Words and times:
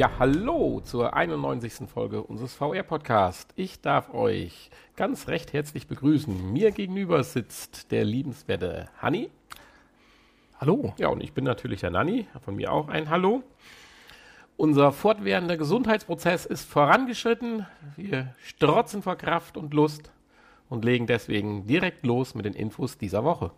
Ja, 0.00 0.12
hallo 0.18 0.80
zur 0.80 1.12
91. 1.12 1.86
Folge 1.86 2.22
unseres 2.22 2.54
VR-Podcasts. 2.54 3.52
Ich 3.54 3.82
darf 3.82 4.14
euch 4.14 4.70
ganz 4.96 5.28
recht 5.28 5.52
herzlich 5.52 5.88
begrüßen. 5.88 6.54
Mir 6.54 6.70
gegenüber 6.70 7.22
sitzt 7.22 7.92
der 7.92 8.06
liebenswerte 8.06 8.88
Hanni. 8.96 9.28
Hallo. 10.58 10.94
Ja, 10.96 11.08
und 11.08 11.22
ich 11.22 11.34
bin 11.34 11.44
natürlich 11.44 11.80
der 11.80 11.90
Nanni. 11.90 12.26
Von 12.42 12.56
mir 12.56 12.72
auch 12.72 12.88
ein 12.88 13.10
Hallo. 13.10 13.42
Unser 14.56 14.90
fortwährender 14.90 15.58
Gesundheitsprozess 15.58 16.46
ist 16.46 16.64
vorangeschritten. 16.64 17.66
Wir 17.98 18.34
strotzen 18.42 19.02
vor 19.02 19.16
Kraft 19.16 19.58
und 19.58 19.74
Lust 19.74 20.10
und 20.70 20.82
legen 20.82 21.06
deswegen 21.06 21.66
direkt 21.66 22.06
los 22.06 22.34
mit 22.34 22.46
den 22.46 22.54
Infos 22.54 22.96
dieser 22.96 23.22
Woche. 23.22 23.50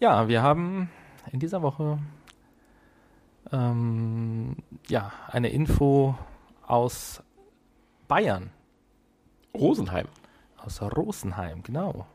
Ja, 0.00 0.26
wir 0.26 0.42
haben 0.42 0.88
in 1.30 1.38
dieser 1.38 1.60
Woche 1.60 1.98
ähm, 3.52 4.56
ja, 4.88 5.12
eine 5.28 5.50
Info 5.50 6.16
aus 6.66 7.22
Bayern. 8.08 8.50
Rosenheim. 9.54 10.08
Aus 10.56 10.80
Rosenheim, 10.80 11.62
genau. 11.62 12.06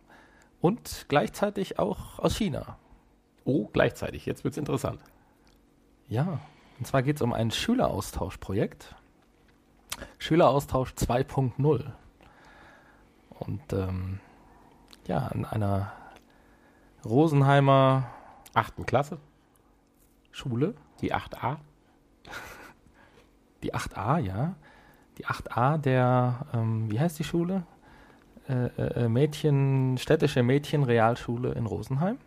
Und 0.62 1.06
gleichzeitig 1.08 1.80
auch 1.80 2.20
aus 2.20 2.36
China. 2.36 2.78
Oh, 3.46 3.70
gleichzeitig. 3.72 4.26
Jetzt 4.26 4.44
wird 4.44 4.54
es 4.54 4.58
interessant. 4.58 5.00
Ja, 6.10 6.40
und 6.80 6.86
zwar 6.86 7.04
geht 7.04 7.18
es 7.18 7.22
um 7.22 7.34
ein 7.34 7.52
Schüleraustauschprojekt. 7.52 8.96
Schüleraustausch 10.18 10.92
2.0. 10.94 11.92
Und 13.30 13.74
ähm, 13.74 14.20
ja, 15.08 15.28
an 15.28 15.46
einer 15.46 15.92
Rosenheimer 17.06 18.10
Achten 18.54 18.86
Klasse, 18.86 19.20
Schule, 20.32 20.74
die 21.02 21.14
8a. 21.14 21.58
die 23.64 23.74
8a, 23.74 24.20
ja. 24.20 24.56
Die 25.18 25.26
8a 25.26 25.78
der, 25.78 26.46
ähm, 26.54 26.92
wie 26.92 27.00
heißt 27.00 27.18
die 27.20 27.24
Schule? 27.24 27.64
Äh, 28.48 28.68
äh, 28.78 29.06
äh, 29.06 29.10
Mädchen, 29.10 29.98
städtische 29.98 30.44
Mädchenrealschule 30.44 31.54
in 31.54 31.66
Rosenheim. 31.66 32.18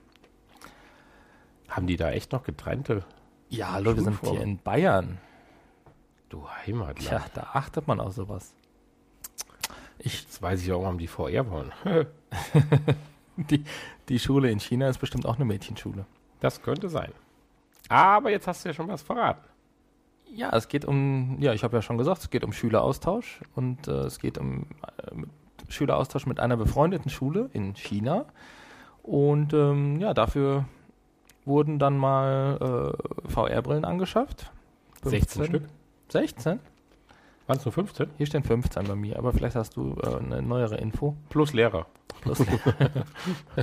Haben 1.69 1.87
die 1.87 1.97
da 1.97 2.11
echt 2.11 2.33
noch 2.33 2.43
getrennte? 2.43 3.05
Ja, 3.48 3.73
hallo, 3.73 3.97
wir 3.97 4.03
sind 4.03 4.21
hier 4.21 4.43
in 4.43 4.59
Bayern. 4.59 5.19
Du 6.29 6.48
Heimatland. 6.48 6.98
Tja, 6.98 7.25
da 7.35 7.51
achtet 7.55 7.87
man 7.89 8.01
auf 8.01 8.13
sowas. 8.13 8.55
Ich, 9.98 10.23
Jetzt 10.23 10.43
weiß 10.43 10.63
ich 10.63 10.73
auch, 10.73 10.83
warum 10.83 10.98
die 10.98 11.07
VR 11.07 11.48
wollen. 11.51 11.73
die, 13.37 13.65
die 14.09 14.19
Schule 14.19 14.51
in 14.51 14.61
China 14.61 14.89
ist 14.89 14.98
bestimmt 14.98 15.27
auch 15.27 15.37
eine 15.37 15.45
Mädchenschule. 15.45 16.07
Das 16.41 16.63
könnte 16.63 16.89
sein. 16.89 17.13
Aber 17.91 18.30
jetzt 18.30 18.46
hast 18.46 18.64
du 18.64 18.69
ja 18.69 18.72
schon 18.72 18.88
was 18.88 19.02
verraten. 19.02 19.44
Ja, 20.33 20.50
es 20.50 20.69
geht 20.69 20.84
um, 20.84 21.38
ja, 21.41 21.52
ich 21.52 21.64
habe 21.64 21.77
ja 21.77 21.83
schon 21.83 21.98
gesagt, 21.98 22.20
es 22.20 22.30
geht 22.30 22.44
um 22.44 22.52
Schüleraustausch 22.52 23.41
und 23.56 23.88
äh, 23.88 24.02
es 24.02 24.20
geht 24.20 24.38
um 24.38 24.66
äh, 24.86 25.27
Schüleraustausch 25.69 26.24
mit 26.24 26.38
einer 26.38 26.56
befreundeten 26.56 27.11
Schule 27.11 27.50
in 27.52 27.74
China. 27.74 28.27
Und 29.02 29.52
ähm, 29.55 29.98
ja, 30.00 30.14
dafür 30.14 30.66
wurden 31.44 31.80
dann 31.80 31.98
mal 31.98 32.94
äh, 33.27 33.28
VR-Brillen 33.28 33.84
angeschafft. 33.84 34.52
16 35.02 35.46
Stück. 35.46 35.64
16? 36.11 36.61
Waren 37.48 37.56
es 37.58 37.64
nur 37.64 37.72
15? 37.72 38.11
Hier 38.18 38.27
stehen 38.27 38.44
15 38.44 38.86
bei 38.86 38.94
mir, 38.94 39.18
aber 39.18 39.33
vielleicht 39.33 39.56
hast 39.56 39.77
du 39.77 39.96
äh, 40.00 40.16
eine 40.16 40.42
neuere 40.42 40.77
Info. 40.77 41.16
Plus 41.28 41.52
Lehrer. 41.55 41.86
Plus 42.20 42.38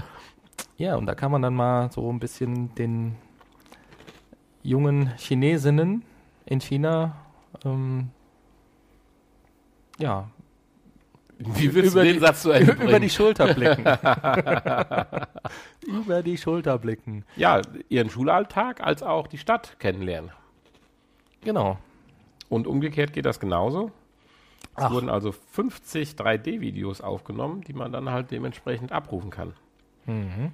ja, 0.77 0.97
und 0.97 1.05
da 1.05 1.15
kann 1.15 1.31
man 1.31 1.41
dann 1.41 1.55
mal 1.55 1.89
so 1.93 2.11
ein 2.11 2.19
bisschen 2.19 2.75
den 2.75 3.15
jungen 4.67 5.13
Chinesinnen 5.17 6.03
in 6.45 6.59
China 6.59 7.15
ähm, 7.63 8.09
ja, 9.97 10.29
Wie 11.39 11.73
willst 11.73 11.95
du 11.95 12.03
den 12.03 12.19
Satz 12.19 12.41
zu 12.41 12.53
über 12.59 12.99
die 12.99 13.09
Schulter 13.09 13.53
blicken. 13.53 13.83
über 15.87 16.21
die 16.21 16.37
Schulter 16.37 16.77
blicken. 16.77 17.23
Ja, 17.35 17.61
ihren 17.89 18.09
Schulalltag 18.09 18.81
als 18.81 19.01
auch 19.01 19.27
die 19.27 19.37
Stadt 19.37 19.79
kennenlernen. 19.79 20.31
Genau. 21.41 21.77
Und 22.49 22.67
umgekehrt 22.67 23.13
geht 23.13 23.25
das 23.25 23.39
genauso. 23.39 23.91
Es 24.75 24.83
Ach. 24.83 24.91
wurden 24.91 25.09
also 25.09 25.31
50 25.31 26.11
3D-Videos 26.11 27.01
aufgenommen, 27.01 27.61
die 27.61 27.73
man 27.73 27.91
dann 27.91 28.11
halt 28.11 28.31
dementsprechend 28.31 28.91
abrufen 28.91 29.29
kann. 29.29 29.53
Mhm. 30.05 30.51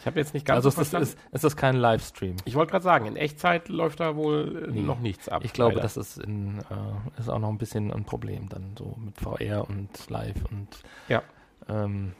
Ich 0.00 0.06
habe 0.06 0.18
jetzt 0.18 0.34
nicht 0.34 0.44
ganz 0.44 0.56
Also 0.56 0.70
so 0.70 0.82
ist, 0.82 0.90
verstanden. 0.90 1.08
ist, 1.24 1.34
ist 1.34 1.44
das 1.44 1.56
kein 1.56 1.76
Livestream. 1.76 2.36
ich 2.44 2.54
wollte 2.56 2.72
gerade 2.72 2.82
sagen, 2.84 3.06
in 3.06 3.16
Echtzeit 3.16 3.68
läuft 3.68 4.00
da 4.00 4.16
wohl 4.16 4.66
äh, 4.68 4.72
Nee. 4.72 4.80
noch 4.82 4.98
nichts 5.00 5.28
ab. 5.28 5.42
Ich 5.44 5.52
glaube, 5.52 5.74
leider. 5.76 5.82
das 5.82 5.96
ist, 5.96 6.18
in, 6.18 6.58
äh, 6.58 7.18
ist 7.20 7.28
auch 7.30 7.38
noch 7.38 7.48
ein 7.48 7.58
bisschen 7.58 7.90
ein 7.92 8.04
Problem 8.04 8.48
dann 8.50 8.74
so 8.78 8.96
mit 8.98 9.18
VR 9.18 9.68
und 9.68 10.10
Live 10.10 10.44
und 10.50 10.68
Ja. 11.08 11.22
ähm, 11.68 12.12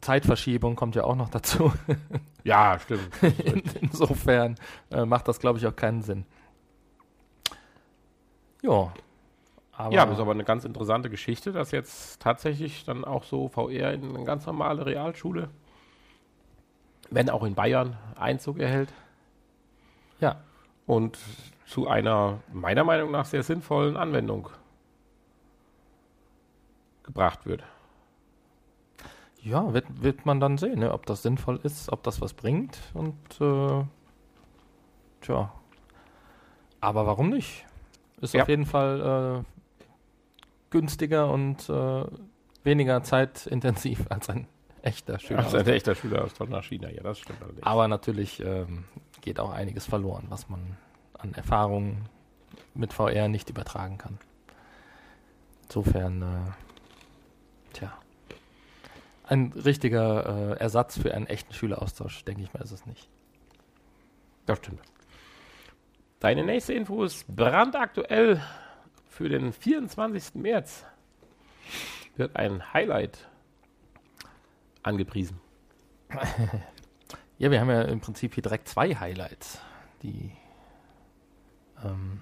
Zeitverschiebung 0.00 0.74
kommt 0.76 0.94
ja 0.96 1.04
auch 1.04 1.16
noch 1.16 1.28
dazu. 1.28 1.72
Ja, 2.44 2.76
stimmt. 2.80 3.08
In, 3.44 3.62
insofern 3.82 4.56
äh, 4.90 5.04
macht 5.04 5.28
das, 5.28 5.38
glaube 5.38 5.60
ich, 5.60 5.66
auch 5.68 5.76
keinen 5.76 6.02
Sinn. 6.02 6.24
Ja. 8.62 8.92
Aber, 9.70 9.94
ja, 9.94 10.04
das 10.06 10.16
ist 10.16 10.20
aber 10.20 10.32
eine 10.32 10.42
ganz 10.42 10.64
interessante 10.64 11.08
Geschichte, 11.08 11.52
dass 11.52 11.70
jetzt 11.70 12.20
tatsächlich 12.20 12.84
dann 12.84 13.04
auch 13.04 13.22
so 13.22 13.48
VR 13.48 13.92
in 13.92 14.16
eine 14.16 14.24
ganz 14.24 14.44
normale 14.44 14.84
Realschule, 14.86 15.50
wenn 17.14 17.30
auch 17.30 17.44
in 17.44 17.54
Bayern, 17.54 17.96
Einzug 18.18 18.58
erhält 18.58 18.92
ja, 20.20 20.36
und 20.86 21.18
zu 21.66 21.88
einer 21.88 22.38
meiner 22.52 22.84
Meinung 22.84 23.10
nach 23.10 23.24
sehr 23.24 23.42
sinnvollen 23.42 23.96
Anwendung 23.96 24.48
gebracht 27.02 27.44
wird. 27.46 27.64
ja 29.42 29.72
wird, 29.74 30.02
wird 30.02 30.24
man 30.24 30.38
dann 30.38 30.56
sehen, 30.58 30.78
ne, 30.78 30.92
ob 30.92 31.06
das 31.06 31.22
sinnvoll 31.22 31.58
ist, 31.64 31.90
ob 31.90 32.02
das 32.04 32.20
was 32.20 32.34
bringt 32.34 32.78
und 32.94 33.16
äh, 33.40 33.84
tja. 35.20 35.52
Aber 36.80 37.06
warum 37.06 37.28
nicht? 37.30 37.66
Ist 38.20 38.34
Ja. 38.34 38.42
auf 38.42 38.48
jeden 38.48 38.66
Fall 38.66 39.42
äh, 39.44 39.66
günstiger 40.70 41.30
und 41.30 41.68
äh, 41.68 42.04
weniger 42.62 43.02
zeitintensiv 43.02 44.06
als 44.10 44.30
ein 44.30 44.46
echter 44.82 45.18
Schüler. 45.18 45.42
Das 45.42 45.54
ist 45.54 45.60
ein 45.60 45.68
echter 45.68 45.94
Schüler 45.94 46.24
aus 46.24 46.38
nach 46.48 46.64
China, 46.64 46.90
ja, 46.90 47.02
das 47.02 47.18
stimmt 47.18 47.42
allerdings. 47.42 47.66
Aber 47.66 47.88
natürlich 47.88 48.40
ähm, 48.40 48.84
geht 49.20 49.40
auch 49.40 49.50
einiges 49.50 49.86
verloren, 49.86 50.26
was 50.28 50.48
man 50.48 50.76
an 51.14 51.34
Erfahrungen 51.34 52.08
mit 52.74 52.92
VR 52.92 53.28
nicht 53.28 53.48
übertragen 53.50 53.98
kann. 53.98 54.18
Insofern, 55.64 56.22
äh, 56.22 57.74
tja, 57.74 57.92
ein 59.24 59.52
richtiger 59.52 60.52
äh, 60.52 60.58
Ersatz 60.58 60.98
für 60.98 61.14
einen 61.14 61.26
echten 61.26 61.54
Schüleraustausch, 61.54 62.24
denke 62.24 62.42
ich 62.42 62.52
mal, 62.52 62.60
ist 62.60 62.72
es 62.72 62.84
nicht. 62.86 63.08
Das 64.46 64.58
stimmt. 64.58 64.80
Deine 66.20 66.44
nächste 66.44 66.74
Info 66.74 67.04
ist 67.04 67.26
brandaktuell 67.34 68.42
für 69.08 69.28
den 69.28 69.52
24. 69.52 70.34
März. 70.34 70.84
Wird 72.16 72.36
ein 72.36 72.72
Highlight 72.72 73.28
angepriesen. 74.82 75.40
Ja, 77.38 77.50
wir 77.50 77.60
haben 77.60 77.70
ja 77.70 77.82
im 77.82 78.00
Prinzip 78.00 78.34
hier 78.34 78.42
direkt 78.44 78.68
zwei 78.68 78.94
Highlights, 78.94 79.58
die 80.04 80.30
ähm, 81.84 82.20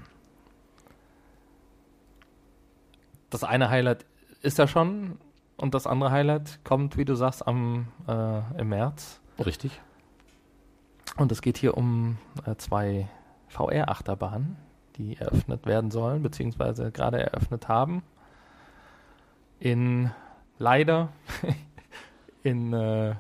das 3.29 3.45
eine 3.45 3.69
Highlight 3.69 4.07
ist 4.41 4.57
ja 4.57 4.67
schon 4.67 5.19
und 5.59 5.75
das 5.75 5.87
andere 5.87 6.11
Highlight 6.11 6.65
kommt, 6.65 6.97
wie 6.97 7.05
du 7.05 7.15
sagst, 7.17 7.47
am 7.47 7.89
äh, 8.09 8.61
im 8.61 8.71
März. 8.71 9.21
Richtig. 9.45 9.79
Und 11.19 11.33
es 11.33 11.43
geht 11.43 11.59
hier 11.59 11.77
um 11.77 12.17
äh, 12.47 12.57
zwei 12.57 13.07
VR-Achterbahnen, 13.49 14.57
die 14.97 15.19
eröffnet 15.19 15.67
werden 15.67 15.91
sollen, 15.91 16.23
beziehungsweise 16.23 16.91
gerade 16.93 17.21
eröffnet 17.21 17.69
haben. 17.69 18.03
In 19.59 20.13
leider 20.59 21.13
in 22.43 22.73
äh, 22.73 23.15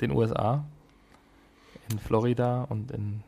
den 0.00 0.10
USA, 0.12 0.64
in 1.90 1.98
Florida 1.98 2.64
und 2.68 2.90
in 2.90 3.22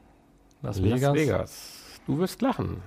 Las 0.62 0.82
Vegas. 0.82 1.00
Las 1.02 1.14
Vegas. 1.14 2.00
Du 2.06 2.18
wirst 2.18 2.42
lachen. 2.42 2.82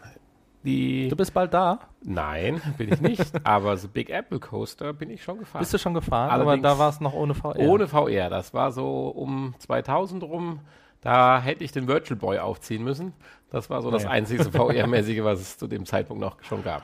Die 0.63 1.07
Du 1.07 1.15
bist 1.15 1.33
bald 1.33 1.53
da. 1.53 1.79
Nein, 2.03 2.61
bin 2.77 2.91
ich 2.91 2.99
nicht. 2.99 3.31
aber 3.45 3.77
The 3.77 3.87
Big 3.87 4.09
Apple 4.09 4.39
Coaster 4.39 4.91
bin 4.93 5.09
ich 5.09 5.23
schon 5.23 5.39
gefahren. 5.39 5.59
Bist 5.59 5.73
du 5.73 5.77
schon 5.77 5.93
gefahren? 5.93 6.29
Allerdings 6.29 6.65
aber 6.65 6.75
da 6.75 6.79
war 6.79 6.89
es 6.89 6.99
noch 6.99 7.13
ohne 7.13 7.33
VR. 7.35 7.59
Ohne 7.59 7.87
VR. 7.87 8.29
Das 8.29 8.53
war 8.53 8.71
so 8.71 9.07
um 9.09 9.55
2000 9.59 10.23
rum. 10.23 10.59
Da 11.01 11.39
hätte 11.39 11.63
ich 11.63 11.71
den 11.71 11.87
Virtual 11.87 12.17
Boy 12.19 12.39
aufziehen 12.39 12.83
müssen. 12.83 13.13
Das 13.49 13.69
war 13.69 13.81
so 13.81 13.91
das 13.91 14.03
Naja. 14.03 14.15
einzige 14.15 14.43
VR-mäßige, 14.51 15.23
was 15.23 15.39
es 15.39 15.57
zu 15.57 15.67
dem 15.67 15.85
Zeitpunkt 15.85 16.21
noch 16.21 16.43
schon 16.43 16.63
gab. 16.63 16.81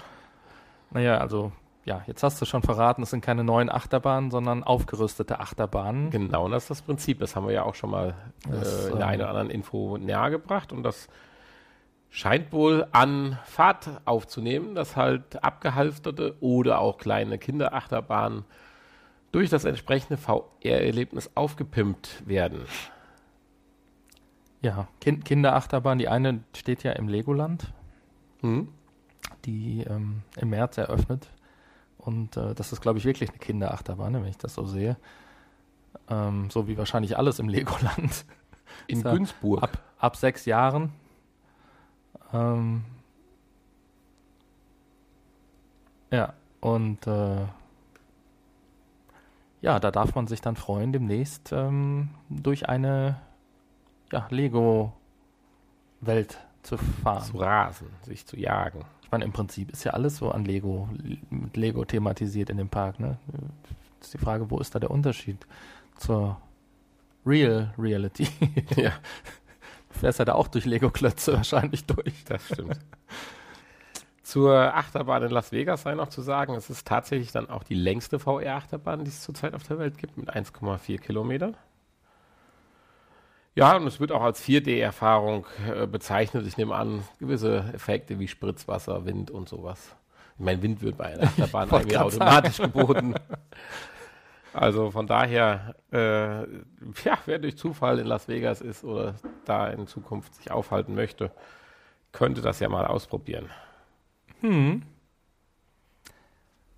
Naja, 0.91 1.17
also 1.17 1.51
ja, 1.85 2.01
jetzt 2.07 2.23
hast 2.23 2.41
du 2.41 2.45
schon 2.45 2.63
verraten, 2.63 3.03
es 3.03 3.09
sind 3.09 3.21
keine 3.21 3.43
neuen 3.43 3.69
Achterbahnen, 3.69 4.31
sondern 4.31 4.63
aufgerüstete 4.63 5.39
Achterbahnen. 5.39 6.09
Genau, 6.11 6.47
das 6.47 6.63
ist 6.63 6.69
das 6.69 6.81
Prinzip. 6.81 7.19
Das 7.19 7.35
haben 7.35 7.45
wir 7.45 7.53
ja 7.53 7.63
auch 7.63 7.75
schon 7.75 7.89
mal 7.89 8.15
Das, 8.49 8.85
äh, 8.85 8.91
in 8.91 8.97
der 8.97 9.05
ähm, 9.05 9.11
einen 9.11 9.21
oder 9.21 9.29
anderen 9.29 9.49
Info 9.49 9.97
nahegebracht. 9.97 10.71
Und 10.71 10.83
das 10.83 11.09
scheint 12.09 12.53
wohl 12.53 12.87
an 12.91 13.37
Fahrt 13.43 13.89
aufzunehmen, 14.05 14.75
dass 14.75 14.95
halt 14.95 15.43
abgehalfterte 15.43 16.35
oder 16.39 16.79
auch 16.79 16.97
kleine 16.97 17.37
Kinderachterbahnen 17.37 18.45
durch 19.33 19.49
das 19.49 19.65
entsprechende 19.65 20.17
VR-Erlebnis 20.17 21.31
aufgepimpt 21.35 22.23
werden. 22.25 22.65
Ja, 24.61 24.87
kind 25.01 25.25
Kinderachterbahn, 25.25 25.97
die 25.97 26.07
eine 26.07 26.43
steht 26.55 26.83
ja 26.83 26.93
im 26.93 27.09
Legoland, 27.09 27.73
Hm? 28.41 28.69
die 29.43 29.83
ähm, 29.89 30.21
im 30.37 30.49
März 30.51 30.77
eröffnet. 30.77 31.27
Und 32.05 32.35
äh, 32.37 32.53
das 32.53 32.73
ist, 32.73 32.81
glaube 32.81 32.99
ich, 32.99 33.05
wirklich 33.05 33.29
eine 33.29 33.39
Kinderachterbahn, 33.39 34.13
wenn 34.13 34.25
ich 34.25 34.37
das 34.37 34.53
so 34.53 34.65
sehe. 34.65 34.97
Ähm, 36.09 36.49
so 36.49 36.67
wie 36.67 36.77
wahrscheinlich 36.77 37.17
alles 37.17 37.39
im 37.39 37.47
Legoland. 37.47 38.25
In 38.87 39.03
Günzburg. 39.03 39.63
Ab, 39.63 39.77
ab 39.99 40.15
sechs 40.15 40.45
Jahren. 40.45 40.91
Ähm, 42.33 42.83
ja, 46.11 46.33
und 46.59 47.05
äh, 47.07 47.45
ja, 49.61 49.79
da 49.79 49.91
darf 49.91 50.15
man 50.15 50.27
sich 50.27 50.41
dann 50.41 50.55
freuen, 50.57 50.91
demnächst 50.91 51.51
ähm, 51.53 52.09
durch 52.29 52.67
eine 52.67 53.21
ja, 54.11 54.27
Lego-Welt 54.29 54.97
zu 56.63 56.77
fahren. 56.77 57.23
zu 57.23 57.37
rasen, 57.37 57.87
sich 58.01 58.25
zu 58.25 58.37
jagen. 58.37 58.83
Meine, 59.13 59.25
im 59.25 59.31
Prinzip 59.31 59.69
ist 59.69 59.83
ja 59.83 59.91
alles 59.91 60.17
so 60.17 60.31
an 60.31 60.43
Lego, 60.43 60.89
mit 61.29 61.55
Lego 61.55 61.85
thematisiert 61.85 62.49
in 62.49 62.57
dem 62.57 62.69
Park. 62.69 62.99
Ne? 62.99 63.19
Ist 64.01 64.11
die 64.11 64.17
Frage, 64.17 64.49
wo 64.49 64.57
ist 64.57 64.73
da 64.73 64.79
der 64.79 64.89
Unterschied 64.89 65.45
zur 65.97 66.41
Real 67.23 67.71
Reality? 67.77 68.27
ja, 68.75 68.93
Du 69.93 69.99
fährst 69.99 70.17
ja 70.17 70.25
da 70.25 70.33
auch 70.33 70.47
durch 70.47 70.65
Lego-Klötze 70.65 71.33
wahrscheinlich 71.33 71.85
durch. 71.85 72.23
das 72.25 72.43
stimmt. 72.43 72.79
Zur 74.23 74.73
Achterbahn 74.73 75.21
in 75.21 75.29
Las 75.29 75.51
Vegas 75.51 75.83
sei 75.83 75.93
noch 75.93 76.09
zu 76.09 76.23
sagen, 76.23 76.55
es 76.55 76.71
ist 76.71 76.87
tatsächlich 76.87 77.31
dann 77.31 77.51
auch 77.51 77.61
die 77.61 77.75
längste 77.75 78.17
VR-Achterbahn, 78.17 79.03
die 79.03 79.09
es 79.09 79.21
zurzeit 79.21 79.53
auf 79.53 79.61
der 79.61 79.77
Welt 79.77 79.99
gibt, 79.99 80.17
mit 80.17 80.35
1,4 80.35 80.97
Kilometern. 80.97 81.55
Ja, 83.55 83.75
und 83.75 83.85
es 83.85 83.99
wird 83.99 84.11
auch 84.11 84.23
als 84.23 84.43
4D-Erfahrung 84.43 85.45
äh, 85.67 85.85
bezeichnet. 85.85 86.47
Ich 86.47 86.57
nehme 86.57 86.75
an, 86.75 87.03
gewisse 87.19 87.65
Effekte 87.73 88.19
wie 88.19 88.27
Spritzwasser, 88.27 89.05
Wind 89.05 89.29
und 89.29 89.47
sowas. 89.47 89.95
Ich 90.37 90.43
meine, 90.43 90.61
Wind 90.63 90.81
wird 90.81 90.97
bei 90.97 91.05
einer 91.05 91.23
Achterbahn 91.27 91.69
wollte 91.69 91.87
irgendwie 91.89 91.97
automatisch 91.97 92.57
geboten. 92.61 93.13
Also 94.53 94.91
von 94.91 95.07
daher, 95.07 95.75
äh, 95.91 96.41
ja, 96.41 97.17
wer 97.25 97.39
durch 97.39 97.57
Zufall 97.57 97.99
in 97.99 98.07
Las 98.07 98.27
Vegas 98.27 98.61
ist 98.61 98.83
oder 98.83 99.15
da 99.45 99.67
in 99.67 99.87
Zukunft 99.87 100.35
sich 100.35 100.51
aufhalten 100.51 100.95
möchte, 100.95 101.31
könnte 102.11 102.41
das 102.41 102.59
ja 102.59 102.69
mal 102.69 102.85
ausprobieren. 102.85 103.49
Hm. 104.41 104.83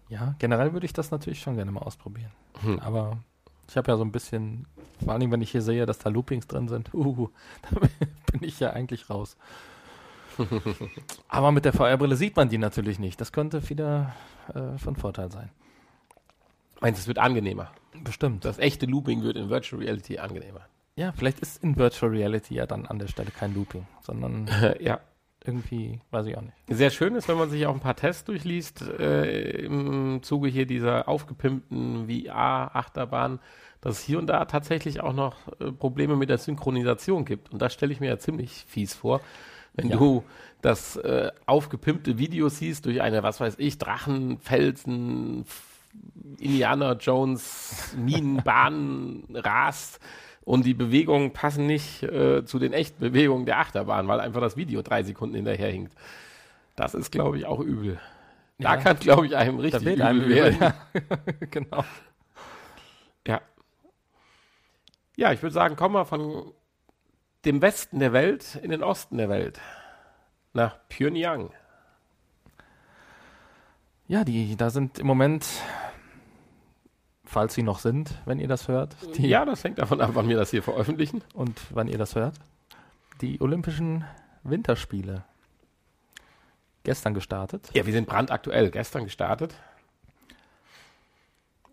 Ja, 0.07 0.35
generell 0.39 0.73
würde 0.73 0.85
ich 0.85 0.93
das 0.93 1.11
natürlich 1.11 1.41
schon 1.41 1.55
gerne 1.55 1.71
mal 1.71 1.81
ausprobieren. 1.81 2.31
Hm. 2.61 2.79
Aber 2.79 3.17
ich 3.67 3.77
habe 3.77 3.91
ja 3.91 3.97
so 3.97 4.03
ein 4.03 4.11
bisschen, 4.11 4.65
vor 5.03 5.13
allem 5.13 5.31
wenn 5.31 5.41
ich 5.41 5.51
hier 5.51 5.61
sehe, 5.61 5.85
dass 5.85 5.99
da 5.99 6.09
Loopings 6.09 6.47
drin 6.47 6.67
sind, 6.67 6.93
uh, 6.93 7.29
da 7.69 7.79
bin 8.31 8.43
ich 8.43 8.59
ja 8.59 8.71
eigentlich 8.71 9.09
raus. 9.09 9.37
Aber 11.29 11.51
mit 11.51 11.65
der 11.65 11.73
VR-Brille 11.73 12.17
sieht 12.17 12.35
man 12.35 12.49
die 12.49 12.57
natürlich 12.57 12.99
nicht. 12.99 13.21
Das 13.21 13.31
könnte 13.31 13.69
wieder 13.69 14.13
äh, 14.53 14.77
von 14.77 14.97
Vorteil 14.97 15.31
sein. 15.31 15.49
Meinst 16.81 16.99
du, 16.99 17.01
es 17.03 17.07
wird 17.07 17.19
angenehmer? 17.19 17.71
Bestimmt. 18.03 18.43
Das 18.43 18.59
echte 18.59 18.85
Looping 18.85 19.23
wird 19.23 19.37
in 19.37 19.49
Virtual 19.49 19.81
Reality 19.81 20.17
angenehmer. 20.17 20.67
ja, 20.97 21.13
vielleicht 21.13 21.39
ist 21.39 21.63
in 21.63 21.77
Virtual 21.77 22.11
Reality 22.11 22.55
ja 22.55 22.65
dann 22.65 22.85
an 22.85 22.99
der 22.99 23.07
Stelle 23.07 23.31
kein 23.31 23.53
Looping, 23.53 23.87
sondern 24.01 24.49
ja. 24.81 24.99
Irgendwie, 25.47 25.99
weiß 26.11 26.25
ich 26.27 26.37
auch 26.37 26.41
nicht. 26.41 26.53
Sehr 26.69 26.89
schön 26.89 27.15
ist, 27.15 27.27
wenn 27.27 27.37
man 27.37 27.49
sich 27.49 27.65
auch 27.65 27.73
ein 27.73 27.79
paar 27.79 27.95
Tests 27.95 28.23
durchliest, 28.25 28.81
äh, 28.81 29.65
im 29.65 30.21
Zuge 30.23 30.47
hier 30.49 30.65
dieser 30.65 31.07
aufgepimpten 31.07 32.07
VR-Achterbahn, 32.09 33.39
dass 33.81 33.99
es 33.99 34.03
hier 34.03 34.17
und 34.19 34.27
da 34.27 34.45
tatsächlich 34.45 35.01
auch 35.01 35.13
noch 35.13 35.35
äh, 35.59 35.71
Probleme 35.71 36.15
mit 36.15 36.29
der 36.29 36.37
Synchronisation 36.37 37.25
gibt. 37.25 37.51
Und 37.53 37.61
das 37.61 37.73
stelle 37.73 37.91
ich 37.93 37.99
mir 37.99 38.07
ja 38.09 38.17
ziemlich 38.17 38.65
fies 38.67 38.93
vor. 38.93 39.21
Wenn 39.73 39.89
Ja. 39.89 39.97
du 39.97 40.23
das 40.61 40.95
äh, 40.97 41.31
aufgepimpte 41.45 42.17
Video 42.17 42.49
siehst 42.49 42.85
durch 42.85 43.01
eine, 43.01 43.21
was 43.23 43.39
weiß 43.39 43.55
ich, 43.59 43.77
Drachen, 43.77 44.39
Felsen, 44.39 45.45
Indiana 46.39 46.93
Jones, 46.93 47.95
Minenbahn 47.97 49.23
rast 49.33 49.99
und 50.45 50.65
die 50.65 50.73
Bewegungen 50.73 51.33
passen 51.33 51.65
nicht 51.65 52.03
äh, 52.03 52.45
zu 52.45 52.59
den 52.59 52.71
echten 52.71 52.99
Bewegungen 53.01 53.45
der 53.45 53.59
Achterbahn, 53.59 54.07
weil 54.07 54.19
einfach 54.19 54.41
das 54.41 54.55
Video 54.55 54.81
drei 54.81 55.03
Sekunden 55.03 55.35
hinterher 55.35 55.71
hinkt. 55.71 55.93
Das 56.75 56.93
ist, 56.93 57.11
glaube 57.11 57.37
ich, 57.37 57.45
auch 57.45 57.59
übel. 57.59 57.99
Da 58.59 58.75
Ja. 58.75 58.77
kann, 58.81 58.97
glaube 58.99 59.25
ich, 59.25 59.35
einem 59.35 59.59
richtig 59.59 59.81
übel 59.81 60.01
einem 60.01 60.29
werden. 60.29 60.57
Ja, 60.61 60.73
genau. 61.51 61.83
Ja. 63.27 63.41
Ja, 65.17 65.31
ich 65.33 65.41
würde 65.41 65.53
sagen, 65.53 65.75
kommen 65.75 65.95
wir 65.95 66.05
von 66.05 66.53
dem 67.45 67.61
Westen 67.61 67.99
der 67.99 68.13
Welt 68.13 68.59
in 68.61 68.71
den 68.71 68.83
Osten 68.83 69.17
der 69.17 69.29
Welt. 69.29 69.59
Nach 70.53 70.77
Pyongyang. 70.89 71.51
Ja, 74.07 74.23
die, 74.23 74.55
da 74.55 74.69
sind 74.69 74.99
im 74.99 75.07
Moment, 75.07 75.47
falls 77.25 77.53
sie 77.53 77.63
noch 77.63 77.79
sind, 77.79 78.13
wenn 78.25 78.39
ihr 78.39 78.47
das 78.47 78.67
hört, 78.67 78.95
Ja, 79.17 79.45
das 79.45 79.63
hängt 79.63 79.79
davon 79.79 80.01
ab, 80.01 80.11
wann 80.13 80.29
wir 80.29 80.37
das 80.37 80.51
hier 80.51 80.63
veröffentlichen. 80.63 81.21
und 81.33 81.59
wann 81.71 81.87
ihr 81.87 81.97
das 81.97 82.15
hört, 82.15 82.35
die 83.21 83.41
Olympischen 83.41 84.05
Winterspiele. 84.43 85.23
Gestern 86.83 87.13
gestartet. 87.15 87.69
Ja, 87.73 87.85
wir 87.85 87.93
sind 87.93 88.07
brandaktuell, 88.07 88.69
gestern 88.69 89.05
gestartet. 89.05 89.55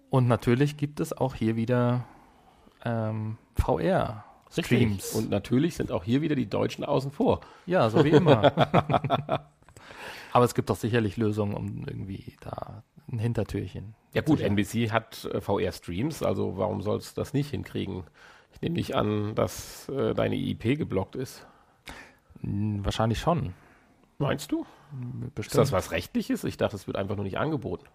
Und 0.09 0.27
natürlich 0.29 0.77
gibt 0.79 1.01
es 1.01 1.13
auch 1.13 1.35
hier 1.35 1.55
wieder 1.57 2.05
ähm, 2.85 3.37
VR-Streams. 3.57 5.13
Und 5.13 5.29
natürlich 5.31 5.75
sind 5.77 5.93
auch 5.93 6.05
hier 6.05 6.23
wieder 6.23 6.35
die 6.35 6.49
Deutschen 6.49 6.85
außen 6.85 7.11
vor. 7.11 7.41
Ja, 7.67 7.91
so 7.91 8.05
wie 8.05 8.11
immer. 8.11 8.53
Aber 10.33 10.45
es 10.47 10.55
gibt 10.55 10.71
doch 10.71 10.77
sicherlich 10.77 11.19
Lösungen, 11.19 11.55
um 11.55 11.85
irgendwie 11.87 12.37
da 12.41 12.83
ein 13.11 13.19
Hintertürchen. 13.19 13.95
Ja 14.15 14.23
gut. 14.23 14.41
NBC 14.41 14.91
hat 14.91 15.25
äh, 15.25 15.41
VR-Streams, 15.41 16.23
also 16.23 16.57
warum 16.57 16.83
sollst 16.83 17.17
du 17.17 17.21
das 17.21 17.33
nicht 17.33 17.51
hinkriegen? 17.51 18.05
Ich 18.53 18.61
nehme 18.61 18.75
nicht 18.75 18.95
an, 18.95 19.35
dass 19.35 19.89
äh, 19.89 20.15
deine 20.15 20.37
IP 20.37 20.79
geblockt 20.79 21.17
ist. 21.17 21.47
Hm, 22.43 22.85
Wahrscheinlich 22.85 23.19
schon. 23.19 23.55
Meinst 24.19 24.53
du? 24.53 24.67
Bestimmt. 25.35 25.47
Ist 25.47 25.57
das 25.57 25.73
was 25.73 25.91
Rechtliches? 25.91 26.45
Ich 26.45 26.57
dachte, 26.59 26.77
es 26.77 26.87
wird 26.87 26.97
einfach 26.97 27.17
nur 27.17 27.25
nicht 27.25 27.39
angeboten. 27.39 27.87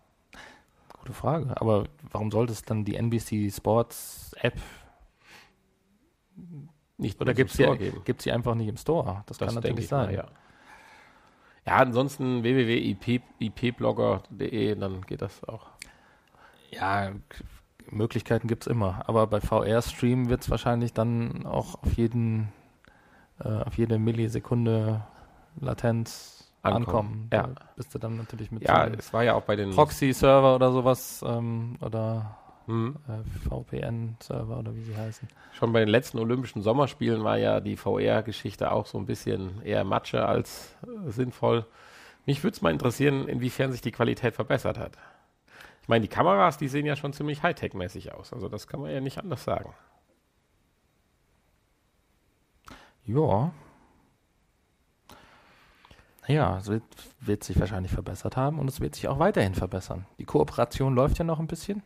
Gute 1.00 1.14
Frage. 1.14 1.60
Aber 1.62 1.86
warum 2.12 2.32
sollte 2.32 2.54
es 2.54 2.64
dann 2.64 2.84
die 2.84 2.96
NBC 2.96 3.54
Sports 3.56 4.32
App 4.42 4.56
Nicht 6.98 7.22
oder 7.22 7.34
gibt 7.34 7.52
es 7.52 7.58
sie, 7.58 8.32
einfach 8.32 8.56
nicht 8.56 8.68
im 8.68 8.78
Store? 8.78 9.24
Das, 9.28 9.38
kann 9.38 9.50
denke 9.50 9.62
natürlich 9.70 9.86
ich 9.86 9.92
mal, 9.92 10.06
sein. 10.08 10.16
ja. 10.16 10.26
Ja, 11.68 11.76
ansonsten 11.80 12.44
www.ipblogger.de, 12.44 14.76
dann 14.76 15.02
geht 15.02 15.22
das 15.22 15.44
auch. 15.44 15.66
Ja, 16.72 17.12
Möglichkeiten 17.90 18.48
gibt 18.48 18.64
es 18.64 18.68
immer. 18.68 19.04
Aber 19.08 19.28
bei 19.28 19.42
VR-Stream 19.42 20.30
wird 20.30 20.44
es 20.44 20.50
wahrscheinlich 20.50 20.94
dann 20.94 21.46
auch 21.46 21.84
auf 21.84 21.92
jeden, 21.98 22.54
äh, 23.44 23.50
auf 23.50 23.78
jede 23.78 24.00
Millisekunde 24.00 25.04
Latenz 25.60 26.54
Ankommen. 26.62 26.86
ankommen. 26.86 27.30
Ja. 27.34 27.48
Da 27.48 27.56
bist 27.76 27.94
du 27.94 28.00
dann 28.00 28.16
natürlich 28.16 28.50
mit 28.50 28.64
Ja, 28.64 28.88
so 28.88 28.94
es 28.98 29.12
war 29.12 29.26
ja 29.26 29.34
auch 29.34 29.44
bei 29.44 29.58
den 29.58 29.72
Proxy-Server 29.72 30.56
oder 30.56 30.72
sowas 30.72 31.22
ähm, 31.28 31.76
oder 31.82 32.38
Hm. 32.68 32.98
äh, 33.08 33.50
VPN-Server 33.50 34.60
oder 34.60 34.76
wie 34.76 34.84
sie 34.84 34.96
heißen. 34.96 35.28
Schon 35.54 35.72
bei 35.72 35.80
den 35.80 35.88
letzten 35.88 36.20
Olympischen 36.20 36.62
Sommerspielen 36.62 37.24
war 37.24 37.38
ja 37.38 37.62
die 37.62 37.78
VR-Geschichte 37.78 38.72
auch 38.72 38.86
so 38.86 38.98
ein 38.98 39.06
bisschen 39.06 39.62
eher 39.64 39.86
Matsche 39.86 40.26
als 40.26 40.76
äh, 40.84 41.10
sinnvoll. 41.10 41.66
Mich 42.26 42.44
würde 42.44 42.56
es 42.56 42.62
mal 42.62 42.74
interessieren, 42.74 43.30
inwiefern 43.30 43.72
sich 43.72 43.80
die 43.80 43.94
Qualität 43.94 44.36
verbessert 44.36 44.78
hat. 44.78 44.98
Ich 45.82 45.88
meine, 45.88 46.02
die 46.02 46.10
Kameras, 46.10 46.58
die 46.58 46.68
sehen 46.68 46.86
ja 46.86 46.98
schon 46.98 47.14
ziemlich 47.14 47.42
Hightech-mäßig 47.42 48.12
aus. 48.12 48.34
Also 48.34 48.50
das 48.50 48.68
kann 48.68 48.82
man 48.82 48.92
ja 48.92 49.00
nicht 49.00 49.18
anders 49.18 49.46
sagen. 49.46 49.74
Ja. 53.06 53.54
Ja, 56.28 56.58
es 56.58 56.68
wird, 56.68 56.84
wird 57.22 57.46
sich 57.46 57.58
wahrscheinlich 57.58 57.94
verbessert 57.94 58.36
haben 58.36 58.60
und 58.60 58.68
es 58.68 58.82
wird 58.82 58.96
sich 58.96 59.08
auch 59.08 59.20
weiterhin 59.20 59.56
verbessern. 59.56 60.06
Die 60.20 60.26
Kooperation 60.26 60.94
läuft 60.94 61.18
ja 61.18 61.24
noch 61.24 61.40
ein 61.40 61.48
bisschen 61.48 61.82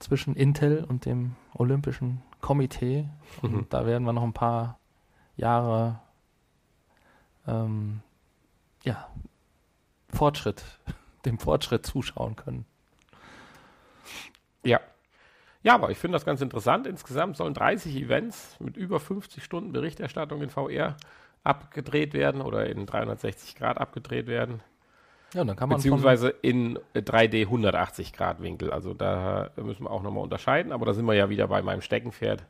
zwischen 0.00 0.34
Intel 0.34 0.82
und 0.84 1.04
dem 1.06 1.36
Olympischen 1.54 2.22
Komitee. 2.40 3.06
Und 3.42 3.52
Mhm. 3.52 3.66
da 3.70 3.86
werden 3.86 4.04
wir 4.04 4.12
noch 4.12 4.22
ein 4.24 4.32
paar 4.32 4.78
Jahre 5.36 6.00
ähm, 7.46 8.00
ja, 8.82 9.08
Fortschritt 10.12 10.64
dem 11.24 11.38
Fortschritt 11.38 11.86
zuschauen 11.86 12.34
können. 12.36 12.64
Ja. 14.64 14.80
Ja, 15.62 15.74
aber 15.74 15.90
ich 15.90 15.98
finde 15.98 16.16
das 16.16 16.24
ganz 16.24 16.40
interessant. 16.40 16.86
Insgesamt 16.86 17.36
sollen 17.36 17.52
30 17.52 17.94
Events 17.96 18.58
mit 18.60 18.76
über 18.78 18.98
50 18.98 19.44
Stunden 19.44 19.72
Berichterstattung 19.72 20.40
in 20.40 20.48
VR 20.50 20.96
abgedreht 21.44 22.14
werden 22.14 22.40
oder 22.40 22.66
in 22.66 22.86
360 22.86 23.56
Grad 23.56 23.78
abgedreht 23.78 24.26
werden. 24.26 24.62
Ja, 25.32 25.44
dann 25.44 25.56
kann 25.56 25.68
man 25.68 25.78
Beziehungsweise 25.78 26.30
in 26.30 26.78
3D 26.94 27.42
180 27.42 28.12
Grad 28.12 28.42
Winkel. 28.42 28.72
Also 28.72 28.94
da 28.94 29.50
müssen 29.56 29.84
wir 29.84 29.90
auch 29.90 30.02
nochmal 30.02 30.24
unterscheiden, 30.24 30.72
aber 30.72 30.86
da 30.86 30.94
sind 30.94 31.04
wir 31.06 31.14
ja 31.14 31.28
wieder 31.30 31.46
bei 31.48 31.62
meinem 31.62 31.82
Steckenpferd. 31.82 32.44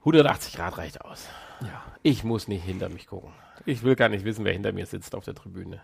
180 0.00 0.54
Grad 0.54 0.78
reicht 0.78 1.00
aus. 1.00 1.28
Ja. 1.60 1.82
Ich 2.02 2.24
muss 2.24 2.46
nicht 2.46 2.62
hinter 2.62 2.88
mich 2.88 3.06
gucken. 3.06 3.32
Ich 3.64 3.82
will 3.82 3.96
gar 3.96 4.08
nicht 4.08 4.24
wissen, 4.24 4.44
wer 4.44 4.52
hinter 4.52 4.72
mir 4.72 4.86
sitzt 4.86 5.14
auf 5.14 5.24
der 5.24 5.34
Tribüne. 5.34 5.80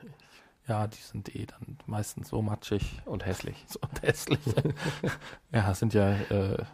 Ja, 0.68 0.86
die 0.86 0.98
sind 0.98 1.34
eh 1.34 1.46
dann 1.46 1.78
meistens 1.86 2.28
so 2.28 2.42
matschig 2.42 3.00
und 3.04 3.26
hässlich. 3.26 3.64
So 3.68 3.80
und 3.80 4.02
hässlich. 4.02 4.40
ja, 5.52 5.74
sind 5.74 5.94
ja, 5.94 6.12
äh, 6.12 6.64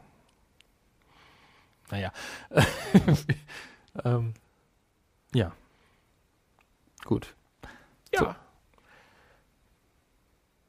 naja. 1.91 2.13
ähm, 4.05 4.35
ja. 5.33 5.53
Gut. 7.05 7.35
Ja. 8.13 8.19
So. 8.21 8.35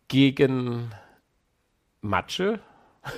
Gegen 0.07 0.91
Matsche 2.01 2.59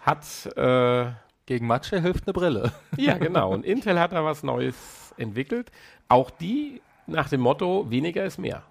hat 0.00 0.46
äh, 0.56 1.10
gegen 1.46 1.66
Matsche 1.66 2.00
hilft 2.00 2.26
eine 2.26 2.32
Brille. 2.32 2.72
ja, 2.96 3.18
genau. 3.18 3.52
Und 3.52 3.64
Intel 3.64 3.98
hat 4.00 4.12
da 4.12 4.24
was 4.24 4.42
Neues 4.42 5.14
entwickelt. 5.16 5.70
Auch 6.08 6.30
die 6.30 6.82
nach 7.06 7.28
dem 7.28 7.40
Motto, 7.40 7.88
weniger 7.88 8.24
ist 8.24 8.38
mehr. 8.38 8.62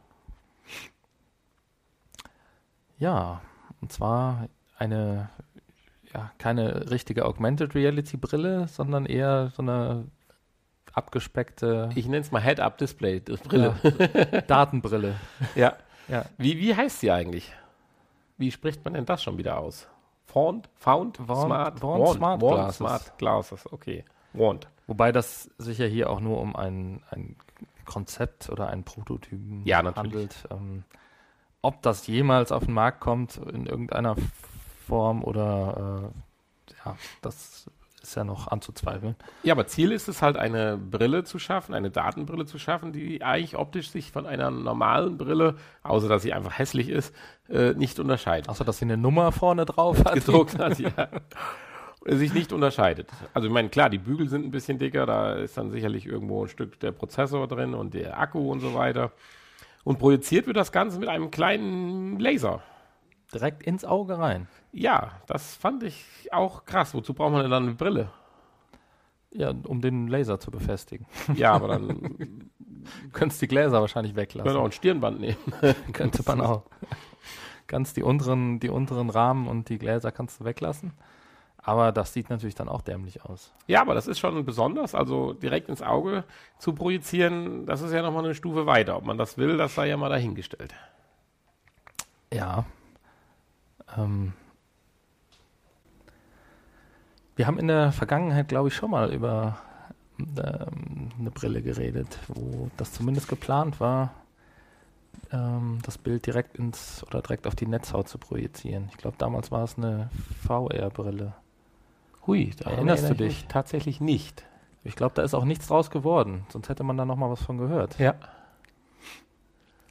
Ja, 2.97 3.41
und 3.81 3.91
zwar 3.91 4.47
eine, 4.77 5.29
ja, 6.13 6.31
keine 6.37 6.89
richtige 6.89 7.25
Augmented 7.25 7.75
Reality 7.75 8.17
Brille, 8.17 8.67
sondern 8.67 9.05
eher 9.05 9.51
so 9.55 9.61
eine 9.61 10.05
abgespeckte. 10.95 11.89
Ich 11.95 12.05
nenne 12.05 12.21
es 12.21 12.31
mal 12.31 12.41
Head-Up-Display 12.41 13.19
Brille. 13.19 13.75
Ja, 13.83 14.41
Datenbrille. 14.47 15.15
ja. 15.55 15.75
ja. 16.07 16.25
Wie, 16.37 16.57
wie 16.57 16.75
heißt 16.75 17.01
sie 17.01 17.11
eigentlich? 17.11 17.51
Wie 18.37 18.51
spricht 18.51 18.83
man 18.83 18.93
denn 18.93 19.05
das 19.05 19.21
schon 19.21 19.37
wieder 19.37 19.59
aus? 19.59 19.87
Found, 20.25 20.69
Found, 20.75 21.19
Wand, 21.27 21.45
Smart, 21.45 21.81
Wand, 21.81 22.01
Wand, 22.01 22.17
Smart, 22.17 22.41
Wand, 22.41 22.53
Glasses. 22.53 22.77
Smart 22.77 23.17
Glasses. 23.17 23.73
Okay. 23.73 24.03
Wand. 24.33 24.67
Wobei 24.87 25.11
das 25.11 25.49
sich 25.57 25.77
ja 25.77 25.85
hier 25.85 26.09
auch 26.09 26.19
nur 26.19 26.39
um 26.41 26.55
ein, 26.55 27.03
ein 27.09 27.35
Konzept 27.85 28.49
oder 28.49 28.67
ein 28.67 28.83
Prototypen 28.83 29.65
ja, 29.65 29.83
handelt. 29.95 30.47
Ähm, 30.51 30.83
ob 31.61 31.81
das 31.81 32.07
jemals 32.07 32.51
auf 32.51 32.65
den 32.65 32.73
Markt 32.73 32.99
kommt 32.99 33.37
in 33.37 33.65
irgendeiner 33.65 34.15
Form 34.87 35.23
oder 35.23 36.11
äh, 36.13 36.73
ja, 36.85 36.95
das 37.21 37.69
ist 38.09 38.15
ja 38.15 38.23
noch 38.23 38.47
anzuzweifeln. 38.47 39.15
Ja, 39.43 39.53
aber 39.53 39.67
Ziel 39.67 39.91
ist 39.91 40.07
es 40.07 40.21
halt, 40.21 40.37
eine 40.37 40.77
Brille 40.77 41.23
zu 41.23 41.39
schaffen, 41.39 41.73
eine 41.73 41.91
Datenbrille 41.91 42.45
zu 42.45 42.59
schaffen, 42.59 42.93
die 42.93 43.23
eigentlich 43.23 43.55
optisch 43.55 43.89
sich 43.89 44.11
von 44.11 44.25
einer 44.25 44.51
normalen 44.51 45.17
Brille, 45.17 45.55
außer 45.83 46.07
dass 46.07 46.21
sie 46.21 46.33
einfach 46.33 46.57
hässlich 46.57 46.89
ist, 46.89 47.13
äh, 47.49 47.73
nicht 47.73 47.99
unterscheidet. 47.99 48.49
Außer 48.49 48.65
dass 48.65 48.77
sie 48.77 48.85
eine 48.85 48.97
Nummer 48.97 49.31
vorne 49.31 49.65
drauf 49.65 50.03
hat. 50.05 50.13
Gedruckt 50.13 50.57
hat, 50.59 50.79
ja. 50.79 50.91
sich 52.05 52.33
nicht 52.33 52.53
unterscheidet. 52.53 53.09
Also 53.33 53.47
ich 53.47 53.53
meine, 53.53 53.69
klar, 53.69 53.89
die 53.89 53.97
Bügel 53.97 54.29
sind 54.29 54.45
ein 54.45 54.51
bisschen 54.51 54.77
dicker, 54.77 55.05
da 55.05 55.33
ist 55.33 55.57
dann 55.57 55.71
sicherlich 55.71 56.05
irgendwo 56.05 56.43
ein 56.43 56.49
Stück 56.49 56.79
der 56.79 56.91
Prozessor 56.91 57.47
drin 57.47 57.73
und 57.73 57.93
der 57.93 58.19
Akku 58.19 58.51
und 58.51 58.59
so 58.59 58.73
weiter. 58.73 59.11
Und 59.83 59.99
projiziert 59.99 60.47
wird 60.47 60.57
das 60.57 60.71
Ganze 60.71 60.99
mit 60.99 61.09
einem 61.09 61.31
kleinen 61.31 62.19
Laser. 62.19 62.61
Direkt 63.35 63.63
ins 63.63 63.83
Auge 63.83 64.17
rein. 64.17 64.47
Ja, 64.71 65.11
das 65.27 65.55
fand 65.55 65.83
ich 65.83 66.05
auch 66.31 66.63
krass. 66.63 66.93
Wozu 66.93 67.13
braucht 67.13 67.33
man 67.33 67.41
denn 67.41 67.51
dann 67.51 67.63
eine 67.63 67.73
Brille? 67.73 68.09
Ja, 69.31 69.53
um 69.65 69.81
den 69.81 70.07
Laser 70.07 70.39
zu 70.39 70.51
befestigen. 70.51 71.05
Ja, 71.35 71.51
aber 71.51 71.67
dann 71.67 72.49
könntest 73.11 73.41
die 73.41 73.49
Gläser 73.49 73.81
wahrscheinlich 73.81 74.15
weglassen. 74.15 74.45
Könnte 74.45 74.61
auch 74.61 74.65
ein 74.65 74.71
Stirnband 74.71 75.19
nehmen. 75.19 75.37
Könnte 75.91 76.23
man 76.25 76.39
auch. 76.39 76.63
Ganz 77.67 77.93
die 77.93 78.03
unteren, 78.03 78.61
die 78.61 78.69
unteren 78.69 79.09
Rahmen 79.09 79.49
und 79.49 79.67
die 79.67 79.79
Gläser 79.79 80.13
kannst 80.13 80.39
du 80.39 80.45
weglassen. 80.45 80.93
Aber 81.57 81.91
das 81.91 82.13
sieht 82.13 82.29
natürlich 82.29 82.55
dann 82.55 82.69
auch 82.69 82.83
dämlich 82.83 83.25
aus. 83.25 83.51
Ja, 83.67 83.81
aber 83.81 83.95
das 83.95 84.07
ist 84.07 84.19
schon 84.19 84.45
besonders. 84.45 84.95
Also 84.95 85.33
direkt 85.33 85.67
ins 85.67 85.81
Auge 85.81 86.23
zu 86.57 86.71
projizieren, 86.73 87.65
das 87.65 87.81
ist 87.81 87.91
ja 87.91 88.01
nochmal 88.01 88.23
eine 88.23 88.33
Stufe 88.33 88.65
weiter. 88.65 88.95
Ob 88.95 89.03
man 89.03 89.17
das 89.17 89.37
will, 89.37 89.57
das 89.57 89.75
sei 89.75 89.87
ja 89.87 89.97
mal 89.97 90.07
dahingestellt. 90.07 90.73
Ja. 92.31 92.63
Ähm. 93.97 94.33
Wir 97.35 97.47
haben 97.47 97.59
in 97.59 97.67
der 97.67 97.91
Vergangenheit, 97.91 98.47
glaube 98.47 98.69
ich, 98.69 98.75
schon 98.75 98.91
mal 98.91 99.13
über 99.13 99.57
ähm, 100.19 101.09
eine 101.19 101.31
Brille 101.31 101.61
geredet, 101.61 102.19
wo 102.27 102.69
das 102.77 102.93
zumindest 102.93 103.27
geplant 103.27 103.79
war, 103.81 104.13
ähm, 105.31 105.79
das 105.83 105.97
Bild 105.97 106.25
direkt 106.25 106.57
ins 106.57 107.03
oder 107.07 107.21
direkt 107.21 107.47
auf 107.47 107.55
die 107.55 107.67
Netzhaut 107.67 108.07
zu 108.07 108.17
projizieren. 108.17 108.87
Ich 108.91 108.97
glaube, 108.97 109.17
damals 109.17 109.51
war 109.51 109.63
es 109.63 109.77
eine 109.77 110.09
VR-Brille. 110.47 111.33
Hui, 112.25 112.51
da 112.57 112.71
erinnerst 112.71 113.09
du 113.09 113.15
dich? 113.15 113.45
Tatsächlich 113.47 113.99
nicht. 114.01 114.45
Ich 114.83 114.95
glaube, 114.95 115.15
da 115.15 115.23
ist 115.23 115.33
auch 115.33 115.45
nichts 115.45 115.67
draus 115.67 115.89
geworden. 115.89 116.45
Sonst 116.49 116.69
hätte 116.69 116.83
man 116.83 116.97
da 116.97 117.05
noch 117.05 117.17
mal 117.17 117.29
was 117.29 117.43
von 117.43 117.57
gehört. 117.57 117.99
Ja. 117.99 118.15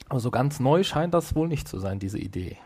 Aber 0.08 0.20
so 0.20 0.30
ganz 0.30 0.60
neu 0.60 0.84
scheint 0.84 1.14
das 1.14 1.34
wohl 1.34 1.48
nicht 1.48 1.68
zu 1.68 1.78
sein, 1.78 1.98
diese 1.98 2.18
Idee. 2.18 2.56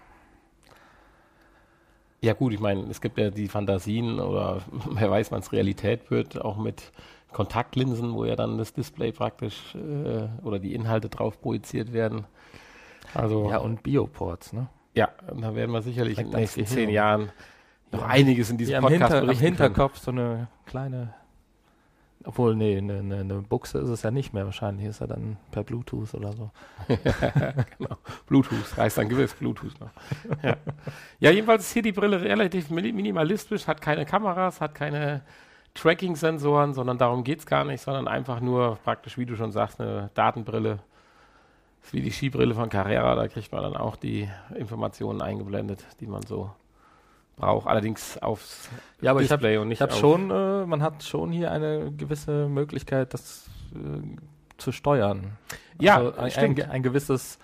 Ja 2.20 2.32
gut, 2.32 2.52
ich 2.52 2.60
meine, 2.60 2.82
es 2.90 3.00
gibt 3.00 3.18
ja 3.18 3.30
die 3.30 3.48
Fantasien 3.48 4.18
oder 4.20 4.62
wer 4.90 5.10
weiß, 5.10 5.30
wann 5.32 5.40
es 5.40 5.52
Realität 5.52 6.10
wird, 6.10 6.40
auch 6.40 6.56
mit 6.56 6.92
Kontaktlinsen, 7.32 8.14
wo 8.14 8.25
ja 8.25 8.37
dann 8.37 8.58
das 8.58 8.72
Display 8.72 9.12
praktisch 9.12 9.75
äh, 9.75 10.28
oder 10.44 10.58
die 10.58 10.75
Inhalte 10.75 11.08
drauf 11.08 11.40
projiziert 11.40 11.92
werden. 11.92 12.26
Also 13.14 13.50
ja 13.50 13.58
und 13.58 13.82
Bioports, 13.82 14.52
ne? 14.52 14.68
Ja, 14.94 15.10
da 15.28 15.54
werden 15.54 15.70
wir 15.70 15.82
sicherlich 15.82 16.18
in 16.18 16.30
den 16.30 16.40
nächsten 16.40 16.66
zehn 16.66 16.90
Jahren 16.90 17.30
noch 17.92 18.02
einiges 18.02 18.50
in 18.50 18.58
diesem 18.58 18.75
ja, 18.75 18.80
Podcast 18.80 19.14
Hinter, 19.14 19.30
Am 19.30 19.37
Hinterkopf 19.37 19.98
so 19.98 20.10
eine 20.10 20.48
kleine, 20.66 21.14
obwohl, 22.28 22.54
nee, 22.54 22.76
eine, 22.76 22.99
eine, 22.99 23.20
eine, 23.20 23.35
Buchse 23.40 23.78
ist 23.78 23.88
es 23.88 24.02
ja 24.02 24.11
nicht 24.11 24.35
mehr 24.35 24.44
wahrscheinlich, 24.44 24.87
ist 24.87 25.00
er 25.00 25.06
dann 25.06 25.38
per 25.50 25.64
Bluetooth 25.64 26.12
oder 26.12 26.35
so. 26.35 26.50
genau, 27.78 27.97
Bluetooth, 28.26 28.76
heißt 28.76 28.99
dann 28.99 29.08
gewiss 29.08 29.32
Bluetooth 29.32 29.80
noch. 29.80 29.88
ja. 30.42 30.58
ja, 31.20 31.30
jedenfalls 31.30 31.62
ist 31.62 31.73
hier 31.73 31.80
die 31.80 31.92
Brille 31.92 32.20
relativ 32.20 32.68
minimalistisch, 32.68 33.66
hat 33.66 33.80
keine 33.80 34.04
Kameras, 34.04 34.61
hat 34.61 34.75
keine 34.75 35.23
Tracking-Sensoren, 35.73 36.75
sondern 36.75 36.99
darum 36.99 37.25
geht 37.25 37.38
es 37.38 37.47
gar 37.47 37.64
nicht, 37.64 37.80
sondern 37.80 38.06
einfach 38.06 38.40
nur 38.40 38.76
praktisch, 38.85 39.16
wie 39.16 39.25
du 39.25 39.35
schon 39.35 39.50
sagst, 39.50 39.80
eine 39.80 40.11
Datenbrille. 40.12 40.80
Ist 41.82 41.94
wie 41.94 42.02
die 42.02 42.11
Skibrille 42.11 42.54
von 42.54 42.68
Carrera, 42.68 43.14
da 43.14 43.26
kriegt 43.28 43.50
man 43.52 43.62
dann 43.62 43.76
auch 43.76 43.97
die 43.97 44.28
Informationen 44.54 45.23
eingeblendet, 45.23 45.82
die 46.00 46.06
man 46.06 46.20
so 46.26 46.50
braucht, 47.38 47.66
allerdings 47.66 48.18
aufs 48.18 48.68
ja, 49.00 49.12
aber 49.12 49.21
Display 49.21 49.52
ich 49.52 49.57
hab, 49.57 49.62
und 49.62 49.68
nicht 49.68 49.78
ich 49.78 49.83
hab 49.83 49.92
schon, 49.92 50.30
äh, 50.30 50.66
man 50.66 50.83
hat 50.83 51.02
schon 51.02 51.30
hier 51.30 51.50
eine 51.50 51.92
gewisse 51.92 52.49
Möglichkeit, 52.49 53.14
das 53.14 53.49
äh, 53.75 54.57
zu 54.59 54.73
steuern. 54.73 55.38
Ja, 55.80 55.97
also 55.97 56.40
ein, 56.40 56.59
ein, 56.59 56.71
ein, 56.71 56.83
gewisses 56.83 57.38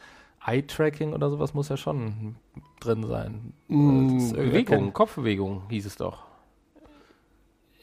Eye-Tracking 0.44 1.12
oder 1.12 1.30
sowas 1.30 1.54
muss 1.54 1.68
ja 1.68 1.76
schon 1.76 2.36
drin 2.80 3.06
sein. 3.06 3.52
Mm, 3.68 4.32
Bewegung, 4.32 4.92
Kopfbewegung 4.92 5.62
hieß 5.70 5.86
es 5.86 5.96
doch. 5.96 6.24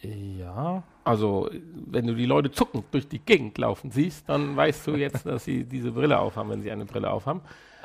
Ja. 0.02 0.84
Also, 1.04 1.50
wenn 1.74 2.08
du 2.08 2.16
die 2.16 2.26
Leute 2.26 2.52
zuckend 2.52 2.86
durch 2.92 3.08
die 3.08 3.20
Gegend 3.20 3.58
laufen 3.58 3.92
siehst, 3.92 4.28
dann 4.30 4.56
weißt 4.56 4.88
du 4.88 4.96
jetzt, 4.96 5.26
dass 5.26 5.46
sie 5.46 5.64
diese 5.64 5.92
Brille 5.92 6.20
aufhaben, 6.20 6.50
wenn 6.50 6.62
sie 6.62 6.72
eine 6.72 6.86
Brille 6.86 7.10
aufhaben. 7.10 7.42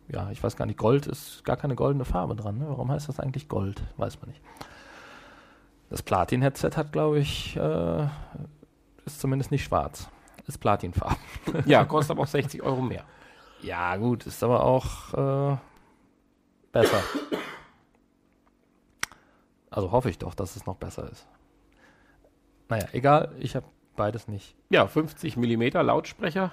ja, 0.07 0.29
ich 0.31 0.43
weiß 0.43 0.55
gar 0.55 0.65
nicht, 0.65 0.77
Gold 0.77 1.07
ist 1.07 1.43
gar 1.43 1.57
keine 1.57 1.75
goldene 1.75 2.05
Farbe 2.05 2.35
dran. 2.35 2.59
Ne? 2.59 2.65
Warum 2.69 2.91
heißt 2.91 3.09
das 3.09 3.19
eigentlich 3.19 3.47
Gold? 3.47 3.81
Weiß 3.97 4.19
man 4.21 4.29
nicht. 4.29 4.41
Das 5.89 6.03
Platin-Headset 6.03 6.71
hat, 6.75 6.91
glaube 6.91 7.19
ich, 7.19 7.55
äh, 7.57 8.03
ist 9.05 9.19
zumindest 9.19 9.51
nicht 9.51 9.63
schwarz. 9.63 10.07
Ist 10.47 10.59
Platinfarben. 10.59 11.17
Ja, 11.65 11.85
kostet 11.85 12.11
aber 12.11 12.23
auch 12.23 12.27
60 12.27 12.61
Euro 12.61 12.81
mehr. 12.81 13.03
Ja, 13.61 13.95
gut, 13.97 14.25
ist 14.25 14.43
aber 14.43 14.63
auch 14.63 15.13
äh, 15.53 15.57
besser. 16.71 17.01
Also 19.69 19.91
hoffe 19.91 20.09
ich 20.09 20.17
doch, 20.17 20.33
dass 20.33 20.55
es 20.55 20.65
noch 20.65 20.77
besser 20.77 21.09
ist. 21.11 21.27
Naja, 22.69 22.87
egal, 22.91 23.31
ich 23.39 23.55
habe 23.55 23.65
beides 23.95 24.27
nicht. 24.27 24.55
Ja, 24.69 24.87
50 24.87 25.37
mm 25.37 25.63
Lautsprecher, 25.81 26.51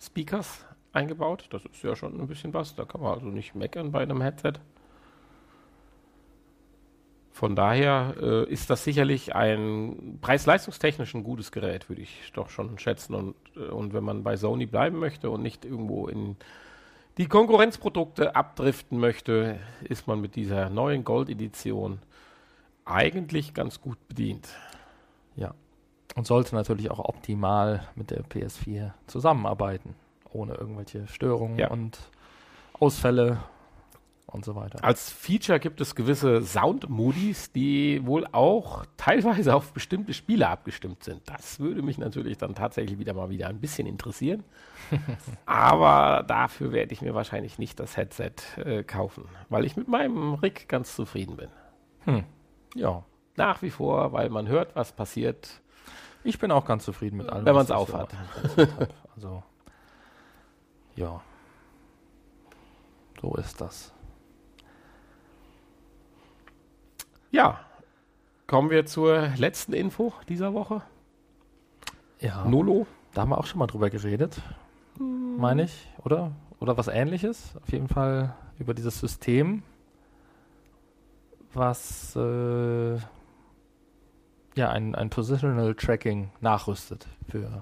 Speakers 0.00 0.64
eingebaut. 0.92 1.46
Das 1.50 1.64
ist 1.64 1.82
ja 1.82 1.96
schon 1.96 2.20
ein 2.20 2.26
bisschen 2.26 2.54
was. 2.54 2.74
Da 2.74 2.84
kann 2.84 3.00
man 3.00 3.12
also 3.14 3.26
nicht 3.26 3.54
meckern 3.54 3.92
bei 3.92 4.02
einem 4.02 4.20
Headset. 4.20 4.54
Von 7.32 7.56
daher 7.56 8.14
äh, 8.20 8.44
ist 8.52 8.68
das 8.68 8.84
sicherlich 8.84 9.34
ein 9.34 10.18
preis-leistungstechnisch 10.20 11.14
ein 11.14 11.24
gutes 11.24 11.50
Gerät, 11.50 11.88
würde 11.88 12.02
ich 12.02 12.30
doch 12.34 12.50
schon 12.50 12.78
schätzen. 12.78 13.14
Und, 13.14 13.34
äh, 13.56 13.70
und 13.70 13.94
wenn 13.94 14.04
man 14.04 14.22
bei 14.22 14.36
Sony 14.36 14.66
bleiben 14.66 14.98
möchte 14.98 15.30
und 15.30 15.42
nicht 15.42 15.64
irgendwo 15.64 16.08
in 16.08 16.36
die 17.18 17.26
Konkurrenzprodukte 17.26 18.36
abdriften 18.36 18.98
möchte, 18.98 19.58
ist 19.82 20.06
man 20.06 20.20
mit 20.20 20.36
dieser 20.36 20.70
neuen 20.70 21.04
Gold-Edition 21.04 22.00
eigentlich 22.84 23.54
ganz 23.54 23.80
gut 23.80 23.98
bedient. 24.08 24.48
Ja. 25.36 25.54
Und 26.14 26.26
sollte 26.26 26.54
natürlich 26.54 26.90
auch 26.90 26.98
optimal 26.98 27.88
mit 27.94 28.10
der 28.10 28.24
PS4 28.24 28.92
zusammenarbeiten, 29.06 29.94
ohne 30.34 30.54
irgendwelche 30.54 31.06
Störungen 31.08 31.58
Ja. 31.58 31.70
und 31.70 31.98
Ausfälle 32.78 33.38
und 34.26 34.44
so 34.44 34.54
weiter. 34.56 34.82
Als 34.82 35.10
Feature 35.10 35.60
gibt 35.60 35.80
es 35.80 35.94
gewisse 35.94 36.40
Sound-Modis, 36.42 37.52
die 37.52 38.04
wohl 38.06 38.26
auch 38.32 38.86
teilweise 38.96 39.54
auf 39.54 39.72
bestimmte 39.72 40.14
Spiele 40.14 40.48
abgestimmt 40.48 41.04
sind. 41.04 41.20
Das 41.26 41.60
würde 41.60 41.82
mich 41.82 41.98
natürlich 41.98 42.38
dann 42.38 42.54
tatsächlich 42.54 42.98
wieder 42.98 43.12
mal 43.12 43.28
wieder 43.30 43.48
ein 43.48 43.60
bisschen 43.60 43.86
interessieren. 43.86 44.42
Aber 45.46 46.24
dafür 46.26 46.72
werde 46.72 46.92
ich 46.92 47.02
mir 47.02 47.14
wahrscheinlich 47.14 47.58
nicht 47.58 47.78
das 47.78 47.96
Headset 47.96 48.32
äh, 48.64 48.82
kaufen, 48.84 49.24
weil 49.50 49.64
ich 49.64 49.76
mit 49.76 49.88
meinem 49.88 50.34
Rig 50.34 50.66
ganz 50.68 50.96
zufrieden 50.96 51.36
bin. 51.36 51.48
Hm. 52.04 52.24
Ja. 52.74 53.04
Nach 53.36 53.62
wie 53.62 53.70
vor, 53.70 54.12
weil 54.12 54.28
man 54.30 54.48
hört, 54.48 54.76
was 54.76 54.92
passiert. 54.92 55.60
Ich 56.24 56.38
bin 56.38 56.50
auch 56.50 56.64
ganz 56.64 56.84
zufrieden 56.84 57.16
mit 57.18 57.28
allem. 57.28 57.44
Wenn 57.44 57.56
ich 57.56 57.66
so 57.68 57.74
aufhat. 57.74 58.14
Also, 59.14 59.42
ja. 60.96 61.20
So 63.20 63.34
ist 63.36 63.60
das. 63.60 63.92
Ja, 67.30 67.60
kommen 68.46 68.70
wir 68.70 68.84
zur 68.84 69.28
letzten 69.36 69.72
Info 69.72 70.12
dieser 70.28 70.52
Woche. 70.52 70.82
Ja. 72.20 72.44
Nolo. 72.44 72.86
Da 73.14 73.22
haben 73.22 73.30
wir 73.30 73.38
auch 73.38 73.46
schon 73.46 73.58
mal 73.58 73.66
drüber 73.66 73.90
geredet, 73.90 74.40
meine 74.98 75.64
ich, 75.64 75.88
oder? 76.02 76.32
Oder 76.60 76.76
was 76.78 76.88
ähnliches. 76.88 77.56
Auf 77.62 77.70
jeden 77.70 77.88
Fall 77.88 78.34
über 78.58 78.74
dieses 78.74 78.98
System, 78.98 79.62
was 81.52 82.16
äh, 82.16 82.96
ja 84.54 84.70
ein, 84.70 84.94
ein 84.94 85.10
Positional 85.10 85.74
Tracking 85.74 86.30
nachrüstet 86.40 87.06
für, 87.28 87.60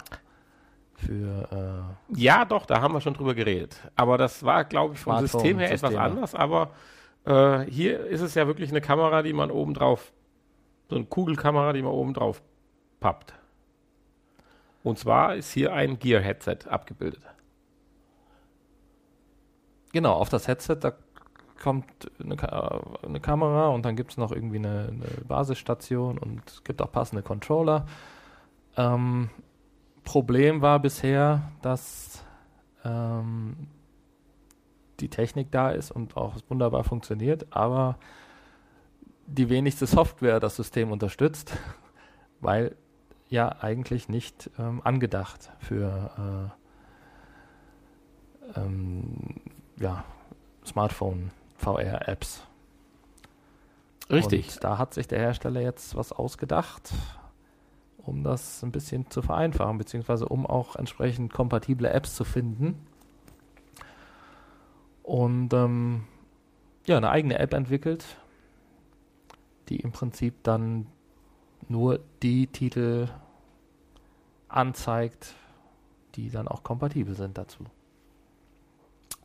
für 1.06 1.96
Ja, 2.14 2.44
doch, 2.44 2.66
da 2.66 2.80
haben 2.80 2.94
wir 2.94 3.00
schon 3.00 3.14
drüber 3.14 3.34
geredet. 3.34 3.76
Aber 3.96 4.18
das 4.18 4.42
war, 4.44 4.64
glaube 4.64 4.94
ich, 4.94 5.00
vom 5.00 5.14
Smartphone- 5.14 5.28
System 5.28 5.58
her 5.58 5.68
etwas 5.72 5.80
Systeme. 5.90 6.00
anders. 6.00 6.34
Aber 6.34 6.70
äh, 7.24 7.60
hier 7.70 8.06
ist 8.06 8.20
es 8.20 8.34
ja 8.34 8.46
wirklich 8.46 8.70
eine 8.70 8.80
Kamera, 8.80 9.22
die 9.22 9.32
man 9.32 9.50
oben 9.50 9.74
drauf, 9.74 10.12
so 10.88 10.96
eine 10.96 11.04
Kugelkamera, 11.04 11.72
die 11.72 11.82
man 11.82 11.92
oben 11.92 12.14
drauf 12.14 12.42
pappt. 13.00 13.34
Und 14.82 14.98
zwar 14.98 15.36
ist 15.36 15.52
hier 15.52 15.72
ein 15.74 15.98
Gear-Headset 15.98 16.58
abgebildet. 16.68 17.22
Genau, 19.92 20.14
auf 20.14 20.28
das 20.28 20.48
Headset, 20.48 20.76
da 20.80 20.92
kommt 21.62 21.86
eine, 22.22 22.36
Ka 22.36 22.80
eine 23.02 23.20
Kamera 23.20 23.68
und 23.68 23.84
dann 23.84 23.96
gibt 23.96 24.12
es 24.12 24.16
noch 24.16 24.32
irgendwie 24.32 24.56
eine, 24.56 24.88
eine 24.88 25.24
Basisstation 25.26 26.16
und 26.18 26.42
es 26.48 26.64
gibt 26.64 26.80
auch 26.80 26.90
passende 26.90 27.22
Controller. 27.22 27.86
Ähm, 28.76 29.28
Problem 30.10 30.60
war 30.60 30.80
bisher, 30.80 31.52
dass 31.62 32.24
ähm, 32.84 33.68
die 34.98 35.08
Technik 35.08 35.52
da 35.52 35.70
ist 35.70 35.92
und 35.92 36.16
auch 36.16 36.34
wunderbar 36.48 36.82
funktioniert, 36.82 37.46
aber 37.50 37.96
die 39.28 39.48
wenigste 39.48 39.86
Software 39.86 40.40
das 40.40 40.56
System 40.56 40.90
unterstützt, 40.90 41.56
weil 42.40 42.74
ja 43.28 43.50
eigentlich 43.60 44.08
nicht 44.08 44.50
ähm, 44.58 44.80
angedacht 44.82 45.52
für 45.60 46.50
äh, 48.56 48.60
ähm, 48.60 49.36
ja, 49.78 50.02
Smartphone 50.66 51.30
VR-Apps. 51.58 52.42
Und 54.08 54.64
da 54.64 54.76
hat 54.76 54.92
sich 54.92 55.06
der 55.06 55.20
Hersteller 55.20 55.60
jetzt 55.60 55.94
was 55.94 56.10
ausgedacht, 56.10 56.90
um 58.10 58.24
das 58.24 58.62
ein 58.64 58.72
bisschen 58.72 59.08
zu 59.08 59.22
vereinfachen, 59.22 59.78
beziehungsweise 59.78 60.28
um 60.28 60.44
auch 60.44 60.74
entsprechend 60.74 61.32
kompatible 61.32 61.88
Apps 61.90 62.16
zu 62.16 62.24
finden. 62.24 62.84
Und 65.04 65.54
ähm, 65.54 66.04
ja, 66.86 66.96
eine 66.96 67.10
eigene 67.10 67.38
App 67.38 67.54
entwickelt, 67.54 68.04
die 69.68 69.76
im 69.76 69.92
Prinzip 69.92 70.42
dann 70.42 70.86
nur 71.68 72.00
die 72.22 72.48
Titel 72.48 73.08
anzeigt, 74.48 75.34
die 76.16 76.30
dann 76.30 76.48
auch 76.48 76.64
kompatibel 76.64 77.14
sind 77.14 77.38
dazu. 77.38 77.64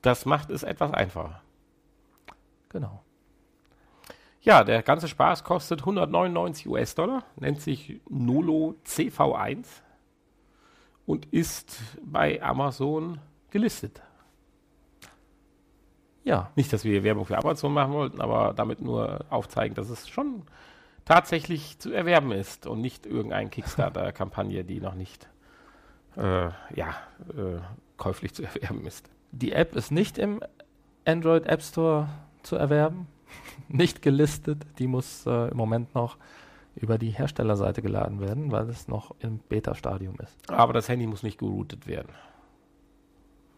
Das 0.03 0.25
macht 0.25 0.51
es 0.51 0.61
etwas 0.61 0.93
einfacher. 0.93 1.41
Genau. 2.69 3.01
Ja, 4.45 4.63
der 4.63 4.83
ganze 4.83 5.07
Spaß 5.07 5.43
kostet 5.43 5.79
199 5.79 6.67
US-Dollar, 6.67 7.23
nennt 7.35 7.61
sich 7.61 7.99
Nolo 8.07 8.75
CV1 8.85 9.65
und 11.07 11.25
ist 11.33 11.79
bei 12.03 12.41
Amazon 12.43 13.19
gelistet. 13.49 14.03
Ja, 16.23 16.51
Nicht, 16.55 16.71
dass 16.73 16.83
wir 16.83 17.03
Werbung 17.03 17.25
für 17.25 17.37
Amazon 17.37 17.73
machen 17.73 17.93
wollten, 17.93 18.21
aber 18.21 18.53
damit 18.53 18.81
nur 18.81 19.25
aufzeigen, 19.29 19.75
dass 19.75 19.89
es 19.89 20.07
schon 20.07 20.43
tatsächlich 21.05 21.79
zu 21.79 21.91
erwerben 21.91 22.31
ist 22.31 22.67
und 22.67 22.81
nicht 22.81 23.07
irgendeine 23.07 23.49
Kickstarter-Kampagne, 23.49 24.63
die 24.63 24.79
noch 24.79 24.95
nicht 24.95 25.27
äh, 26.17 26.49
ja, 26.75 26.95
äh, 27.35 27.61
käuflich 27.97 28.35
zu 28.35 28.43
erwerben 28.43 28.85
ist. 28.85 29.09
die 29.31 29.53
App 29.53 29.75
ist 29.75 29.91
nicht 29.91 30.19
im 30.19 30.39
Android 31.03 31.47
App 31.47 31.63
Store 31.63 32.09
zu 32.43 32.55
erwerben. 32.57 33.07
Nicht 33.67 34.01
gelistet. 34.01 34.65
Die 34.79 34.87
muss 34.87 35.25
äh, 35.25 35.49
im 35.49 35.57
Moment 35.57 35.95
noch 35.95 36.17
über 36.75 36.97
die 36.97 37.09
Herstellerseite 37.09 37.81
geladen 37.81 38.19
werden, 38.19 38.51
weil 38.51 38.69
es 38.69 38.87
noch 38.87 39.15
im 39.19 39.39
Beta-Stadium 39.39 40.15
ist. 40.21 40.49
Aber 40.49 40.73
das 40.73 40.89
Handy 40.89 41.07
muss 41.07 41.23
nicht 41.23 41.37
geroutet 41.37 41.87
werden. 41.87 42.09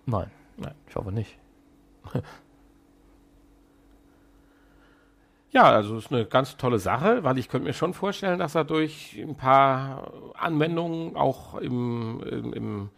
Nein, 0.06 0.30
nein, 0.58 0.76
ich 0.88 0.96
hoffe 0.96 1.12
nicht. 1.12 1.38
Ja, 5.52 5.64
also 5.72 5.98
ist 5.98 6.12
eine 6.12 6.26
ganz 6.26 6.58
tolle 6.58 6.78
Sache, 6.78 7.24
weil 7.24 7.38
ich 7.38 7.48
könnte 7.48 7.68
mir 7.68 7.74
schon 7.74 7.94
vorstellen, 7.94 8.38
dass 8.38 8.54
dadurch 8.54 9.18
ein 9.18 9.36
paar 9.36 10.12
Anwendungen 10.36 11.16
auch 11.16 11.56
im, 11.56 12.22
im, 12.22 12.54
im, 12.54 12.90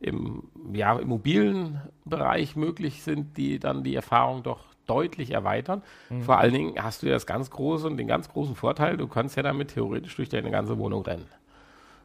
im, 0.00 0.42
ja, 0.74 0.98
im 0.98 1.08
mobilen 1.08 1.80
Bereich 2.04 2.56
möglich 2.56 3.02
sind, 3.02 3.36
die 3.36 3.60
dann 3.60 3.84
die 3.84 3.94
Erfahrung 3.94 4.42
doch 4.42 4.71
deutlich 4.86 5.30
erweitern. 5.30 5.82
Mhm. 6.10 6.22
Vor 6.22 6.38
allen 6.38 6.52
Dingen 6.52 6.82
hast 6.82 7.02
du 7.02 7.06
ja 7.06 7.12
das 7.12 7.26
ganz 7.26 7.50
große 7.50 7.86
und 7.86 7.96
den 7.96 8.08
ganz 8.08 8.28
großen 8.28 8.54
Vorteil, 8.54 8.96
du 8.96 9.06
kannst 9.06 9.36
ja 9.36 9.42
damit 9.42 9.74
theoretisch 9.74 10.16
durch 10.16 10.28
deine 10.28 10.50
ganze 10.50 10.78
Wohnung 10.78 11.02
rennen. 11.02 11.26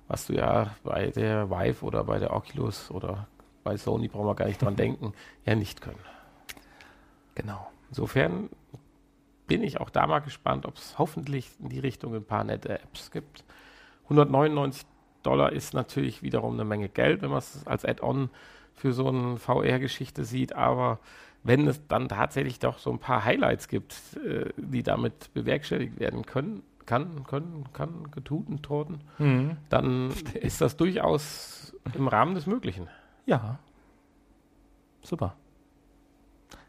Was 0.08 0.28
du 0.28 0.34
ja 0.34 0.76
bei 0.84 1.08
der 1.08 1.50
Vive 1.50 1.86
oder 1.86 2.04
bei 2.04 2.20
der 2.20 2.34
Oculus 2.34 2.92
oder 2.92 3.28
bei 3.64 3.76
Sony 3.76 4.08
brauchen 4.08 4.28
wir 4.28 4.36
gar 4.36 4.48
nicht 4.48 4.62
dran 4.62 4.76
denken, 4.78 5.14
ja 5.46 5.56
nicht 5.56 5.82
können. 5.82 6.00
Genau. 7.36 7.68
Insofern 7.90 8.50
bin 9.48 9.64
ich 9.64 9.80
auch 9.80 9.90
da 9.90 10.08
mal 10.08 10.20
gespannt, 10.20 10.66
ob 10.66 10.76
es 10.76 10.98
hoffentlich 10.98 11.52
in 11.60 11.70
die 11.70 11.80
Richtung 11.80 12.16
ein 12.16 12.26
paar 12.26 12.44
nette 12.44 12.80
Apps 12.80 13.12
gibt. 13.12 13.44
199 14.04 14.86
Dollar 15.24 15.52
ist 15.52 15.74
natürlich 15.74 16.22
wiederum 16.22 16.54
eine 16.54 16.66
Menge 16.66 16.90
Geld, 16.90 17.22
wenn 17.22 17.30
man 17.30 17.40
es 17.40 17.66
als 17.66 17.84
Add-on 17.84 18.30
für 18.74 18.94
so 18.94 19.08
eine 19.08 19.38
VR-Geschichte 19.38 20.24
sieht, 20.24 20.54
aber 20.54 21.00
wenn 21.44 21.68
es 21.68 21.88
dann 21.88 22.10
tatsächlich 22.10 22.60
doch 22.60 22.78
so 22.78 22.92
ein 22.92 23.00
paar 23.00 23.24
Highlights 23.24 23.68
gibt, 23.68 24.18
äh, 24.18 24.52
die 24.58 24.84
damit 24.84 25.34
bewerkstelligt 25.34 26.00
werden 26.00 26.26
können, 26.26 26.64
kann, 26.86 27.24
können, 27.24 27.66
kann, 27.74 28.10
getuten, 28.12 28.62
toten, 28.62 29.02
mhm. 29.18 29.58
dann 29.70 30.12
ist 30.34 30.62
das 30.62 30.78
durchaus 30.78 31.76
im 31.94 32.08
Rahmen 32.08 32.34
des 32.36 32.48
Möglichen. 32.48 32.88
Ja. 33.26 33.60
Super. 35.02 35.36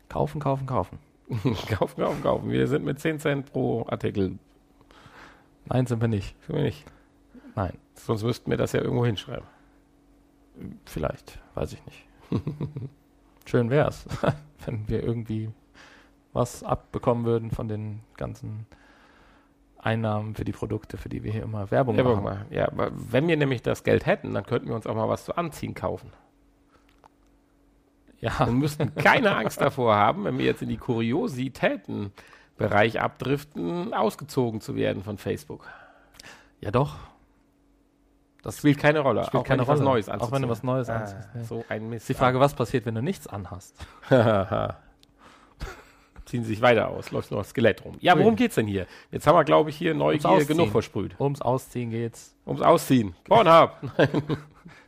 Kaufen, 0.08 0.40
kaufen, 0.40 0.66
kaufen. 0.66 0.98
kaufen, 1.68 2.02
kaufen, 2.02 2.22
kaufen. 2.22 2.50
Wir 2.50 2.66
sind 2.66 2.84
mit 2.84 2.98
10 3.00 3.20
Cent 3.20 3.52
pro 3.52 3.86
Artikel. 3.88 4.38
Nein, 5.66 5.86
sind 5.86 6.00
wir 6.00 6.08
nicht. 6.08 6.34
Sind 6.46 6.56
wir 6.56 6.62
nicht. 6.62 6.84
Nein. 7.54 7.76
Sonst 7.94 8.22
müssten 8.22 8.50
wir 8.50 8.56
das 8.56 8.72
ja 8.72 8.80
irgendwo 8.80 9.04
hinschreiben. 9.04 9.46
Vielleicht, 10.86 11.38
weiß 11.54 11.74
ich 11.74 11.84
nicht. 11.86 12.06
Schön 13.48 13.70
wäre 13.70 13.88
es, 13.88 14.04
wenn 14.66 14.86
wir 14.88 15.02
irgendwie 15.02 15.48
was 16.34 16.62
abbekommen 16.62 17.24
würden 17.24 17.50
von 17.50 17.66
den 17.66 18.00
ganzen 18.18 18.66
Einnahmen 19.78 20.34
für 20.34 20.44
die 20.44 20.52
Produkte, 20.52 20.98
für 20.98 21.08
die 21.08 21.24
wir 21.24 21.32
hier 21.32 21.44
immer 21.44 21.70
Werbung 21.70 21.96
ja, 21.96 22.04
machen. 22.04 22.24
Mal. 22.24 22.44
Ja, 22.50 22.68
aber 22.68 22.90
wenn 22.92 23.26
wir 23.26 23.38
nämlich 23.38 23.62
das 23.62 23.84
Geld 23.84 24.04
hätten, 24.04 24.34
dann 24.34 24.44
könnten 24.44 24.68
wir 24.68 24.74
uns 24.74 24.86
auch 24.86 24.94
mal 24.94 25.08
was 25.08 25.24
zu 25.24 25.34
anziehen 25.34 25.72
kaufen. 25.72 26.12
Ja. 28.20 28.38
Wir 28.40 28.52
müssten 28.52 28.94
keine 28.94 29.34
Angst 29.34 29.62
davor 29.62 29.94
haben, 29.94 30.24
wenn 30.24 30.36
wir 30.36 30.44
jetzt 30.44 30.60
in 30.60 30.68
die 30.68 30.76
Kuriositäten-Bereich 30.76 33.00
abdriften, 33.00 33.94
ausgezogen 33.94 34.60
zu 34.60 34.76
werden 34.76 35.02
von 35.02 35.16
Facebook. 35.16 35.66
Ja, 36.60 36.70
doch. 36.70 36.98
Das 38.42 38.58
spielt 38.58 38.78
keine 38.78 39.00
Rolle. 39.00 39.24
Spielt 39.24 39.42
auch 39.42 39.46
keine 39.46 39.62
Rolle. 39.62 39.78
was 39.78 39.84
Neues 39.84 40.08
anziehst. 40.08 40.28
Auch 40.28 40.34
wenn 40.34 40.42
du 40.42 40.48
was 40.48 40.62
Neues 40.62 40.88
ah, 40.88 40.96
anziehst. 40.98 41.28
Ja. 41.34 41.44
So 41.44 41.64
ein 41.68 41.88
Mist. 41.88 42.08
Die 42.08 42.14
Frage, 42.14 42.38
was 42.40 42.54
passiert, 42.54 42.86
wenn 42.86 42.94
du 42.94 43.02
nichts 43.02 43.26
anhast? 43.26 43.74
Ziehen 46.24 46.44
sie 46.44 46.50
sich 46.50 46.60
weiter 46.60 46.88
aus, 46.88 47.10
läuft 47.10 47.30
noch 47.30 47.38
das 47.38 47.50
Skelett 47.50 47.84
rum. 47.84 47.96
Ja, 48.00 48.18
worum 48.18 48.36
geht's 48.36 48.56
denn 48.56 48.66
hier? 48.66 48.86
Jetzt 49.10 49.26
haben 49.26 49.34
wir, 49.34 49.44
glaube 49.44 49.70
ich, 49.70 49.76
hier 49.76 49.94
Neugier 49.94 50.44
genug 50.44 50.70
versprüht. 50.70 51.18
Ums 51.18 51.40
Ausziehen 51.40 51.90
geht's. 51.90 52.36
Ums 52.44 52.60
Ausziehen. 52.60 53.14
Pornhub. 53.24 53.72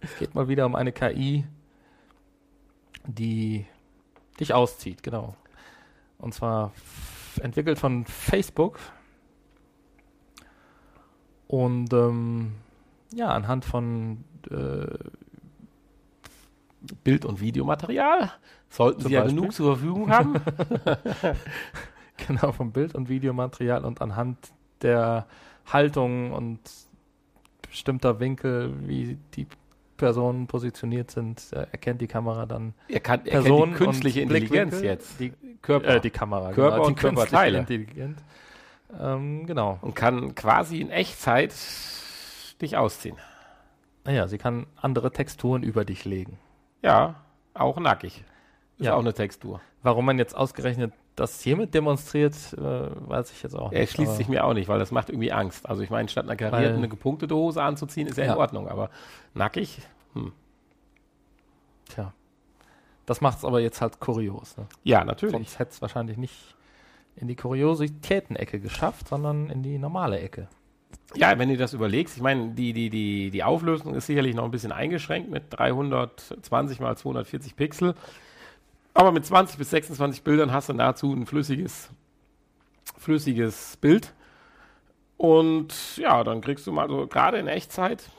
es 0.03 0.19
geht 0.19 0.35
mal 0.35 0.49
wieder 0.49 0.67
um 0.67 0.75
eine 0.75 0.93
KI, 0.93 1.47
die 3.07 3.65
dich 4.39 4.53
auszieht, 4.53 5.03
genau. 5.03 5.35
Und 6.19 6.35
zwar 6.35 6.73
entwickelt 7.41 7.79
von 7.79 8.05
Facebook. 8.05 8.79
Und 11.47 11.93
ähm, 11.95 12.53
ja, 13.15 13.29
anhand 13.29 13.65
von 13.65 14.25
äh, 14.51 14.87
Bild- 17.05 17.25
und 17.25 17.41
Videomaterial 17.41 18.33
sollten 18.69 19.03
Sie 19.03 19.13
ja 19.13 19.27
genug 19.27 19.53
zur 19.53 19.75
Verfügung 19.77 20.11
haben. 20.11 20.35
genau, 22.27 22.53
vom 22.53 22.73
Bild- 22.73 22.95
und 22.95 23.09
Videomaterial 23.09 23.85
und 23.85 24.01
anhand 24.01 24.39
der 24.83 25.27
Haltung 25.67 26.33
und 26.33 26.61
bestimmter 27.63 28.19
Winkel, 28.21 28.73
wie 28.87 29.19
die 29.35 29.47
Personen 29.97 30.47
positioniert 30.47 31.11
sind, 31.11 31.53
äh, 31.53 31.67
erkennt 31.73 32.01
die 32.01 32.07
Kamera 32.07 32.47
dann 32.47 32.75
er 32.89 33.01
kann, 33.01 33.21
er 33.27 33.43
Personen 33.43 33.73
die 33.73 33.79
künstliche 33.79 34.21
Intelligenz 34.23 34.81
jetzt. 34.81 35.21
Die, 35.21 35.33
Körper. 35.61 35.97
Äh, 35.97 36.01
die 36.01 36.11
Kamera. 36.11 36.53
Körper 36.53 36.77
genau, 36.77 36.87
und 36.87 36.99
die 36.99 37.01
Körperteile. 37.01 37.59
Intelligenz. 37.59 38.19
Ähm, 38.99 39.47
genau. 39.47 39.79
Und 39.83 39.95
kann 39.95 40.35
quasi 40.35 40.81
in 40.81 40.91
Echtzeit 40.91 41.53
dich 42.63 42.77
ausziehen. 42.77 43.17
Naja, 44.05 44.29
sie 44.29 44.39
kann 44.39 44.67
andere 44.77 45.13
Texturen 45.13 45.63
über 45.63 45.85
dich 45.85 46.05
legen. 46.05 46.39
Ja, 46.83 47.17
auch 47.55 47.79
nackig. 47.79 48.25
Ist 48.79 48.87
ja. 48.87 48.95
auch 48.95 49.01
eine 49.01 49.13
Textur. 49.13 49.61
Warum 49.83 50.07
man 50.07 50.19
jetzt 50.19 50.37
ausgerechnet 50.37 50.93
das 51.17 51.43
hiermit 51.43 51.75
demonstriert, 51.75 52.35
äh, 52.55 52.59
weiß 52.59 53.31
ich 53.33 53.43
jetzt 53.43 53.55
auch 53.55 53.71
nicht. 53.71 53.79
Er 53.79 53.87
schließt 53.87 54.17
sich 54.17 54.29
mir 54.29 54.45
auch 54.45 54.55
nicht, 54.55 54.69
weil 54.69 54.79
das 54.79 54.91
macht 54.91 55.11
irgendwie 55.11 55.33
Angst. 55.33 55.69
Also 55.69 55.83
ich 55.83 55.91
meine, 55.91 56.09
statt 56.09 56.25
einer 56.25 56.37
karierten 56.37 56.79
eine 56.79 56.89
gepunktete 56.89 57.35
Hose 57.35 57.63
anzuziehen, 57.63 58.07
ist 58.07 58.17
ja, 58.17 58.25
ja. 58.25 58.33
in 58.33 58.39
Ordnung, 58.39 58.69
aber 58.69 58.89
nackig, 59.35 59.83
hm. 60.15 60.33
Tja. 61.91 62.13
Das 63.07 63.21
macht 63.21 63.39
es 63.39 63.45
aber 63.45 63.61
jetzt 63.61 63.81
halt 63.81 64.01
kurios. 64.01 64.57
Ne? 64.57 64.67
Ja, 64.85 65.05
natürlich. 65.05 65.33
Sonst 65.33 65.59
hätte 65.59 65.73
es 65.73 65.83
wahrscheinlich 65.83 66.17
nicht 66.17 66.55
in 67.17 67.29
die 67.29 67.37
Kuriositäten-Ecke 67.37 68.61
geschafft, 68.61 69.09
sondern 69.09 69.51
in 69.51 69.63
die 69.63 69.79
normale 69.79 70.21
Ecke. 70.21 70.49
Ja, 71.15 71.37
wenn 71.39 71.49
du 71.49 71.57
das 71.57 71.73
überlegst, 71.73 72.17
ich 72.17 72.23
meine, 72.23 72.51
die, 72.51 72.73
die, 72.73 72.89
die, 72.89 73.31
die 73.31 73.43
Auflösung 73.43 73.95
ist 73.95 74.07
sicherlich 74.07 74.35
noch 74.35 74.45
ein 74.45 74.51
bisschen 74.53 74.73
eingeschränkt 74.73 75.31
mit 75.31 75.45
320 75.51 76.79
mal 76.81 76.97
240 76.97 77.57
Pixel. 77.57 77.95
Aber 78.95 79.13
mit 79.13 79.27
20 79.27 79.59
bis 79.59 79.71
26 79.71 80.23
Bildern 80.23 80.53
hast 80.53 80.69
du 80.69 80.73
nahezu 80.73 81.13
ein 81.13 81.27
flüssiges, 81.27 81.91
flüssiges 82.97 83.77
Bild. 83.79 84.15
Und 85.17 85.97
ja, 85.97 86.23
dann 86.25 86.41
kriegst 86.41 86.67
du 86.67 86.73
mal 86.73 86.89
so 86.89 87.07
gerade 87.07 87.39
in 87.39 87.49
Echtzeit 87.49 88.11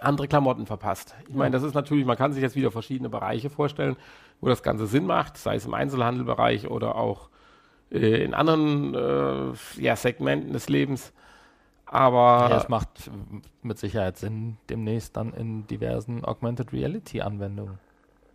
andere 0.00 0.28
Klamotten 0.28 0.66
verpasst. 0.66 1.14
Ich 1.28 1.34
meine, 1.34 1.50
das 1.50 1.62
ist 1.62 1.74
natürlich, 1.74 2.06
man 2.06 2.16
kann 2.16 2.32
sich 2.32 2.42
jetzt 2.42 2.56
wieder 2.56 2.70
verschiedene 2.70 3.08
Bereiche 3.08 3.50
vorstellen, 3.50 3.96
wo 4.40 4.48
das 4.48 4.62
Ganze 4.62 4.86
Sinn 4.86 5.06
macht, 5.06 5.36
sei 5.36 5.56
es 5.56 5.66
im 5.66 5.74
Einzelhandelbereich 5.74 6.68
oder 6.68 6.94
auch 6.94 7.28
äh, 7.90 8.24
in 8.24 8.34
anderen 8.34 8.94
äh, 8.94 9.52
ja, 9.80 9.96
Segmenten 9.96 10.52
des 10.52 10.68
Lebens. 10.68 11.12
Aber 11.92 12.48
ja, 12.50 12.56
es 12.58 12.68
macht 12.68 13.10
mit 13.62 13.76
Sicherheit 13.76 14.16
Sinn, 14.16 14.58
demnächst 14.68 15.16
dann 15.16 15.34
in 15.34 15.66
diversen 15.66 16.24
Augmented 16.24 16.72
Reality 16.72 17.20
Anwendungen. 17.20 17.80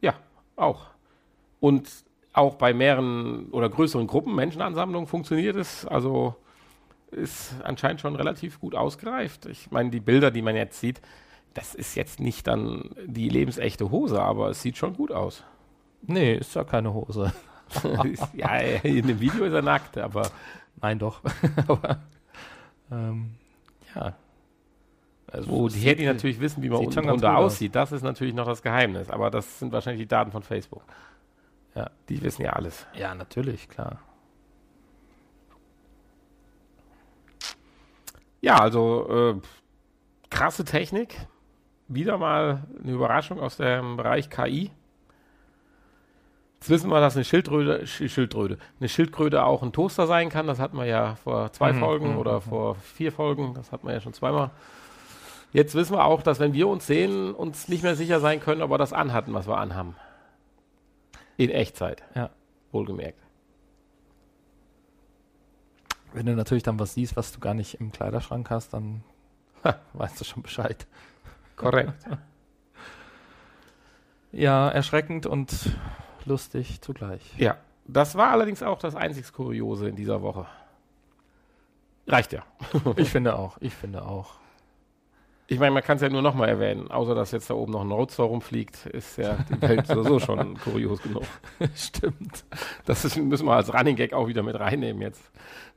Ja, 0.02 0.15
auch. 0.58 0.88
Und 1.62 1.89
auch 2.34 2.56
bei 2.56 2.74
mehreren 2.74 3.48
oder 3.52 3.70
größeren 3.70 4.08
Gruppen, 4.08 4.36
Menschenansammlungen 4.36 5.08
funktioniert 5.08 5.56
es. 5.56 5.86
Also 5.86 6.36
ist 7.12 7.56
anscheinend 7.63 8.02
schon 8.02 8.18
relativ 8.18 8.60
gut 8.60 8.76
ausgereift. 8.76 9.46
Ich 9.46 9.72
meine, 9.72 9.89
die 9.89 10.02
Bilder, 10.02 10.32
die 10.32 10.41
man 10.41 10.58
jetzt 10.58 10.82
sieht, 10.82 11.00
das 11.54 11.76
ist 11.76 11.96
jetzt 11.96 12.20
nicht 12.20 12.48
dann 12.48 12.89
die 13.06 13.30
lebensechte 13.30 13.89
Hose, 13.89 14.22
aber 14.22 14.50
es 14.50 14.62
sieht 14.62 14.76
schon 14.76 14.98
gut 14.98 15.13
aus. 15.13 15.46
Nee, 16.02 16.36
ist 16.36 16.56
ja 16.56 16.65
keine 16.65 16.94
Hose. 16.94 17.32
ja, 18.34 18.58
in 18.58 19.08
dem 19.08 19.22
Video 19.22 19.46
ist 19.46 19.54
er 19.54 19.62
nackt, 19.62 19.98
aber. 19.98 20.30
Nein, 20.82 21.00
doch. 21.00 21.22
aber, 21.68 22.00
ähm, 22.91 23.36
ja. 23.95 24.15
Also 25.31 25.49
Wo 25.49 25.67
die 25.67 25.79
Handy 25.79 26.05
natürlich 26.05 26.39
wissen, 26.39 26.62
wie 26.62 26.69
man 26.69 26.86
unten 26.86 27.08
drunter 27.08 27.38
aussieht, 27.38 27.75
das 27.75 27.91
ist 27.91 28.03
natürlich 28.03 28.34
noch 28.34 28.45
das 28.45 28.62
Geheimnis. 28.62 29.10
Aber 29.10 29.31
das 29.31 29.60
sind 29.60 29.71
wahrscheinlich 29.73 30.03
die 30.03 30.08
Daten 30.08 30.31
von 30.31 30.43
Facebook. 30.43 30.84
Ja, 31.73 31.89
die 32.08 32.21
wissen 32.21 32.43
ja 32.43 32.53
alles. 32.53 32.86
Ja, 32.93 33.13
natürlich, 33.15 33.67
klar. 33.67 33.99
Ja, 38.41 38.60
also 38.60 39.10
äh, 39.10 39.41
krasse 40.29 40.63
Technik. 40.63 41.15
Wieder 41.88 42.17
mal 42.17 42.63
eine 42.81 42.91
Überraschung 42.91 43.39
aus 43.39 43.58
dem 43.58 43.97
Bereich 43.97 44.29
KI. 44.29 44.71
Jetzt 46.65 46.71
wissen 46.71 46.89
wir, 46.89 46.99
dass 46.99 47.15
eine 47.15 47.23
Schildröte, 47.23 47.86
Schildröte, 47.86 48.58
eine 48.80 48.89
Schildkröte 48.89 49.43
auch 49.43 49.62
ein 49.62 49.71
Toaster 49.71 50.08
sein 50.08 50.30
kann. 50.30 50.47
Das 50.47 50.58
hatten 50.58 50.75
wir 50.78 50.86
ja 50.86 51.13
vor 51.13 51.54
zwei 51.54 51.71
mhm, 51.71 51.80
Folgen 51.80 52.12
mhm, 52.13 52.17
oder 52.17 52.38
mhm. 52.38 52.41
vor 52.41 52.73
vier 52.73 53.12
Folgen. 53.12 53.54
Das 53.54 53.71
hatten 53.71 53.86
wir 53.86 53.93
ja 53.93 54.01
schon 54.01 54.13
zweimal. 54.13 54.49
Jetzt 55.54 55.75
wissen 55.75 55.93
wir 55.95 56.04
auch, 56.06 56.23
dass 56.23 56.39
wenn 56.39 56.54
wir 56.54 56.67
uns 56.67 56.88
sehen, 56.88 57.36
uns 57.36 57.67
nicht 57.67 57.84
mehr 57.84 57.95
sicher 57.95 58.19
sein 58.19 58.39
können, 58.39 58.63
ob 58.63 58.71
wir 58.71 58.80
das 58.80 58.93
anhatten, 58.93 59.32
was 59.36 59.47
wir 59.47 59.60
anhaben. 59.60 59.95
In 61.38 61.51
Echtzeit. 61.51 62.01
Ja. 62.15 62.32
Wohlgemerkt. 62.71 63.19
Wenn 66.13 66.25
du 66.25 66.34
natürlich 66.34 66.63
dann 66.63 66.80
was 66.80 66.95
siehst, 66.95 67.15
was 67.15 67.32
du 67.32 67.39
gar 67.39 67.54
nicht 67.54 67.80
im 67.80 67.91
Kleiderschrank 67.91 68.49
hast, 68.49 68.73
dann 68.73 69.04
ha, 69.63 69.75
weißt 69.93 70.19
du 70.19 70.25
schon 70.25 70.41
Bescheid. 70.41 70.88
Korrekt. 71.58 71.93
ja, 74.32 74.67
erschreckend 74.67 75.28
und 75.28 75.78
lustig 76.25 76.81
zugleich. 76.81 77.21
Ja, 77.38 77.57
das 77.88 78.15
war 78.15 78.31
allerdings 78.31 78.63
auch 78.63 78.79
das 78.79 78.95
einzig 78.95 79.31
Kuriose 79.31 79.89
in 79.89 79.95
dieser 79.95 80.21
Woche. 80.21 80.47
Reicht 82.07 82.33
ja. 82.33 82.43
ich 82.97 83.09
finde 83.09 83.38
auch, 83.38 83.57
ich 83.59 83.73
finde 83.73 84.05
auch. 84.05 84.35
Ich 85.47 85.59
meine, 85.59 85.71
man 85.71 85.83
kann 85.83 85.97
es 85.97 86.01
ja 86.01 86.09
nur 86.09 86.23
nochmal 86.23 86.49
erwähnen, 86.49 86.89
außer 86.89 87.13
dass 87.13 87.31
jetzt 87.31 87.51
da 87.51 87.53
oben 87.53 87.71
noch 87.71 87.81
ein 87.81 87.91
Roadster 87.91 88.23
rumfliegt, 88.23 88.88
ist 88.88 89.17
ja 89.17 89.38
die 89.49 89.61
Welt 89.61 89.85
sowieso 89.85 90.19
schon 90.19 90.57
kurios 90.63 91.01
genug. 91.03 91.23
Stimmt. 91.75 92.45
Das 92.85 93.05
ist, 93.05 93.15
müssen 93.17 93.45
wir 93.45 93.53
als 93.53 93.71
Running 93.71 93.95
Gag 93.95 94.13
auch 94.13 94.27
wieder 94.27 94.41
mit 94.41 94.59
reinnehmen 94.59 95.03
jetzt. 95.03 95.21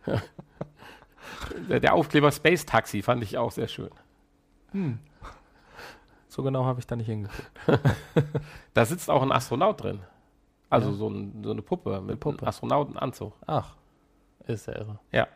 der, 1.68 1.80
der, 1.80 1.92
Aufkleber 1.92 2.32
Space 2.32 2.64
Taxi 2.64 3.02
fand 3.02 3.22
ich 3.22 3.37
auch 3.37 3.50
sehr 3.50 3.68
schön. 3.68 3.90
Hm. 4.72 4.98
So 6.28 6.42
genau 6.42 6.64
habe 6.64 6.80
ich 6.80 6.87
da 6.87 6.96
nicht 6.96 7.06
hingeguckt. 7.06 7.50
da 8.72 8.84
sitzt 8.87 9.11
auch 9.11 9.22
ein 9.22 9.32
Astronaut 9.32 9.82
drin. 9.82 10.00
Also 10.70 10.90
ja. 10.90 10.94
so, 10.94 11.09
ein, 11.09 11.42
so, 11.42 11.50
eine 11.50 11.62
Puppe 11.62 12.00
mit 12.00 12.20
Puppe. 12.20 12.38
einem 12.38 12.48
Astronautenanzug. 12.48 13.33
Ach, 13.46 13.74
ist 14.46 14.66
ja 14.66 14.74
irre. 14.74 14.98
Ja. 15.12 15.28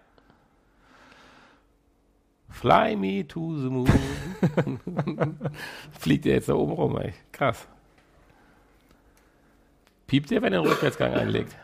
Fly 2.51 2.97
me 2.97 3.27
to 3.27 3.57
the 3.57 3.69
moon. 3.69 3.89
Fliegt 5.93 6.27
ihr 6.27 6.35
jetzt 6.35 6.51
da 6.51 6.55
oben 6.55 6.73
rum, 6.73 6.99
ey. 6.99 7.15
Krass. 7.33 7.67
Piept 10.07 10.31
ihr, 10.31 10.43
wenn 10.43 10.53
ihr 10.53 10.61
den 10.61 10.69
Rückwärtsgang 10.71 11.15
einlegt? 11.15 11.57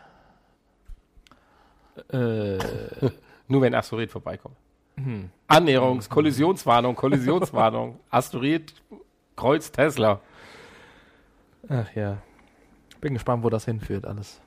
Äh. 2.11 2.57
Nur 3.47 3.61
wenn 3.61 3.75
Asteroid 3.75 4.11
vorbeikommt. 4.11 4.55
Hm. 4.95 5.29
Annäherungs-, 5.47 6.09
Kollisionswarnung, 6.09 6.95
Kollisionswarnung. 6.95 7.99
Asteroid, 8.09 8.73
Kreuz, 9.35 9.71
Tesla. 9.71 10.21
Ach 11.67 11.95
ja. 11.95 12.17
Bin 13.01 13.13
gespannt, 13.13 13.43
wo 13.43 13.49
das 13.49 13.65
hinführt, 13.65 14.05
alles. 14.05 14.41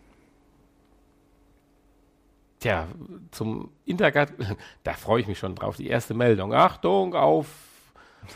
Tja, 2.60 2.86
zum 3.30 3.70
Intergat, 3.84 4.32
da 4.84 4.92
freue 4.92 5.20
ich 5.20 5.26
mich 5.26 5.38
schon 5.38 5.54
drauf. 5.54 5.76
Die 5.76 5.88
erste 5.88 6.14
Meldung. 6.14 6.54
Achtung, 6.54 7.14
auf 7.14 7.48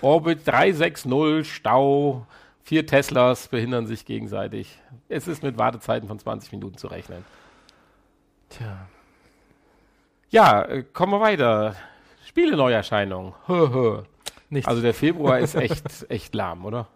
Orbit 0.00 0.46
360, 0.46 1.52
Stau. 1.52 2.26
Vier 2.64 2.84
Teslas 2.84 3.46
behindern 3.46 3.86
sich 3.86 4.04
gegenseitig. 4.04 4.80
Es 5.08 5.28
ist 5.28 5.44
mit 5.44 5.56
Wartezeiten 5.56 6.08
von 6.08 6.18
20 6.18 6.50
Minuten 6.50 6.76
zu 6.76 6.88
rechnen. 6.88 7.24
Tja. 8.48 8.88
Ja, 10.30 10.62
äh, 10.62 10.82
kommen 10.82 11.12
wir 11.12 11.20
weiter. 11.20 11.76
Spiele-Neuerscheinungen. 12.26 13.34
Also 14.64 14.82
der 14.82 14.94
Februar 14.94 15.38
ist 15.38 15.54
echt, 15.54 15.84
echt 16.10 16.34
lahm, 16.34 16.64
oder? 16.64 16.88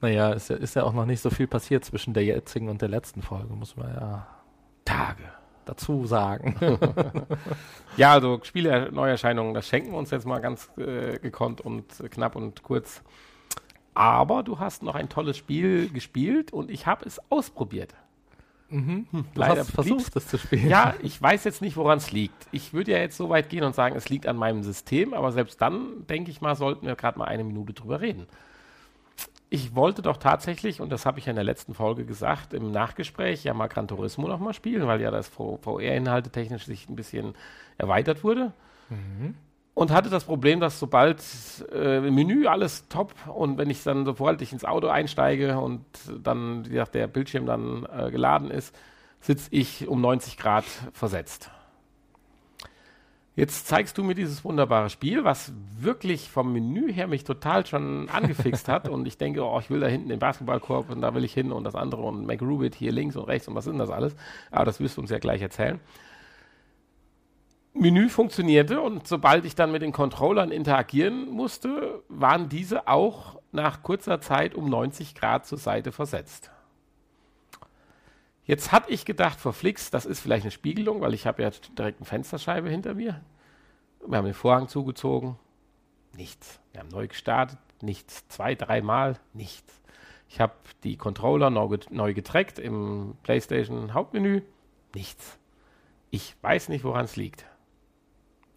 Naja, 0.00 0.32
ist 0.32 0.50
ja, 0.50 0.56
ist 0.56 0.74
ja 0.74 0.82
auch 0.84 0.92
noch 0.92 1.06
nicht 1.06 1.20
so 1.20 1.30
viel 1.30 1.46
passiert 1.46 1.84
zwischen 1.84 2.12
der 2.12 2.24
jetzigen 2.24 2.68
und 2.68 2.82
der 2.82 2.88
letzten 2.88 3.22
Folge, 3.22 3.54
muss 3.54 3.76
man 3.76 3.88
ja. 3.94 4.26
Tage 4.84 5.24
dazu 5.64 6.06
sagen. 6.06 6.54
ja, 7.96 8.12
also 8.12 8.40
Spiele-Neuerscheinungen, 8.42 9.52
das 9.52 9.66
schenken 9.66 9.92
wir 9.92 9.98
uns 9.98 10.10
jetzt 10.10 10.26
mal 10.26 10.40
ganz 10.40 10.70
äh, 10.78 11.18
gekonnt 11.18 11.60
und 11.60 11.86
knapp 12.10 12.36
und 12.36 12.62
kurz. 12.62 13.02
Aber 13.94 14.42
du 14.42 14.58
hast 14.58 14.82
noch 14.82 14.94
ein 14.94 15.08
tolles 15.08 15.36
Spiel 15.36 15.90
gespielt 15.90 16.52
und 16.52 16.70
ich 16.70 16.86
habe 16.86 17.04
es 17.04 17.20
ausprobiert. 17.30 17.94
Mhm. 18.68 19.06
Hm, 19.10 19.24
du 19.34 19.40
Leider 19.40 19.60
hast 19.60 19.70
versucht, 19.70 20.14
es 20.14 20.28
zu 20.28 20.38
spielen. 20.38 20.68
Ja, 20.68 20.94
ich 21.02 21.20
weiß 21.20 21.44
jetzt 21.44 21.62
nicht, 21.62 21.76
woran 21.76 21.98
es 21.98 22.12
liegt. 22.12 22.46
Ich 22.52 22.72
würde 22.72 22.92
ja 22.92 22.98
jetzt 22.98 23.16
so 23.16 23.28
weit 23.28 23.48
gehen 23.48 23.64
und 23.64 23.74
sagen, 23.74 23.96
es 23.96 24.08
liegt 24.08 24.26
an 24.26 24.36
meinem 24.36 24.62
System, 24.62 25.14
aber 25.14 25.32
selbst 25.32 25.60
dann, 25.60 26.06
denke 26.08 26.30
ich 26.30 26.40
mal, 26.40 26.54
sollten 26.54 26.86
wir 26.86 26.94
gerade 26.96 27.18
mal 27.18 27.26
eine 27.26 27.44
Minute 27.44 27.72
drüber 27.72 28.00
reden 28.00 28.26
ich 29.48 29.74
wollte 29.74 30.02
doch 30.02 30.16
tatsächlich, 30.16 30.80
und 30.80 30.90
das 30.90 31.06
habe 31.06 31.18
ich 31.18 31.26
ja 31.26 31.30
in 31.30 31.36
der 31.36 31.44
letzten 31.44 31.74
Folge 31.74 32.04
gesagt, 32.04 32.52
im 32.52 32.72
Nachgespräch 32.72 33.44
ja 33.44 33.54
mal 33.54 33.68
Gran 33.68 33.86
Turismo 33.86 34.26
nochmal 34.26 34.54
spielen, 34.54 34.86
weil 34.86 35.00
ja 35.00 35.10
das 35.10 35.28
VR-Inhalte 35.28 36.30
technisch 36.30 36.66
sich 36.66 36.88
ein 36.88 36.96
bisschen 36.96 37.34
erweitert 37.78 38.24
wurde. 38.24 38.52
Mhm. 38.88 39.34
Und 39.74 39.92
hatte 39.92 40.08
das 40.08 40.24
Problem, 40.24 40.58
dass 40.58 40.80
sobald 40.80 41.22
äh, 41.70 41.98
im 41.98 42.14
Menü 42.14 42.46
alles 42.46 42.88
top 42.88 43.12
und 43.28 43.58
wenn 43.58 43.68
ich 43.68 43.82
dann 43.82 44.06
sofort 44.06 44.40
ich 44.40 44.52
ins 44.52 44.64
Auto 44.64 44.88
einsteige 44.88 45.58
und 45.58 45.84
dann, 46.18 46.64
wie 46.64 46.70
gesagt, 46.70 46.94
der 46.94 47.06
Bildschirm 47.06 47.44
dann 47.44 47.86
äh, 47.94 48.10
geladen 48.10 48.50
ist, 48.50 48.74
sitze 49.20 49.48
ich 49.52 49.86
um 49.86 50.00
90 50.00 50.38
Grad 50.38 50.64
versetzt. 50.92 51.50
Jetzt 53.36 53.66
zeigst 53.68 53.98
du 53.98 54.02
mir 54.02 54.14
dieses 54.14 54.46
wunderbare 54.46 54.88
Spiel, 54.88 55.22
was 55.22 55.52
wirklich 55.78 56.30
vom 56.30 56.54
Menü 56.54 56.90
her 56.90 57.06
mich 57.06 57.22
total 57.22 57.66
schon 57.66 58.08
angefixt 58.08 58.66
hat. 58.66 58.88
Und 58.88 59.06
ich 59.06 59.18
denke, 59.18 59.44
oh, 59.44 59.60
ich 59.60 59.68
will 59.68 59.80
da 59.80 59.86
hinten 59.86 60.08
den 60.08 60.18
Basketballkorb 60.18 60.88
und 60.88 61.02
da 61.02 61.14
will 61.14 61.22
ich 61.22 61.34
hin 61.34 61.52
und 61.52 61.64
das 61.64 61.74
andere 61.74 62.00
und 62.00 62.26
McRubit 62.26 62.74
hier 62.74 62.92
links 62.92 63.14
und 63.14 63.24
rechts 63.24 63.46
und 63.46 63.54
was 63.54 63.66
ist 63.66 63.78
das 63.78 63.90
alles? 63.90 64.16
Aber 64.50 64.64
das 64.64 64.80
wirst 64.80 64.96
du 64.96 65.02
uns 65.02 65.10
ja 65.10 65.18
gleich 65.18 65.42
erzählen. 65.42 65.80
Menü 67.74 68.08
funktionierte 68.08 68.80
und 68.80 69.06
sobald 69.06 69.44
ich 69.44 69.54
dann 69.54 69.70
mit 69.70 69.82
den 69.82 69.92
Controllern 69.92 70.50
interagieren 70.50 71.28
musste, 71.28 72.02
waren 72.08 72.48
diese 72.48 72.88
auch 72.88 73.38
nach 73.52 73.82
kurzer 73.82 74.22
Zeit 74.22 74.54
um 74.54 74.70
90 74.70 75.14
Grad 75.14 75.44
zur 75.44 75.58
Seite 75.58 75.92
versetzt. 75.92 76.50
Jetzt 78.46 78.70
hatte 78.70 78.92
ich 78.92 79.04
gedacht, 79.04 79.40
verflixt, 79.40 79.92
das 79.92 80.06
ist 80.06 80.20
vielleicht 80.20 80.44
eine 80.44 80.52
Spiegelung, 80.52 81.00
weil 81.00 81.14
ich 81.14 81.26
habe 81.26 81.42
ja 81.42 81.50
direkt 81.76 81.98
eine 81.98 82.06
Fensterscheibe 82.06 82.70
hinter 82.70 82.94
mir. 82.94 83.20
Wir 84.06 84.18
haben 84.18 84.24
den 84.24 84.34
Vorhang 84.34 84.68
zugezogen. 84.68 85.36
Nichts. 86.14 86.60
Wir 86.70 86.80
haben 86.80 86.88
neu 86.88 87.08
gestartet. 87.08 87.58
Nichts. 87.82 88.26
Zwei, 88.28 88.54
dreimal. 88.54 89.18
Nichts. 89.32 89.80
Ich 90.28 90.40
habe 90.40 90.54
die 90.84 90.96
Controller 90.96 91.50
neu, 91.50 91.76
neu 91.90 92.14
getrackt 92.14 92.60
im 92.60 93.16
PlayStation 93.24 93.94
Hauptmenü. 93.94 94.42
Nichts. 94.94 95.38
Ich 96.10 96.36
weiß 96.42 96.68
nicht, 96.68 96.84
woran 96.84 97.04
es 97.04 97.16
liegt. 97.16 97.46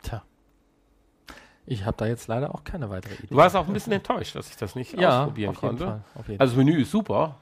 Tja. 0.04 0.23
Ich 1.65 1.86
habe 1.86 1.97
da 1.97 2.06
jetzt 2.06 2.28
leider 2.28 2.54
auch 2.54 2.63
keine 2.63 2.91
weitere 2.91 3.15
Idee. 3.15 3.28
Du 3.28 3.36
warst 3.36 3.56
auch 3.56 3.67
ein 3.67 3.73
bisschen 3.73 3.93
enttäuscht, 3.93 4.36
dass 4.36 4.49
ich 4.49 4.58
das 4.58 4.75
nicht 4.75 4.93
ja, 4.99 5.21
ausprobieren 5.21 5.56
konnte. 5.56 5.86
Fall, 5.86 6.36
also 6.38 6.38
das 6.38 6.56
Menü 6.56 6.82
ist 6.82 6.91
super 6.91 7.38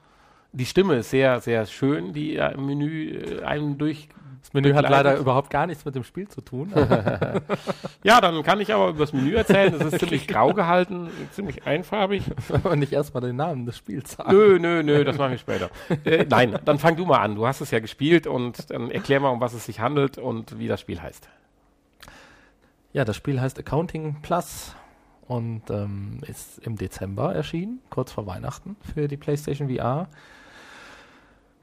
die 0.58 0.66
Stimme 0.66 0.96
ist 0.96 1.12
sehr, 1.12 1.40
sehr 1.40 1.66
schön, 1.66 2.14
die 2.14 2.34
ja 2.34 2.48
im 2.48 2.66
Menü 2.66 3.12
äh, 3.12 3.44
einem 3.44 3.78
durch. 3.78 4.10
Das 4.42 4.54
Menü 4.54 4.70
begleitet. 4.70 4.96
hat 4.96 5.04
leider 5.04 5.18
überhaupt 5.18 5.50
gar 5.50 5.68
nichts 5.68 5.84
mit 5.84 5.96
dem 5.96 6.06
Spiel 6.06 6.28
zu 6.30 6.40
tun. 6.40 6.72
ja, 8.04 8.22
dann 8.22 8.44
kann 8.44 8.62
ich 8.62 8.74
aber 8.74 8.90
über 8.90 9.00
das 9.00 9.12
Menü 9.12 9.36
erzählen. 9.36 9.78
Das 9.78 9.94
ist 9.94 10.00
ziemlich 10.00 10.26
grau 10.28 10.54
gehalten, 10.54 11.10
ziemlich 11.32 11.66
einfarbig. 11.66 12.24
Und 12.64 12.80
nicht 12.80 12.94
erstmal 12.94 13.22
den 13.22 13.36
Namen 13.36 13.66
des 13.66 13.78
Spiels 13.78 14.14
sagen. 14.14 14.32
Nö, 14.32 14.58
nö, 14.58 14.84
nö, 14.84 15.04
das 15.04 15.18
mache 15.18 15.36
ich 15.36 15.42
später. 15.42 15.70
äh, 16.06 16.26
nein, 16.30 16.58
dann 16.64 16.80
fang 16.80 16.96
du 16.96 17.06
mal 17.06 17.20
an. 17.20 17.36
Du 17.36 17.46
hast 17.46 17.60
es 17.60 17.72
ja 17.72 17.80
gespielt 17.80 18.26
und 18.26 18.72
dann 18.72 18.90
erklär 18.90 19.20
mal, 19.20 19.30
um 19.30 19.42
was 19.42 19.54
es 19.54 19.66
sich 19.66 19.82
handelt 19.82 20.18
und 20.18 20.58
wie 20.58 20.68
das 20.68 20.80
Spiel 20.80 21.02
heißt. 21.02 21.30
Ja, 22.94 23.04
das 23.04 23.18
Spiel 23.18 23.42
heißt 23.42 23.60
Accounting 23.60 24.22
Plus 24.22 24.74
und 25.28 25.70
ähm, 25.70 26.20
ist 26.26 26.60
im 26.60 26.78
Dezember 26.78 27.36
erschienen, 27.36 27.82
kurz 27.90 28.14
vor 28.14 28.26
Weihnachten 28.26 28.78
für 28.94 29.08
die 29.08 29.18
PlayStation 29.18 29.70
VR. 29.70 30.08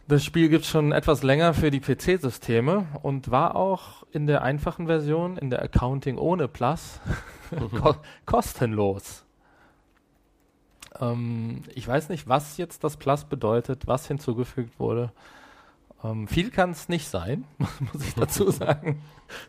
Das 0.06 0.22
Spiel 0.22 0.50
gibt 0.50 0.64
es 0.64 0.70
schon 0.70 0.92
etwas 0.92 1.22
länger 1.22 1.54
für 1.54 1.70
die 1.70 1.80
PC-Systeme 1.80 2.86
und 3.02 3.30
war 3.30 3.56
auch 3.56 4.04
in 4.12 4.26
der 4.26 4.42
einfachen 4.42 4.86
Version, 4.86 5.38
in 5.38 5.48
der 5.48 5.62
Accounting 5.62 6.18
ohne 6.18 6.46
Plus, 6.46 7.00
ko 7.80 7.94
kostenlos. 8.26 9.24
Ähm, 11.00 11.62
ich 11.74 11.88
weiß 11.88 12.10
nicht, 12.10 12.28
was 12.28 12.58
jetzt 12.58 12.84
das 12.84 12.98
Plus 12.98 13.24
bedeutet, 13.24 13.86
was 13.86 14.06
hinzugefügt 14.06 14.78
wurde. 14.78 15.10
Ähm, 16.02 16.28
viel 16.28 16.50
kann 16.50 16.72
es 16.72 16.90
nicht 16.90 17.08
sein, 17.08 17.44
muss 17.58 18.06
ich 18.06 18.14
dazu 18.14 18.50
sagen. 18.50 19.02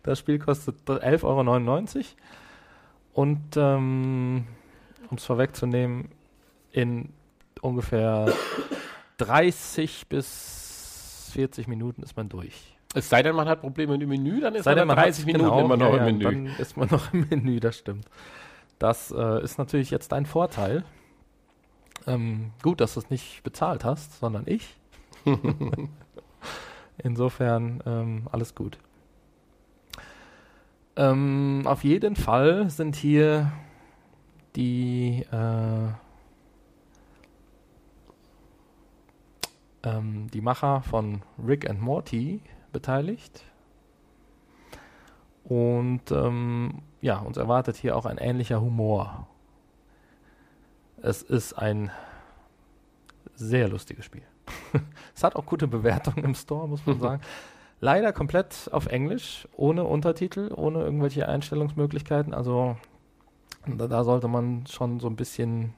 Das 0.03 0.19
Spiel 0.19 0.39
kostet 0.39 0.77
11,99 0.87 1.97
Euro. 1.97 2.05
Und 3.13 3.57
ähm, 3.57 4.47
um 5.09 5.17
es 5.17 5.25
vorwegzunehmen, 5.25 6.09
in 6.71 7.09
ungefähr 7.61 8.33
30 9.17 10.07
bis 10.07 11.29
40 11.33 11.67
Minuten 11.67 12.03
ist 12.03 12.15
man 12.15 12.29
durch. 12.29 12.77
Es 12.93 13.09
sei 13.09 13.21
denn, 13.23 13.35
man 13.35 13.49
hat 13.49 13.61
Probleme 13.61 13.93
mit 13.93 14.01
dem 14.03 14.09
Menü, 14.09 14.39
dann 14.39 14.55
ist 14.55 14.65
man 14.65 14.75
denn, 14.77 14.87
man 14.87 14.95
30 14.95 15.25
Minuten 15.25 15.43
genau, 15.43 15.65
immer 15.65 15.77
noch 15.77 15.93
ja, 15.93 16.07
im 16.07 16.17
Menü. 16.17 16.23
Dann 16.23 16.45
ist 16.57 16.77
man 16.77 16.87
noch 16.89 17.13
im 17.13 17.27
Menü, 17.29 17.59
das 17.59 17.77
stimmt. 17.77 18.05
Das 18.79 19.11
äh, 19.11 19.43
ist 19.43 19.57
natürlich 19.57 19.91
jetzt 19.91 20.13
ein 20.13 20.25
Vorteil. 20.25 20.83
Ähm, 22.07 22.51
gut, 22.61 22.81
dass 22.81 22.93
du 22.93 23.01
es 23.01 23.09
nicht 23.09 23.43
bezahlt 23.43 23.83
hast, 23.83 24.19
sondern 24.19 24.43
ich. 24.45 24.77
Insofern 27.03 27.83
ähm, 27.85 28.27
alles 28.31 28.55
gut. 28.55 28.77
Ähm, 30.95 31.63
auf 31.65 31.83
jeden 31.83 32.15
Fall 32.15 32.69
sind 32.69 32.95
hier 32.95 33.51
die 34.55 35.25
äh, 35.31 35.87
ähm, 39.85 40.27
die 40.33 40.41
Macher 40.41 40.81
von 40.81 41.21
Rick 41.45 41.69
and 41.69 41.81
Morty 41.81 42.41
beteiligt. 42.73 43.43
Und 45.45 46.11
ähm, 46.11 46.81
ja, 47.01 47.19
uns 47.19 47.37
erwartet 47.37 47.77
hier 47.77 47.95
auch 47.95 48.05
ein 48.05 48.17
ähnlicher 48.17 48.59
Humor. 48.59 49.27
Es 51.01 51.21
ist 51.21 51.53
ein 51.53 51.91
sehr 53.35 53.67
lustiges 53.67 54.05
Spiel. 54.05 54.23
es 55.15 55.23
hat 55.23 55.35
auch 55.35 55.45
gute 55.45 55.67
Bewertungen 55.67 56.25
im 56.25 56.35
Store, 56.35 56.67
muss 56.67 56.85
man 56.85 56.99
sagen. 56.99 57.21
Leider 57.79 58.11
komplett 58.13 58.69
auf 58.71 58.87
Englisch, 58.87 59.47
ohne 59.55 59.83
Untertitel, 59.83 60.51
ohne 60.55 60.81
irgendwelche 60.81 61.27
Einstellungsmöglichkeiten. 61.27 62.33
Also 62.33 62.77
da, 63.67 63.87
da 63.87 64.03
sollte 64.03 64.27
man 64.27 64.65
schon 64.65 64.99
so 64.99 65.07
ein 65.07 65.15
bisschen 65.15 65.73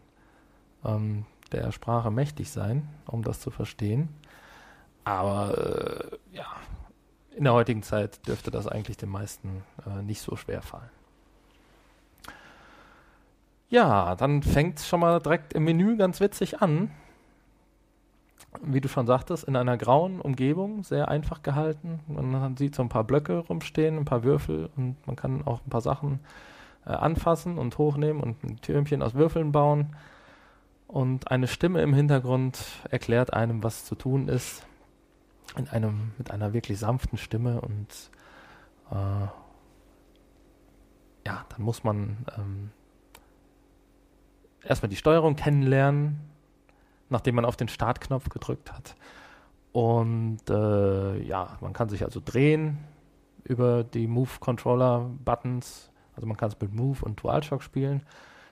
ähm, 0.86 1.26
der 1.50 1.72
Sprache 1.72 2.12
mächtig 2.12 2.52
sein, 2.52 2.88
um 3.06 3.24
das 3.24 3.40
zu 3.40 3.52
verstehen. 3.52 4.10
Aber 5.04 6.12
äh, 6.32 6.36
ja, 6.36 6.46
in 7.36 7.44
der 7.44 7.54
heutigen 7.54 7.84
Zeit 7.84 8.28
dürfte 8.28 8.52
das 8.52 8.68
eigentlich 8.68 8.98
den 8.98 9.10
meisten 9.10 9.64
äh, 9.86 10.02
nicht 10.02 10.22
so 10.22 10.36
schwer 10.36 10.62
fallen. 10.62 10.90
Ja, 13.70 14.16
dann 14.16 14.44
fängt 14.44 14.80
es 14.80 14.88
schon 14.88 15.02
mal 15.02 15.20
direkt 15.20 15.54
im 15.54 15.66
Menü 15.66 15.98
ganz 15.98 16.20
witzig 16.22 16.62
an. 16.62 16.92
Wie 18.62 18.82
du 18.82 18.88
schon 18.88 19.06
sagtest, 19.06 19.44
in 19.44 19.56
einer 19.56 19.78
grauen 19.78 20.22
Umgebung, 20.22 20.84
sehr 20.84 21.10
einfach 21.10 21.44
gehalten. 21.44 22.00
Man 22.08 22.56
sieht 22.58 22.76
so 22.76 22.82
ein 22.82 22.90
paar 22.90 23.04
Blöcke 23.04 23.40
rumstehen, 23.40 23.98
ein 23.98 24.06
paar 24.06 24.24
Würfel 24.24 24.70
und 24.78 24.96
man 25.06 25.16
kann 25.16 25.46
auch 25.46 25.60
ein 25.66 25.70
paar 25.70 25.82
Sachen 25.82 26.22
äh, 26.86 26.92
anfassen 26.92 27.58
und 27.58 27.78
hochnehmen 27.78 28.24
und 28.24 28.44
ein 28.44 28.62
Türmchen 28.62 29.02
aus 29.02 29.14
Würfeln 29.14 29.52
bauen. 29.52 29.96
Und 30.88 31.30
eine 31.32 31.48
Stimme 31.48 31.82
im 31.82 31.94
Hintergrund 31.94 32.64
erklärt 32.90 33.34
einem, 33.34 33.64
was 33.64 33.86
zu 33.86 33.96
tun 33.96 34.28
ist. 34.28 34.66
In 35.58 35.68
einem, 35.68 36.14
mit 36.18 36.32
einer 36.32 36.54
wirklich 36.54 36.80
sanften 36.80 37.18
Stimme 37.18 37.62
und 37.62 37.88
äh, 38.92 39.28
ja, 41.26 41.46
dann 41.50 41.62
muss 41.62 41.84
man 41.84 42.26
ähm, 42.38 42.72
erstmal 44.64 44.90
die 44.90 44.96
Steuerung 44.96 45.36
kennenlernen, 45.36 46.20
nachdem 47.10 47.36
man 47.36 47.46
auf 47.46 47.58
den 47.58 47.68
Startknopf 47.68 48.30
gedrückt 48.30 48.72
hat. 48.72 48.96
Und 49.72 50.50
äh, 50.50 51.22
ja, 51.24 51.58
man 51.60 51.74
kann 51.74 51.90
sich 51.90 52.04
also 52.04 52.22
drehen 52.24 52.80
über 53.44 53.84
die 53.84 54.08
Move-Controller-Buttons. 54.08 55.92
Also 56.16 56.28
man 56.28 56.38
kann 56.38 56.50
es 56.50 56.60
mit 56.60 56.74
Move 56.74 57.04
und 57.04 57.22
DualShock 57.22 57.62
spielen. 57.64 58.04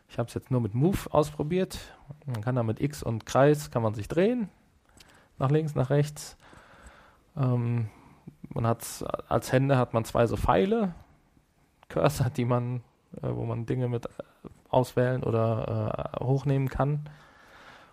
Ich 0.07 0.17
habe 0.19 0.27
es 0.27 0.33
jetzt 0.33 0.51
nur 0.51 0.61
mit 0.61 0.73
Move 0.73 0.97
ausprobiert. 1.11 1.79
Man 2.25 2.41
kann 2.41 2.55
da 2.55 2.63
mit 2.63 2.79
X 2.79 3.03
und 3.03 3.25
Kreis 3.25 3.71
kann 3.71 3.81
man 3.81 3.93
sich 3.93 4.07
drehen. 4.07 4.49
Nach 5.37 5.51
links, 5.51 5.75
nach 5.75 5.89
rechts. 5.89 6.37
Ähm, 7.35 7.89
man 8.49 8.65
hat 8.67 8.85
als 9.27 9.51
Hände 9.51 9.77
hat 9.77 9.93
man 9.93 10.05
zwei 10.05 10.27
so 10.27 10.37
Pfeile, 10.37 10.93
Cursor, 11.89 12.29
die 12.29 12.45
man, 12.45 12.81
äh, 13.21 13.27
wo 13.29 13.43
man 13.45 13.65
Dinge 13.65 13.89
mit 13.89 14.07
auswählen 14.69 15.23
oder 15.23 16.15
äh, 16.19 16.23
hochnehmen 16.23 16.69
kann. 16.69 17.09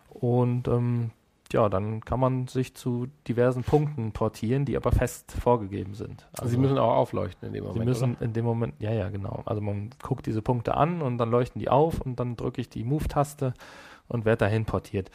Und 0.09 0.68
ähm, 0.68 1.11
ja, 1.53 1.69
dann 1.69 2.05
kann 2.05 2.21
man 2.21 2.47
sich 2.47 2.75
zu 2.75 3.09
diversen 3.29 3.62
Punkten 3.62 4.12
portieren, 4.12 4.65
die 4.65 4.77
aber 4.77 4.93
fest 4.93 5.33
vorgegeben 5.33 5.95
sind. 5.95 6.29
Also, 6.33 6.51
sie 6.51 6.57
müssen 6.57 6.79
auch 6.79 6.95
aufleuchten 6.95 7.49
in 7.49 7.55
dem 7.55 7.65
Moment. 7.65 7.81
Sie 7.81 7.85
müssen 7.85 8.15
oder? 8.17 8.23
in 8.23 8.33
dem 8.33 8.45
Moment, 8.45 8.75
ja, 8.79 8.93
ja, 8.93 9.09
genau. 9.11 9.43
Also 9.47 9.61
man 9.61 9.91
guckt 10.03 10.27
diese 10.27 10.43
Punkte 10.43 10.75
an 10.75 11.03
und 11.03 11.19
dann 11.19 11.31
leuchten 11.31 11.61
die 11.61 11.69
auf 11.69 12.01
und 12.01 12.19
dann 12.19 12.37
drücke 12.37 12.61
ich 12.61 12.69
die 12.69 12.85
Move-Taste 12.85 13.55
und 14.09 14.25
werde 14.25 14.45
dahin 14.45 14.65
portiert. 14.65 15.11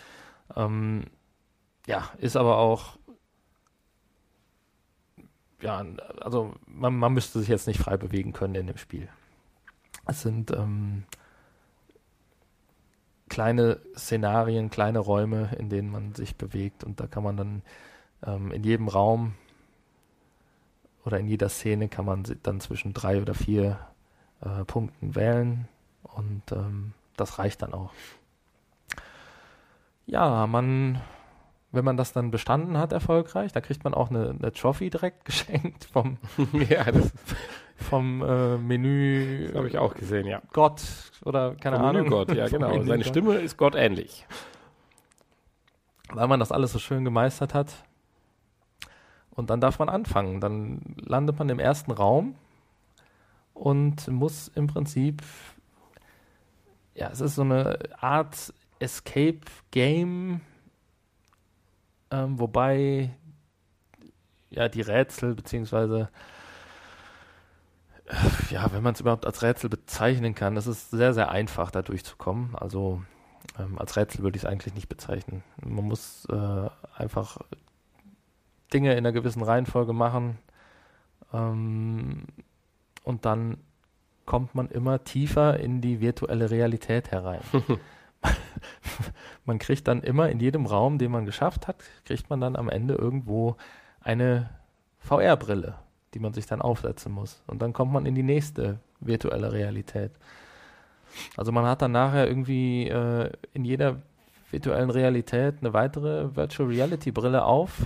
Ähm, 0.56 1.06
ja, 1.86 2.10
ist 2.17 2.36
aber 2.36 2.58
auch, 2.58 2.97
ja, 5.62 5.86
also 6.19 6.54
man, 6.67 6.95
man 6.95 7.13
müsste 7.13 7.39
sich 7.39 7.47
jetzt 7.47 7.67
nicht 7.67 7.80
frei 7.80 7.97
bewegen 7.97 8.34
können 8.34 8.56
in 8.56 8.67
dem 8.67 8.78
Spiel. 8.78 9.10
Es 10.06 10.21
sind 10.21 10.52
ähm, 10.52 11.04
kleine 13.29 13.79
Szenarien, 13.95 14.69
kleine 14.69 14.99
Räume, 14.99 15.49
in 15.57 15.69
denen 15.69 15.91
man 15.91 16.15
sich 16.15 16.35
bewegt 16.35 16.83
und 16.83 16.99
da 16.99 17.07
kann 17.07 17.23
man 17.23 17.37
dann 17.37 17.61
ähm, 18.25 18.51
in 18.51 18.63
jedem 18.63 18.87
Raum 18.87 19.35
oder 21.05 21.19
in 21.19 21.27
jeder 21.27 21.49
Szene 21.49 21.87
kann 21.87 22.05
man 22.05 22.23
dann 22.43 22.59
zwischen 22.59 22.93
drei 22.93 23.21
oder 23.21 23.33
vier 23.33 23.79
äh, 24.41 24.65
Punkten 24.65 25.15
wählen 25.15 25.67
und 26.03 26.43
ähm, 26.51 26.93
das 27.15 27.39
reicht 27.39 27.61
dann 27.61 27.73
auch. 27.73 27.91
Ja, 30.05 30.47
man, 30.47 31.01
wenn 31.71 31.85
man 31.85 31.97
das 31.97 32.13
dann 32.13 32.31
bestanden 32.31 32.77
hat 32.77 32.93
erfolgreich, 32.93 33.51
da 33.51 33.61
kriegt 33.61 33.83
man 33.83 33.93
auch 33.93 34.09
eine, 34.09 34.29
eine 34.29 34.51
Trophy 34.51 34.89
direkt 34.89 35.25
geschenkt 35.25 35.85
vom, 35.85 36.17
ja, 36.53 36.83
das 36.91 37.11
vom 37.77 38.21
äh, 38.21 38.57
Menü. 38.57 39.51
habe 39.53 39.67
ich 39.67 39.77
auch 39.77 39.93
gesehen, 39.93 40.27
ja. 40.27 40.41
Gott 40.51 40.81
oder 41.23 41.55
keine 41.55 41.77
Vom 41.77 41.85
Ahnung. 41.85 42.03
Menügott, 42.03 42.33
ja, 42.33 42.47
genau. 42.49 42.69
Seine 42.69 42.83
Menügott. 42.83 43.05
Stimme 43.05 43.35
ist 43.35 43.57
Gott 43.57 43.75
ähnlich. 43.75 44.25
Weil 46.09 46.27
man 46.27 46.39
das 46.39 46.51
alles 46.51 46.73
so 46.73 46.79
schön 46.79 47.05
gemeistert 47.05 47.53
hat. 47.53 47.73
Und 49.31 49.49
dann 49.49 49.61
darf 49.61 49.77
man 49.77 49.89
anfangen. 49.89 50.41
Dann 50.41 50.81
landet 50.97 51.37
man 51.37 51.49
im 51.49 51.59
ersten 51.59 51.91
Raum 51.91 52.35
und 53.53 54.07
muss 54.07 54.47
im 54.49 54.67
Prinzip, 54.67 55.21
ja, 56.95 57.09
es 57.09 57.21
ist 57.21 57.35
so 57.35 57.43
eine 57.43 57.77
Art 57.99 58.53
Escape 58.79 59.41
Game, 59.71 60.41
ähm, 62.09 62.39
wobei 62.39 63.11
ja 64.49 64.69
die 64.69 64.81
Rätsel 64.81 65.35
beziehungsweise 65.35 66.09
ja, 68.49 68.71
wenn 68.71 68.83
man 68.83 68.93
es 68.93 69.01
überhaupt 69.01 69.25
als 69.25 69.41
Rätsel 69.41 69.69
bezeichnen 69.69 70.35
kann, 70.35 70.55
das 70.55 70.67
ist 70.67 70.91
sehr, 70.91 71.13
sehr 71.13 71.29
einfach, 71.29 71.71
da 71.71 71.81
durchzukommen. 71.81 72.55
Also 72.55 73.01
ähm, 73.59 73.77
als 73.77 73.95
Rätsel 73.95 74.23
würde 74.23 74.37
ich 74.37 74.43
es 74.43 74.49
eigentlich 74.49 74.73
nicht 74.73 74.89
bezeichnen. 74.89 75.43
Man 75.63 75.85
muss 75.85 76.25
äh, 76.31 76.69
einfach 76.95 77.37
Dinge 78.73 78.91
in 78.93 78.99
einer 78.99 79.11
gewissen 79.11 79.43
Reihenfolge 79.43 79.93
machen 79.93 80.37
ähm, 81.33 82.25
und 83.03 83.25
dann 83.25 83.57
kommt 84.25 84.55
man 84.55 84.69
immer 84.69 85.03
tiefer 85.03 85.59
in 85.59 85.81
die 85.81 86.01
virtuelle 86.01 86.51
Realität 86.51 87.11
herein. 87.11 87.41
man 89.45 89.59
kriegt 89.59 89.87
dann 89.87 90.01
immer 90.01 90.29
in 90.29 90.39
jedem 90.39 90.65
Raum, 90.65 90.97
den 90.97 91.11
man 91.11 91.25
geschafft 91.25 91.67
hat, 91.67 91.77
kriegt 92.05 92.29
man 92.29 92.41
dann 92.41 92.55
am 92.55 92.69
Ende 92.69 92.95
irgendwo 92.95 93.55
eine 94.01 94.49
VR-Brille, 94.99 95.75
die 96.17 96.23
man 96.23 96.34
sich 96.34 96.47
dann 96.47 96.63
aufsetzen 96.63 97.12
muss. 97.12 97.43
Und 97.45 97.62
dann 97.62 97.73
kommt 97.73 97.93
man 97.93 98.08
in 98.08 98.15
die 98.15 98.23
nächste 98.23 98.80
virtuelle 98.99 99.51
Realität. 99.51 100.12
Also 101.36 101.51
man 101.51 101.63
hat 101.65 101.84
dann 101.84 101.91
nachher 101.91 102.27
irgendwie 102.27 102.88
äh, 102.88 103.32
in 103.53 103.65
jeder 103.65 103.97
virtuellen 104.49 104.89
Realität 104.89 105.58
eine 105.62 105.73
weitere 105.73 106.36
Virtual 106.36 106.67
Reality 106.67 107.12
Brille 107.12 107.45
auf. 107.45 107.77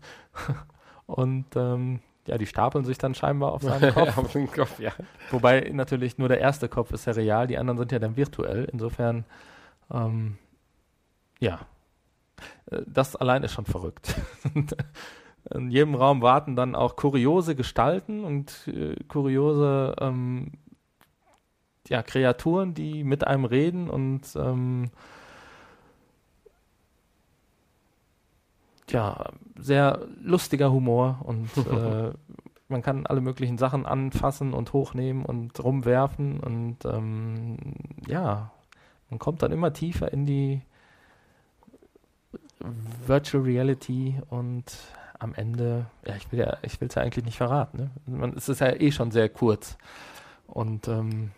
Und 1.06 1.44
ähm, 1.54 2.00
ja, 2.26 2.36
die 2.36 2.46
stapeln 2.46 2.84
sich 2.84 2.98
dann 2.98 3.14
scheinbar 3.14 3.52
auf 3.52 3.62
seinem 3.62 3.94
Kopf. 3.94 4.18
Auf 4.18 4.32
den 4.32 4.50
Kopf, 4.50 4.80
ja. 4.80 4.90
Wobei 5.30 5.70
natürlich 5.72 6.18
nur 6.18 6.28
der 6.28 6.40
erste 6.40 6.68
Kopf 6.68 6.90
ist 6.90 7.06
ja 7.06 7.12
real, 7.12 7.46
die 7.46 7.58
anderen 7.58 7.78
sind 7.78 7.92
ja 7.92 8.00
dann 8.00 8.16
virtuell. 8.16 8.64
Insofern, 8.72 9.24
ähm, 9.92 10.36
ja, 11.38 11.60
Äh, 12.70 12.82
das 12.86 13.16
allein 13.16 13.42
ist 13.42 13.52
schon 13.52 13.66
verrückt. 13.66 14.14
In 15.54 15.70
jedem 15.70 15.94
Raum 15.94 16.22
warten 16.22 16.56
dann 16.56 16.74
auch 16.74 16.96
kuriose 16.96 17.54
Gestalten 17.54 18.24
und 18.24 18.68
äh, 18.68 18.96
kuriose 19.04 19.94
ähm, 20.00 20.52
ja, 21.88 22.02
Kreaturen, 22.02 22.74
die 22.74 23.04
mit 23.04 23.26
einem 23.26 23.44
reden 23.44 23.88
und 23.88 24.22
ähm, 24.34 24.90
ja, 28.88 29.30
sehr 29.56 30.06
lustiger 30.20 30.72
Humor 30.72 31.20
und 31.24 31.48
äh, 31.56 32.12
man 32.68 32.82
kann 32.82 33.06
alle 33.06 33.20
möglichen 33.20 33.58
Sachen 33.58 33.86
anfassen 33.86 34.52
und 34.52 34.72
hochnehmen 34.72 35.24
und 35.24 35.62
rumwerfen 35.62 36.40
und 36.40 36.84
ähm, 36.84 37.56
ja, 38.08 38.50
man 39.10 39.18
kommt 39.20 39.42
dann 39.42 39.52
immer 39.52 39.72
tiefer 39.72 40.12
in 40.12 40.26
die 40.26 40.62
Virtual 43.06 43.42
Reality 43.44 44.20
und 44.28 44.64
am 45.18 45.34
Ende, 45.34 45.86
ja, 46.06 46.14
ich 46.16 46.30
will 46.30 46.40
ja, 46.40 46.58
ich 46.62 46.80
will 46.80 46.88
es 46.88 46.94
ja 46.94 47.02
eigentlich 47.02 47.24
nicht 47.24 47.36
verraten. 47.36 47.78
Ne? 47.78 47.90
Man, 48.06 48.32
es 48.36 48.48
ist 48.48 48.60
ja 48.60 48.72
eh 48.72 48.90
schon 48.90 49.10
sehr 49.10 49.28
kurz 49.28 49.76
und 50.46 50.88
ähm, 50.88 51.32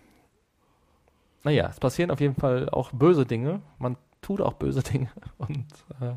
naja, 1.44 1.68
es 1.68 1.80
passieren 1.80 2.10
auf 2.10 2.20
jeden 2.20 2.34
Fall 2.34 2.68
auch 2.68 2.90
böse 2.92 3.24
Dinge. 3.24 3.62
Man 3.78 3.96
tut 4.20 4.40
auch 4.40 4.54
böse 4.54 4.82
Dinge 4.92 5.10
und 5.38 5.66
äh, 6.00 6.14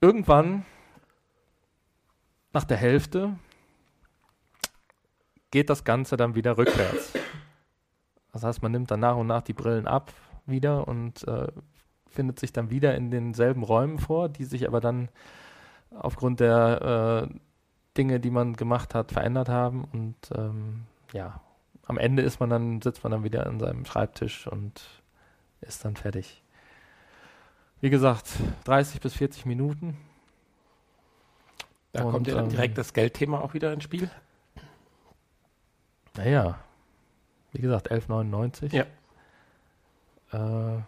irgendwann 0.00 0.64
nach 2.52 2.64
der 2.64 2.76
Hälfte 2.76 3.36
geht 5.50 5.70
das 5.70 5.84
Ganze 5.84 6.16
dann 6.16 6.34
wieder 6.34 6.56
rückwärts. 6.56 7.12
Das 8.32 8.44
heißt, 8.44 8.62
man 8.62 8.72
nimmt 8.72 8.90
dann 8.90 9.00
nach 9.00 9.16
und 9.16 9.26
nach 9.26 9.42
die 9.42 9.52
Brillen 9.52 9.86
ab 9.86 10.12
wieder 10.46 10.86
und 10.86 11.26
äh, 11.26 11.48
findet 12.10 12.38
sich 12.38 12.52
dann 12.52 12.70
wieder 12.70 12.94
in 12.94 13.10
denselben 13.10 13.62
Räumen 13.62 13.98
vor, 13.98 14.28
die 14.28 14.44
sich 14.44 14.66
aber 14.66 14.80
dann 14.80 15.08
aufgrund 15.90 16.40
der 16.40 17.28
äh, 17.30 17.34
Dinge, 17.96 18.20
die 18.20 18.30
man 18.30 18.54
gemacht 18.54 18.94
hat, 18.94 19.12
verändert 19.12 19.48
haben. 19.48 19.84
Und 19.92 20.16
ähm, 20.34 20.84
ja, 21.12 21.40
am 21.84 21.98
Ende 21.98 22.22
ist 22.22 22.40
man 22.40 22.50
dann, 22.50 22.82
sitzt 22.82 23.02
man 23.02 23.12
dann 23.12 23.24
wieder 23.24 23.46
an 23.46 23.58
seinem 23.58 23.84
Schreibtisch 23.84 24.46
und 24.46 24.82
ist 25.60 25.84
dann 25.84 25.96
fertig. 25.96 26.42
Wie 27.80 27.90
gesagt, 27.90 28.28
30 28.64 29.00
bis 29.00 29.14
40 29.14 29.46
Minuten. 29.46 29.96
Da 31.92 32.04
Und, 32.04 32.12
kommt 32.12 32.28
ja 32.28 32.34
dann 32.34 32.44
ähm, 32.44 32.50
direkt 32.50 32.78
das 32.78 32.92
Geldthema 32.92 33.40
auch 33.40 33.54
wieder 33.54 33.72
ins 33.72 33.84
Spiel. 33.84 34.10
Naja, 36.16 36.58
wie 37.52 37.60
gesagt, 37.60 37.90
11,99. 37.90 38.74
Ja. 38.74 38.84
Äh, 40.32 40.82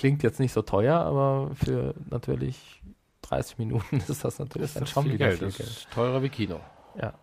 klingt 0.00 0.22
jetzt 0.22 0.40
nicht 0.40 0.52
so 0.52 0.62
teuer, 0.62 0.96
aber 0.98 1.50
für 1.54 1.94
natürlich 2.08 2.82
30 3.22 3.58
Minuten 3.58 3.98
ist 4.08 4.24
das 4.24 4.38
natürlich 4.38 4.72
dann 4.74 4.86
schon 4.86 5.04
wieder 5.04 5.30
viel 5.32 5.48
Das 5.48 5.56
Geld. 5.56 5.68
ist 5.70 5.90
teurer 5.90 6.22
wie 6.22 6.28
Kino. 6.28 6.60
Ja. 7.00 7.14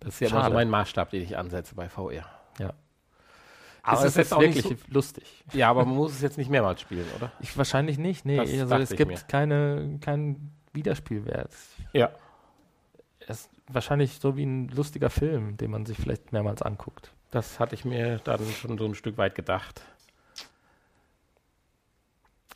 Das 0.00 0.14
ist 0.14 0.20
ja 0.20 0.28
immer 0.28 0.38
so 0.38 0.42
Schade. 0.44 0.54
mein 0.54 0.70
Maßstab, 0.70 1.10
den 1.10 1.22
ich 1.22 1.36
ansetze 1.36 1.74
bei 1.74 1.88
VR. 1.88 2.24
Ja. 2.58 2.72
Aber 3.82 3.98
Aber 3.98 4.06
es 4.06 4.16
ist 4.16 4.26
ist 4.26 4.32
auch 4.32 4.40
wirklich 4.40 4.76
lustig. 4.88 5.44
Ja, 5.52 5.70
aber 5.70 5.84
man 5.84 5.94
muss 5.94 6.12
es 6.12 6.20
jetzt 6.20 6.36
nicht 6.38 6.50
mehrmals 6.50 6.80
spielen, 6.80 7.06
oder? 7.16 7.32
Ich, 7.40 7.56
wahrscheinlich 7.56 7.98
nicht, 7.98 8.24
nee. 8.26 8.36
Das 8.36 8.50
Also 8.72 8.76
es 8.76 8.90
gibt 8.90 9.10
mir. 9.10 9.18
keine, 9.28 9.98
keinen 10.00 10.52
Wiederspielwert. 10.72 11.52
Ja. 11.92 12.10
Es 13.26 13.40
ist 13.42 13.50
wahrscheinlich 13.68 14.18
so 14.20 14.36
wie 14.36 14.44
ein 14.44 14.68
lustiger 14.68 15.08
Film, 15.10 15.56
den 15.56 15.70
man 15.70 15.86
sich 15.86 15.96
vielleicht 15.96 16.32
mehrmals 16.32 16.62
anguckt. 16.62 17.12
Das 17.30 17.60
hatte 17.60 17.74
ich 17.74 17.84
mir 17.84 18.18
dann 18.18 18.40
schon 18.60 18.76
so 18.76 18.84
ein 18.86 18.94
Stück 18.94 19.16
weit 19.18 19.34
gedacht. 19.34 19.82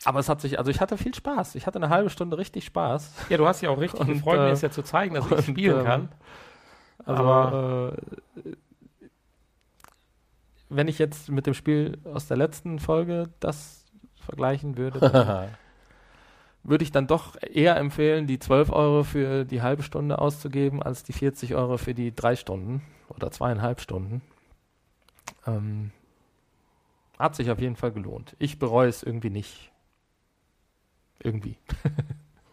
Aber 0.05 0.19
es 0.19 0.29
hat 0.29 0.39
sich, 0.39 0.57
also 0.59 0.71
ich 0.71 0.79
hatte 0.81 0.97
viel 0.97 1.13
Spaß. 1.13 1.55
Ich 1.55 1.65
hatte 1.67 1.79
eine 1.79 1.89
halbe 1.89 2.09
Stunde 2.09 2.37
richtig 2.37 2.65
Spaß. 2.65 3.11
Ja, 3.29 3.37
du 3.37 3.47
hast 3.47 3.61
ja 3.61 3.69
auch 3.71 3.79
richtig 3.79 3.99
Und, 4.01 4.07
gefreut, 4.07 4.37
mir 4.39 4.47
äh, 4.47 4.51
es 4.51 4.61
ja 4.61 4.69
zu 4.69 4.83
zeigen, 4.83 5.15
dass 5.15 5.25
ich 5.25 5.31
und, 5.31 5.43
spielen 5.43 5.79
ähm, 5.79 5.85
kann. 5.85 6.09
Also, 7.05 7.23
Aber- 7.23 7.95
äh, 8.43 8.51
wenn 10.69 10.87
ich 10.87 10.99
jetzt 10.99 11.29
mit 11.29 11.45
dem 11.45 11.53
Spiel 11.53 11.99
aus 12.05 12.27
der 12.27 12.37
letzten 12.37 12.79
Folge 12.79 13.29
das 13.39 13.85
vergleichen 14.19 14.77
würde, 14.77 14.99
würde 16.63 16.83
ich 16.83 16.91
dann 16.91 17.05
doch 17.07 17.35
eher 17.41 17.77
empfehlen, 17.77 18.25
die 18.27 18.39
12 18.39 18.71
Euro 18.71 19.03
für 19.03 19.45
die 19.45 19.61
halbe 19.61 19.83
Stunde 19.83 20.17
auszugeben, 20.19 20.81
als 20.81 21.03
die 21.03 21.13
40 21.13 21.53
Euro 21.55 21.77
für 21.77 21.93
die 21.93 22.13
drei 22.15 22.35
Stunden 22.35 22.81
oder 23.09 23.29
zweieinhalb 23.31 23.79
Stunden. 23.81 24.21
Ähm, 25.45 25.91
hat 27.19 27.35
sich 27.35 27.51
auf 27.51 27.59
jeden 27.59 27.75
Fall 27.75 27.91
gelohnt. 27.91 28.35
Ich 28.39 28.57
bereue 28.59 28.89
es 28.89 29.03
irgendwie 29.03 29.29
nicht. 29.29 29.71
Irgendwie. 31.19 31.57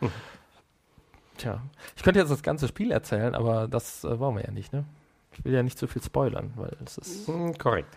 Tja, 1.37 1.63
ich 1.97 2.03
könnte 2.03 2.21
jetzt 2.21 2.31
das 2.31 2.43
ganze 2.43 2.69
Spiel 2.69 2.91
erzählen, 2.93 3.35
aber 3.35 3.67
das 3.69 4.05
äh, 4.05 4.19
wollen 4.19 4.37
wir 4.37 4.45
ja 4.45 4.51
nicht, 4.51 4.73
ne? 4.73 4.85
Ich 5.33 5.45
will 5.45 5.53
ja 5.55 5.63
nicht 5.63 5.79
zu 5.79 5.87
viel 5.87 6.03
spoilern, 6.03 6.53
weil 6.57 6.77
es 6.85 6.99
ist, 6.99 7.27
Hm, 7.29 7.57
korrekt. 7.57 7.97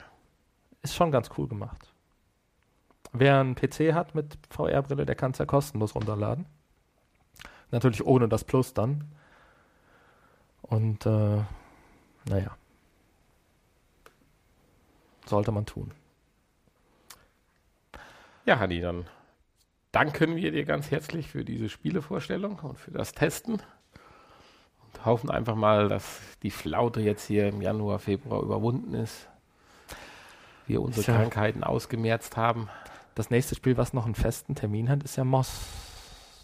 ist 0.82 0.96
schon 0.96 1.12
ganz 1.12 1.30
cool 1.38 1.48
gemacht. 1.48 1.92
Wer 3.12 3.40
einen 3.40 3.56
PC 3.56 3.94
hat 3.94 4.16
mit 4.16 4.38
VR-Brille, 4.50 5.06
der 5.06 5.16
kann 5.16 5.32
es 5.32 5.38
ja 5.38 5.46
kostenlos 5.46 5.96
runterladen. 5.96 6.46
Natürlich 7.72 8.06
ohne 8.06 8.28
das 8.30 8.44
Plus 8.44 8.74
dann. 8.74 9.06
Und 10.62 11.06
äh, 11.06 11.44
naja. 12.30 12.58
Sollte 15.26 15.52
man 15.52 15.66
tun. 15.66 15.92
Ja, 18.46 18.60
Hanni, 18.60 18.80
dann 18.80 19.06
danken 19.96 20.36
wir 20.36 20.52
dir 20.52 20.66
ganz 20.66 20.92
herzlich 20.92 21.30
für 21.30 21.46
diese 21.46 21.70
Spielevorstellung 21.70 22.60
und 22.60 22.78
für 22.78 22.92
das 22.92 23.14
Testen. 23.14 23.54
Und 23.56 25.06
hoffen 25.06 25.30
einfach 25.32 25.56
mal, 25.56 25.88
dass 25.88 26.20
die 26.44 26.52
Flaute 26.52 27.00
jetzt 27.02 27.26
hier 27.26 27.48
im 27.48 27.62
Januar, 27.62 28.00
Februar 28.00 28.42
überwunden 28.44 28.94
ist. 28.94 29.28
Wir 30.68 30.82
unsere 30.82 31.04
Tja. 31.06 31.16
Krankheiten 31.16 31.64
ausgemerzt 31.64 32.38
haben. 32.38 32.70
Das 33.14 33.30
nächste 33.30 33.56
Spiel, 33.56 33.78
was 33.78 33.94
noch 33.94 34.06
einen 34.06 34.16
festen 34.16 34.56
Termin 34.56 34.90
hat, 34.90 35.04
ist 35.04 35.16
ja 35.16 35.24
Moss. 35.24 35.62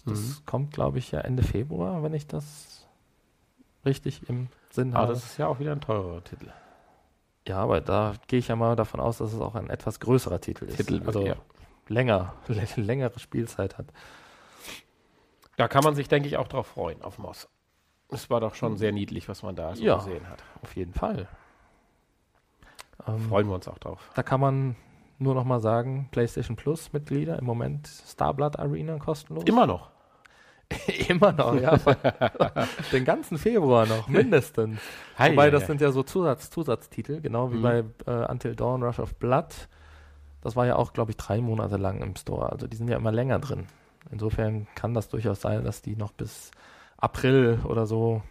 Das 0.05 0.19
Mhm. 0.19 0.35
kommt, 0.45 0.73
glaube 0.73 0.99
ich, 0.99 1.11
ja 1.11 1.19
Ende 1.19 1.43
Februar, 1.43 2.01
wenn 2.03 2.13
ich 2.13 2.27
das 2.27 2.87
richtig 3.85 4.29
im 4.29 4.47
Sinn 4.69 4.93
Aber 4.93 5.01
habe. 5.03 5.13
das 5.13 5.25
ist 5.25 5.37
ja 5.37 5.47
auch 5.47 5.59
wieder 5.59 5.73
ein 5.73 5.81
teurer 5.81 6.23
Titel. 6.23 6.47
Ja, 7.47 7.57
aber 7.57 7.81
da 7.81 8.13
gehe 8.27 8.39
ich 8.39 8.47
ja 8.47 8.55
mal 8.55 8.75
davon 8.75 8.99
aus, 8.99 9.17
dass 9.17 9.33
es 9.33 9.41
auch 9.41 9.55
ein 9.55 9.69
etwas 9.69 9.99
größerer 9.99 10.39
Titel 10.39 10.65
ist. 10.65 10.77
Titel, 10.77 11.01
also 11.05 11.25
ja. 11.25 11.35
Länger, 11.91 12.33
längere 12.75 13.19
Spielzeit 13.19 13.77
hat. 13.77 13.87
Da 15.57 15.67
kann 15.67 15.83
man 15.83 15.95
sich, 15.95 16.07
denke 16.07 16.27
ich, 16.27 16.37
auch 16.37 16.47
drauf 16.47 16.67
freuen, 16.67 17.01
auf 17.01 17.17
Moss. 17.19 17.47
Es 18.09 18.29
war 18.29 18.39
doch 18.41 18.55
schon 18.55 18.77
sehr 18.77 18.91
niedlich, 18.91 19.29
was 19.29 19.43
man 19.43 19.55
da 19.55 19.75
so 19.75 19.83
Ja. 19.83 19.97
gesehen 19.97 20.27
hat. 20.29 20.43
Auf 20.61 20.75
jeden 20.75 20.93
Fall. 20.93 21.27
Ähm, 23.07 23.19
Freuen 23.29 23.47
wir 23.47 23.55
uns 23.55 23.67
auch 23.67 23.77
drauf. 23.79 24.09
da 24.15 24.23
kann 24.23 24.39
man 24.39 24.75
nur 25.17 25.35
noch 25.35 25.43
mal 25.45 25.59
sagen, 25.59 26.07
PlayStation 26.11 26.55
Plus 26.55 26.93
Mitglieder 26.93 27.37
im 27.37 27.45
Moment 27.45 27.87
Starblood 27.87 28.57
Arena 28.59 28.97
kostenlos. 28.97 29.43
Immer 29.45 29.67
noch. 29.67 29.91
Immer 31.09 31.31
noch, 31.33 31.53
ja. 31.59 31.77
Den 32.91 33.03
ganzen 33.05 33.37
Februar 33.37 33.85
noch, 33.85 34.07
mindestens. 34.07 34.79
Hei, 35.17 35.31
Wobei, 35.31 35.49
das 35.51 35.63
hei. 35.63 35.67
sind 35.67 35.81
ja 35.81 35.91
so 35.91 36.01
Zusatz, 36.03 36.49
Zusatztitel, 36.49 37.21
genau 37.21 37.51
wie 37.51 37.57
Mhm. 37.57 37.61
bei 37.61 37.83
äh, 38.07 38.31
Until 38.31 38.55
Dawn, 38.55 38.81
Rush 38.83 38.99
of 38.99 39.15
Blood. 39.15 39.53
Das 40.41 40.55
war 40.55 40.65
ja 40.65 40.75
auch, 40.75 40.93
glaube 40.93 41.11
ich, 41.11 41.17
drei 41.17 41.39
Monate 41.39 41.77
lang 41.77 42.01
im 42.01 42.15
Store. 42.15 42.51
Also 42.51 42.67
die 42.67 42.75
sind 42.75 42.89
ja 42.89 42.97
immer 42.97 43.11
länger 43.11 43.39
drin. 43.39 43.67
Insofern 44.09 44.67
kann 44.75 44.93
das 44.93 45.09
durchaus 45.09 45.41
sein, 45.41 45.63
dass 45.63 45.81
die 45.81 45.95
noch 45.95 46.11
bis 46.11 46.51
April 46.97 47.59
oder 47.65 47.85
so, 47.85 48.23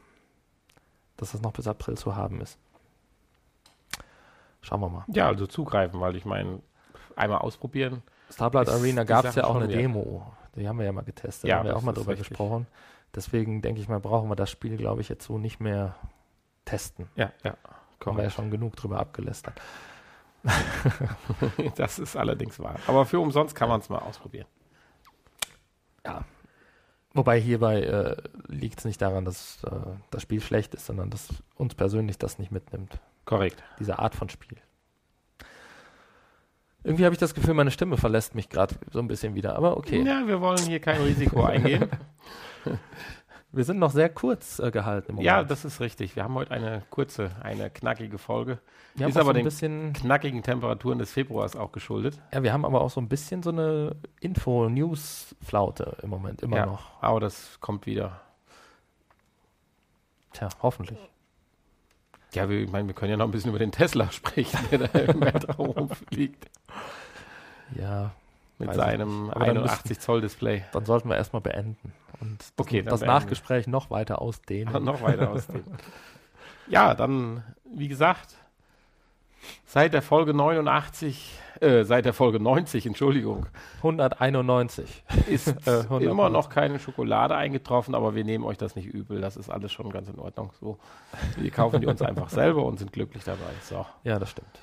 dass 1.16 1.32
das 1.32 1.42
noch 1.42 1.52
bis 1.52 1.66
April 1.66 1.96
zu 1.96 2.16
haben 2.16 2.40
ist. 2.40 2.58
Schauen 4.62 4.80
wir 4.80 4.88
mal. 4.88 5.04
Ja, 5.08 5.28
also 5.28 5.46
zugreifen, 5.46 6.00
weil 6.00 6.16
ich 6.16 6.24
meine, 6.24 6.60
einmal 7.16 7.38
ausprobieren. 7.38 8.02
Starblood 8.30 8.68
Ist 8.68 8.74
Arena 8.74 9.04
gab 9.04 9.24
es 9.24 9.34
ja 9.36 9.44
auch 9.44 9.56
eine 9.56 9.68
wert. 9.68 9.80
Demo. 9.80 10.32
Die 10.56 10.68
haben 10.68 10.78
wir 10.78 10.86
ja 10.86 10.92
mal 10.92 11.02
getestet. 11.02 11.48
Ja, 11.48 11.56
da 11.56 11.58
haben 11.60 11.66
wir 11.68 11.76
auch 11.76 11.82
mal 11.82 11.92
drüber 11.92 12.12
richtig. 12.12 12.28
gesprochen. 12.28 12.66
Deswegen 13.14 13.62
denke 13.62 13.80
ich 13.80 13.88
mal, 13.88 14.00
brauchen 14.00 14.28
wir 14.28 14.36
das 14.36 14.50
Spiel, 14.50 14.76
glaube 14.76 15.00
ich, 15.00 15.08
jetzt 15.08 15.24
so 15.24 15.38
nicht 15.38 15.60
mehr 15.60 15.94
testen. 16.64 17.08
Ja, 17.16 17.32
ja. 17.44 17.56
Haben 18.04 18.16
wir 18.16 18.24
ja 18.24 18.30
schon 18.30 18.50
genug 18.50 18.76
drüber 18.76 18.98
abgelästert. 18.98 19.60
Das 21.76 21.98
ist 21.98 22.16
allerdings 22.16 22.58
wahr. 22.58 22.76
Aber 22.86 23.04
für 23.06 23.20
umsonst 23.20 23.54
kann 23.54 23.68
man 23.68 23.80
es 23.80 23.88
mal 23.88 23.98
ausprobieren. 23.98 24.46
Ja. 26.04 26.24
Wobei 27.12 27.40
hierbei 27.40 27.82
äh, 27.82 28.16
liegt 28.46 28.78
es 28.78 28.84
nicht 28.84 29.02
daran, 29.02 29.24
dass 29.24 29.64
äh, 29.64 29.70
das 30.10 30.22
Spiel 30.22 30.40
schlecht 30.40 30.74
ist, 30.74 30.86
sondern 30.86 31.10
dass 31.10 31.28
uns 31.56 31.74
persönlich 31.74 32.18
das 32.18 32.38
nicht 32.38 32.52
mitnimmt. 32.52 32.98
Korrekt. 33.24 33.62
Diese 33.78 33.98
Art 33.98 34.14
von 34.14 34.28
Spiel. 34.28 34.58
Irgendwie 36.82 37.04
habe 37.04 37.14
ich 37.14 37.18
das 37.18 37.34
Gefühl, 37.34 37.54
meine 37.54 37.70
Stimme 37.70 37.96
verlässt 37.96 38.34
mich 38.34 38.48
gerade 38.48 38.74
so 38.90 39.00
ein 39.00 39.08
bisschen 39.08 39.34
wieder. 39.34 39.56
Aber 39.56 39.76
okay. 39.76 40.02
Ja, 40.02 40.26
wir 40.26 40.40
wollen 40.40 40.64
hier 40.66 40.80
kein 40.80 41.02
Risiko 41.02 41.44
eingehen. 41.44 41.88
Wir 43.52 43.64
sind 43.64 43.78
noch 43.80 43.90
sehr 43.90 44.08
kurz 44.08 44.60
äh, 44.60 44.70
gehalten 44.70 45.10
im 45.10 45.14
Moment. 45.16 45.26
Ja, 45.26 45.42
das 45.42 45.64
ist 45.64 45.80
richtig. 45.80 46.14
Wir 46.14 46.22
haben 46.22 46.34
heute 46.34 46.52
eine 46.52 46.82
kurze, 46.90 47.32
eine 47.42 47.68
knackige 47.68 48.16
Folge. 48.18 48.58
wir 48.94 49.04
haben 49.04 49.10
ist 49.10 49.16
aber 49.16 49.24
so 49.24 49.30
ein 49.30 49.34
den- 49.36 49.44
bisschen, 49.44 49.92
Knackigen 49.92 50.42
Temperaturen 50.44 50.98
des 51.00 51.10
Februars 51.12 51.56
auch 51.56 51.72
geschuldet. 51.72 52.20
ja, 52.32 52.42
wir 52.44 52.52
haben 52.52 52.64
aber 52.64 52.80
auch 52.80 52.90
so 52.90 53.00
ein 53.00 53.08
bisschen 53.08 53.42
so 53.42 53.50
eine 53.50 53.96
Info-News-Flaute 54.20 55.96
im 56.02 56.10
Moment 56.10 56.42
immer 56.42 56.56
ja, 56.58 56.66
noch. 56.66 57.02
aber 57.02 57.18
das 57.20 57.58
kommt 57.60 57.86
wieder. 57.86 58.20
Tja, 60.32 60.48
hoffentlich. 60.62 60.98
Ja, 62.32 62.48
wir, 62.48 62.60
ich 62.60 62.70
meine, 62.70 62.86
wir 62.86 62.94
können 62.94 63.10
ja 63.10 63.16
noch 63.16 63.24
ein 63.24 63.32
bisschen 63.32 63.50
über 63.50 63.58
den 63.58 63.72
Tesla 63.72 64.12
sprechen, 64.12 64.60
der 64.70 64.78
da 64.86 64.98
im 65.00 65.20
Weltraum 65.22 65.70
rumfliegt. 65.70 66.48
Ja, 67.74 68.12
Mit 68.58 68.72
seinem 68.74 69.24
nicht. 69.24 69.34
Aber 69.34 69.46
dann 69.46 69.56
81 69.58 69.98
Zoll 69.98 70.20
Display. 70.20 70.64
dann 70.72 70.84
sollten 70.84 71.08
wir 71.08 71.16
erstmal 71.16 71.42
beenden 71.42 71.92
und 72.20 72.40
das, 72.40 72.52
Okay, 72.56 72.82
das 72.82 73.00
wir. 73.00 73.06
Nachgespräch 73.06 73.66
noch 73.66 73.90
weiter 73.90 74.20
ausdehnen. 74.20 74.84
noch 74.90 75.02
weiter 75.02 75.30
ausdehnen. 75.30 75.64
Ja, 76.68 76.94
dann, 76.94 77.42
wie 77.64 77.88
gesagt, 77.88 78.36
seit 79.66 79.92
der 79.92 80.02
Folge 80.02 80.34
89, 80.34 81.32
äh, 81.60 81.82
seit 81.82 82.04
der 82.04 82.12
Folge 82.12 82.38
90, 82.38 82.86
Entschuldigung, 82.86 83.46
191. 83.78 85.02
ist 85.28 85.48
Äh, 85.66 85.80
100 85.80 86.02
immer 86.08 86.30
noch 86.30 86.48
keine 86.48 86.78
Schokolade 86.78 87.34
eingetroffen, 87.34 87.96
aber 87.96 88.14
wir 88.14 88.22
nehmen 88.22 88.44
euch 88.44 88.56
das 88.56 88.76
nicht 88.76 88.86
übel. 88.86 89.20
Das 89.20 89.36
ist 89.36 89.50
alles 89.50 89.72
schon 89.72 89.90
ganz 89.90 90.08
in 90.08 90.20
Ordnung. 90.20 90.52
So, 90.60 90.78
wir 91.36 91.50
kaufen 91.50 91.80
die 91.80 91.88
uns 91.88 92.02
einfach 92.02 92.30
selber 92.30 92.64
und 92.64 92.78
sind 92.78 92.92
glücklich 92.92 93.24
dabei. 93.24 93.50
So. 93.62 93.84
Ja, 94.04 94.20
das 94.20 94.30
stimmt. 94.30 94.60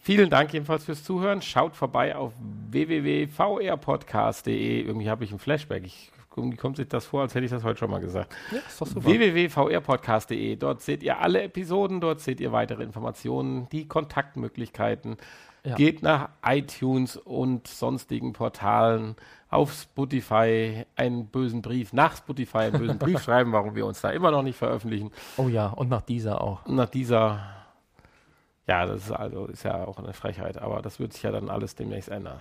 Vielen 0.00 0.28
Dank 0.30 0.52
jedenfalls 0.52 0.84
fürs 0.84 1.02
Zuhören. 1.02 1.40
Schaut 1.40 1.76
vorbei 1.76 2.14
auf 2.14 2.32
www.vrpodcast.de. 2.70 4.82
Irgendwie 4.82 5.10
habe 5.10 5.24
ich 5.24 5.32
ein 5.32 5.38
Flashback. 5.38 5.84
Ich 5.84 6.12
irgendwie 6.38 6.56
kommt 6.56 6.76
sich 6.76 6.88
das 6.88 7.06
vor, 7.06 7.22
als 7.22 7.34
hätte 7.34 7.44
ich 7.44 7.50
das 7.50 7.64
heute 7.64 7.78
schon 7.78 7.90
mal 7.90 8.00
gesagt. 8.00 8.34
Ja, 8.50 8.58
ist 8.58 8.80
doch 8.80 8.86
super. 8.86 9.06
www.vrpodcast.de. 9.06 10.56
Dort 10.56 10.82
seht 10.82 11.02
ihr 11.02 11.18
alle 11.20 11.42
Episoden, 11.42 12.00
dort 12.00 12.20
seht 12.20 12.40
ihr 12.40 12.52
weitere 12.52 12.82
Informationen, 12.82 13.68
die 13.70 13.86
Kontaktmöglichkeiten. 13.86 15.16
Ja. 15.64 15.74
Geht 15.74 16.02
nach 16.02 16.30
iTunes 16.44 17.16
und 17.16 17.66
sonstigen 17.66 18.32
Portalen 18.32 19.16
auf 19.50 19.72
Spotify 19.72 20.84
einen 20.94 21.26
bösen 21.26 21.62
Brief, 21.62 21.92
nach 21.92 22.16
Spotify 22.16 22.58
einen 22.58 22.78
bösen 22.78 22.98
Brief 22.98 23.20
schreiben, 23.22 23.52
warum 23.52 23.74
wir 23.74 23.86
uns 23.86 24.00
da 24.00 24.10
immer 24.10 24.30
noch 24.30 24.42
nicht 24.42 24.56
veröffentlichen. 24.56 25.10
Oh 25.36 25.48
ja, 25.48 25.68
und 25.68 25.88
nach 25.88 26.02
dieser 26.02 26.40
auch. 26.42 26.64
Und 26.66 26.76
nach 26.76 26.88
dieser, 26.88 27.40
ja, 28.66 28.86
das 28.86 29.06
ist 29.06 29.12
also 29.12 29.46
ist 29.46 29.64
ja 29.64 29.84
auch 29.84 29.98
eine 29.98 30.12
Frechheit, 30.12 30.58
aber 30.58 30.80
das 30.80 31.00
wird 31.00 31.12
sich 31.12 31.22
ja 31.22 31.32
dann 31.32 31.50
alles 31.50 31.74
demnächst 31.74 32.08
ändern. 32.08 32.40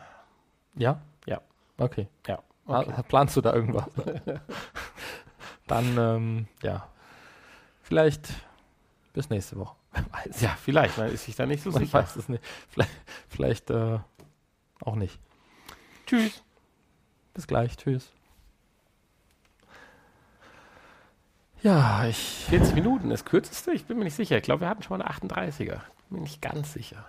Ja? 0.75 0.99
Ja. 1.25 1.41
Okay. 1.77 2.07
Ja. 2.27 2.39
Ah, 2.67 2.83
Planst 3.03 3.35
du 3.37 3.41
da 3.41 3.53
irgendwas? 3.53 3.85
Dann, 5.67 5.97
ähm, 5.97 6.47
ja. 6.61 6.87
Vielleicht 7.81 8.29
bis 9.13 9.29
nächste 9.29 9.57
Woche. 9.57 9.75
Ja, 10.39 10.49
vielleicht, 10.61 10.97
man 10.97 11.09
ist 11.09 11.25
sich 11.25 11.35
da 11.35 11.45
nicht 11.45 11.63
so 11.63 11.71
Man 11.71 11.83
sicher. 11.83 11.99
weiß 11.99 12.15
es 12.17 12.29
nicht. 12.29 12.43
Vielleicht, 12.69 12.91
vielleicht 13.29 13.69
äh, 13.71 13.99
auch 14.81 14.95
nicht. 14.95 15.19
Tschüss. 16.05 16.43
Bis 17.33 17.47
gleich. 17.47 17.75
Tschüss. 17.77 18.11
Ja, 21.63 22.05
ich. 22.05 22.45
40 22.49 22.75
Minuten, 22.75 23.09
das 23.09 23.25
kürzeste? 23.25 23.71
Ich 23.71 23.85
bin 23.85 23.97
mir 23.97 24.03
nicht 24.03 24.15
sicher. 24.15 24.37
Ich 24.37 24.43
glaube, 24.43 24.61
wir 24.61 24.69
hatten 24.69 24.83
schon 24.83 24.97
mal 24.97 25.03
eine 25.05 25.13
38er. 25.13 25.79
Bin 26.09 26.19
mir 26.19 26.21
nicht 26.21 26.41
ganz 26.41 26.73
sicher. 26.73 27.03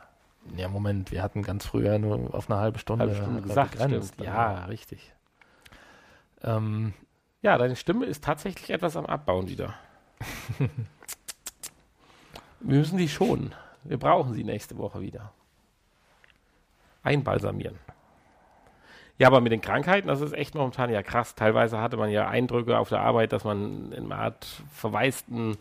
Ja, 0.56 0.68
Moment, 0.68 1.10
wir 1.10 1.22
hatten 1.22 1.42
ganz 1.42 1.66
früher 1.66 1.98
nur 1.98 2.34
auf 2.34 2.50
eine 2.50 2.58
halbe 2.58 2.78
Stunde, 2.78 3.04
Halbe 3.04 3.16
Stunde 3.16 3.42
gesagt. 3.42 3.76
Ja, 4.20 4.64
richtig. 4.64 5.12
Ähm, 6.42 6.94
Ja, 7.42 7.56
deine 7.58 7.76
Stimme 7.76 8.06
ist 8.06 8.24
tatsächlich 8.24 8.70
etwas 8.70 8.96
am 8.96 9.06
Abbauen 9.06 9.48
wieder. 9.48 9.74
wir 10.58 10.68
müssen 12.60 12.98
die 12.98 13.08
schonen. 13.08 13.54
Wir 13.84 13.98
brauchen 13.98 14.34
sie 14.34 14.44
nächste 14.44 14.76
Woche 14.76 15.00
wieder. 15.00 15.32
Einbalsamieren. 17.02 17.78
Ja, 19.18 19.28
aber 19.28 19.40
mit 19.40 19.52
den 19.52 19.60
Krankheiten, 19.60 20.08
das 20.08 20.20
ist 20.20 20.32
echt 20.32 20.54
momentan 20.54 20.90
ja 20.90 21.02
krass. 21.02 21.34
Teilweise 21.34 21.80
hatte 21.80 21.96
man 21.96 22.10
ja 22.10 22.28
Eindrücke 22.28 22.78
auf 22.78 22.88
der 22.88 23.00
Arbeit, 23.00 23.32
dass 23.32 23.44
man 23.44 23.92
in 23.92 24.04
einer 24.12 24.22
Art 24.22 24.46
verwaisten 24.72 25.56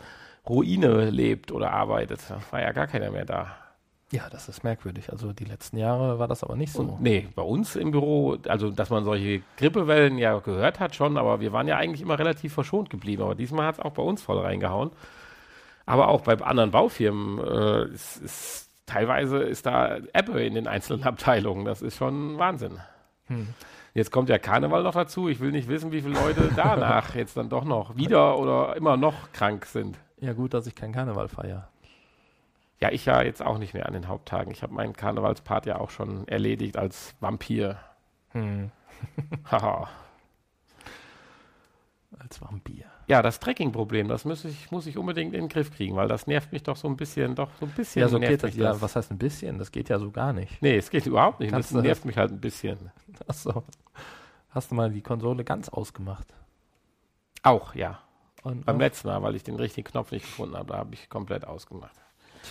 Ruine 0.47 1.09
lebt 1.09 1.51
oder 1.51 1.71
arbeitet. 1.71 2.21
Da 2.29 2.39
war 2.51 2.61
ja 2.61 2.71
gar 2.71 2.87
keiner 2.87 3.11
mehr 3.11 3.25
da. 3.25 3.55
Ja, 4.11 4.29
das 4.29 4.47
ist 4.47 4.63
merkwürdig. 4.63 5.11
Also 5.11 5.33
die 5.33 5.43
letzten 5.43 5.77
Jahre 5.77 6.17
war 6.17 6.27
das 6.27 6.43
aber 6.43 6.55
nicht 6.55 6.71
so. 6.71 6.83
Und, 6.83 7.01
nee, 7.01 7.27
bei 7.35 7.41
uns 7.41 7.75
im 7.75 7.91
Büro, 7.91 8.37
also 8.47 8.71
dass 8.71 8.89
man 8.89 9.03
solche 9.03 9.41
Grippewellen 9.57 10.17
ja 10.17 10.39
gehört 10.39 10.79
hat 10.79 10.95
schon, 10.95 11.17
aber 11.17 11.41
wir 11.41 11.51
waren 11.51 11.67
ja 11.67 11.75
eigentlich 11.75 12.01
immer 12.01 12.17
relativ 12.17 12.53
verschont 12.53 12.89
geblieben. 12.89 13.23
Aber 13.23 13.35
diesmal 13.35 13.65
hat 13.65 13.75
es 13.75 13.81
auch 13.81 13.91
bei 13.91 14.03
uns 14.03 14.21
voll 14.21 14.39
reingehauen. 14.39 14.91
Aber 15.85 16.07
auch 16.07 16.21
bei 16.21 16.39
anderen 16.39 16.71
Baufirmen 16.71 17.39
äh, 17.39 17.93
ist, 17.93 18.17
ist, 18.17 18.69
teilweise 18.85 19.39
ist 19.39 19.65
da 19.65 19.97
Ebbe 20.13 20.41
in 20.41 20.55
den 20.55 20.67
einzelnen 20.67 21.03
Abteilungen. 21.05 21.65
Das 21.65 21.81
ist 21.81 21.97
schon 21.97 22.37
Wahnsinn. 22.37 22.79
Hm. 23.27 23.47
Jetzt 23.93 24.11
kommt 24.11 24.29
ja 24.29 24.37
Karneval 24.37 24.83
noch 24.83 24.93
dazu. 24.93 25.27
Ich 25.27 25.39
will 25.41 25.51
nicht 25.51 25.67
wissen, 25.67 25.91
wie 25.91 26.01
viele 26.01 26.13
Leute 26.13 26.49
danach 26.55 27.15
jetzt 27.15 27.35
dann 27.35 27.49
doch 27.49 27.65
noch 27.65 27.97
wieder 27.97 28.37
oder 28.37 28.75
immer 28.77 28.95
noch 28.95 29.33
krank 29.33 29.65
sind. 29.65 29.97
Ja, 30.19 30.33
gut, 30.33 30.53
dass 30.53 30.65
ich 30.65 30.75
keinen 30.75 30.93
Karneval 30.93 31.27
feiere. 31.27 31.67
Ja, 32.79 32.91
ich 32.91 33.05
ja 33.05 33.21
jetzt 33.23 33.41
auch 33.43 33.57
nicht 33.57 33.73
mehr 33.73 33.87
an 33.87 33.93
den 33.93 34.07
Haupttagen. 34.07 34.51
Ich 34.51 34.61
habe 34.63 34.73
meinen 34.73 34.93
Karnevalspart 34.93 35.65
ja 35.65 35.79
auch 35.79 35.89
schon 35.89 36.27
erledigt 36.27 36.77
als 36.77 37.15
Vampir. 37.19 37.79
Hm. 38.31 38.71
Haha. 39.51 39.87
Als 42.19 42.41
Vampir. 42.41 42.85
Ja, 43.07 43.21
das 43.21 43.39
Tracking-Problem, 43.39 44.07
das 44.07 44.25
muss 44.25 44.43
ich, 44.45 44.71
muss 44.71 44.85
ich 44.87 44.97
unbedingt 44.97 45.33
in 45.33 45.41
den 45.41 45.49
Griff 45.49 45.71
kriegen, 45.71 45.95
weil 45.95 46.07
das 46.07 46.25
nervt 46.27 46.51
mich 46.51 46.63
doch 46.63 46.75
so 46.75 46.87
ein 46.87 46.97
bisschen, 46.97 47.35
doch 47.35 47.49
so 47.59 47.65
ein 47.65 47.71
bisschen 47.71 48.01
Ja, 48.01 48.07
so 48.07 48.17
nervt 48.17 48.31
geht 48.31 48.43
das. 48.43 48.55
Ja, 48.55 48.81
was 48.81 48.95
heißt 48.95 49.11
ein 49.11 49.17
bisschen? 49.17 49.57
Das 49.59 49.71
geht 49.71 49.89
ja 49.89 49.99
so 49.99 50.09
gar 50.11 50.33
nicht. 50.33 50.61
Nee, 50.61 50.77
es 50.77 50.89
geht 50.89 51.05
überhaupt 51.05 51.39
nicht. 51.39 51.51
Kannst 51.51 51.73
das 51.75 51.81
nervt 51.83 52.05
mich 52.05 52.17
halt 52.17 52.31
ein 52.31 52.39
bisschen. 52.41 52.91
Achso. 53.27 53.63
Hast 54.49 54.71
du 54.71 54.75
mal 54.75 54.89
die 54.91 55.01
Konsole 55.01 55.43
ganz 55.43 55.69
ausgemacht? 55.69 56.27
Auch, 57.43 57.75
ja. 57.75 57.99
Und 58.43 58.65
Beim 58.65 58.75
auch- 58.77 58.79
letzten 58.79 59.07
Mal, 59.09 59.21
weil 59.21 59.35
ich 59.35 59.43
den 59.43 59.55
richtigen 59.55 59.87
Knopf 59.89 60.11
nicht 60.11 60.25
gefunden 60.25 60.55
habe, 60.57 60.71
da 60.73 60.77
habe 60.79 60.93
ich 60.93 61.09
komplett 61.09 61.45
ausgemacht. 61.45 61.95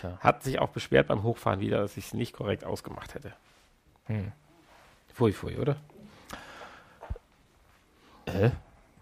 Tja. 0.00 0.18
Hat 0.20 0.42
sich 0.42 0.58
auch 0.58 0.70
beschwert 0.70 1.08
beim 1.08 1.22
Hochfahren 1.22 1.60
wieder, 1.60 1.78
dass 1.80 1.96
ich 1.96 2.06
es 2.06 2.14
nicht 2.14 2.32
korrekt 2.32 2.64
ausgemacht 2.64 3.14
hätte. 3.14 3.32
Hm. 4.06 4.32
Pfui, 5.08 5.32
pfui, 5.32 5.56
oder? 5.56 5.76
Äh? 8.26 8.50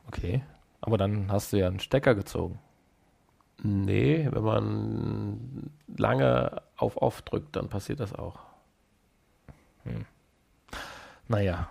Okay. 0.08 0.42
Aber 0.80 0.98
dann 0.98 1.30
hast 1.32 1.52
du 1.52 1.58
ja 1.58 1.66
einen 1.66 1.80
Stecker 1.80 2.14
gezogen. 2.14 2.58
Nee, 3.62 4.28
wenn 4.30 4.42
man 4.42 5.70
lange 5.96 6.62
auf 6.76 6.96
Off 6.96 7.22
drückt, 7.22 7.56
dann 7.56 7.68
passiert 7.68 8.00
das 8.00 8.12
auch. 8.14 8.40
Naja. 11.28 11.68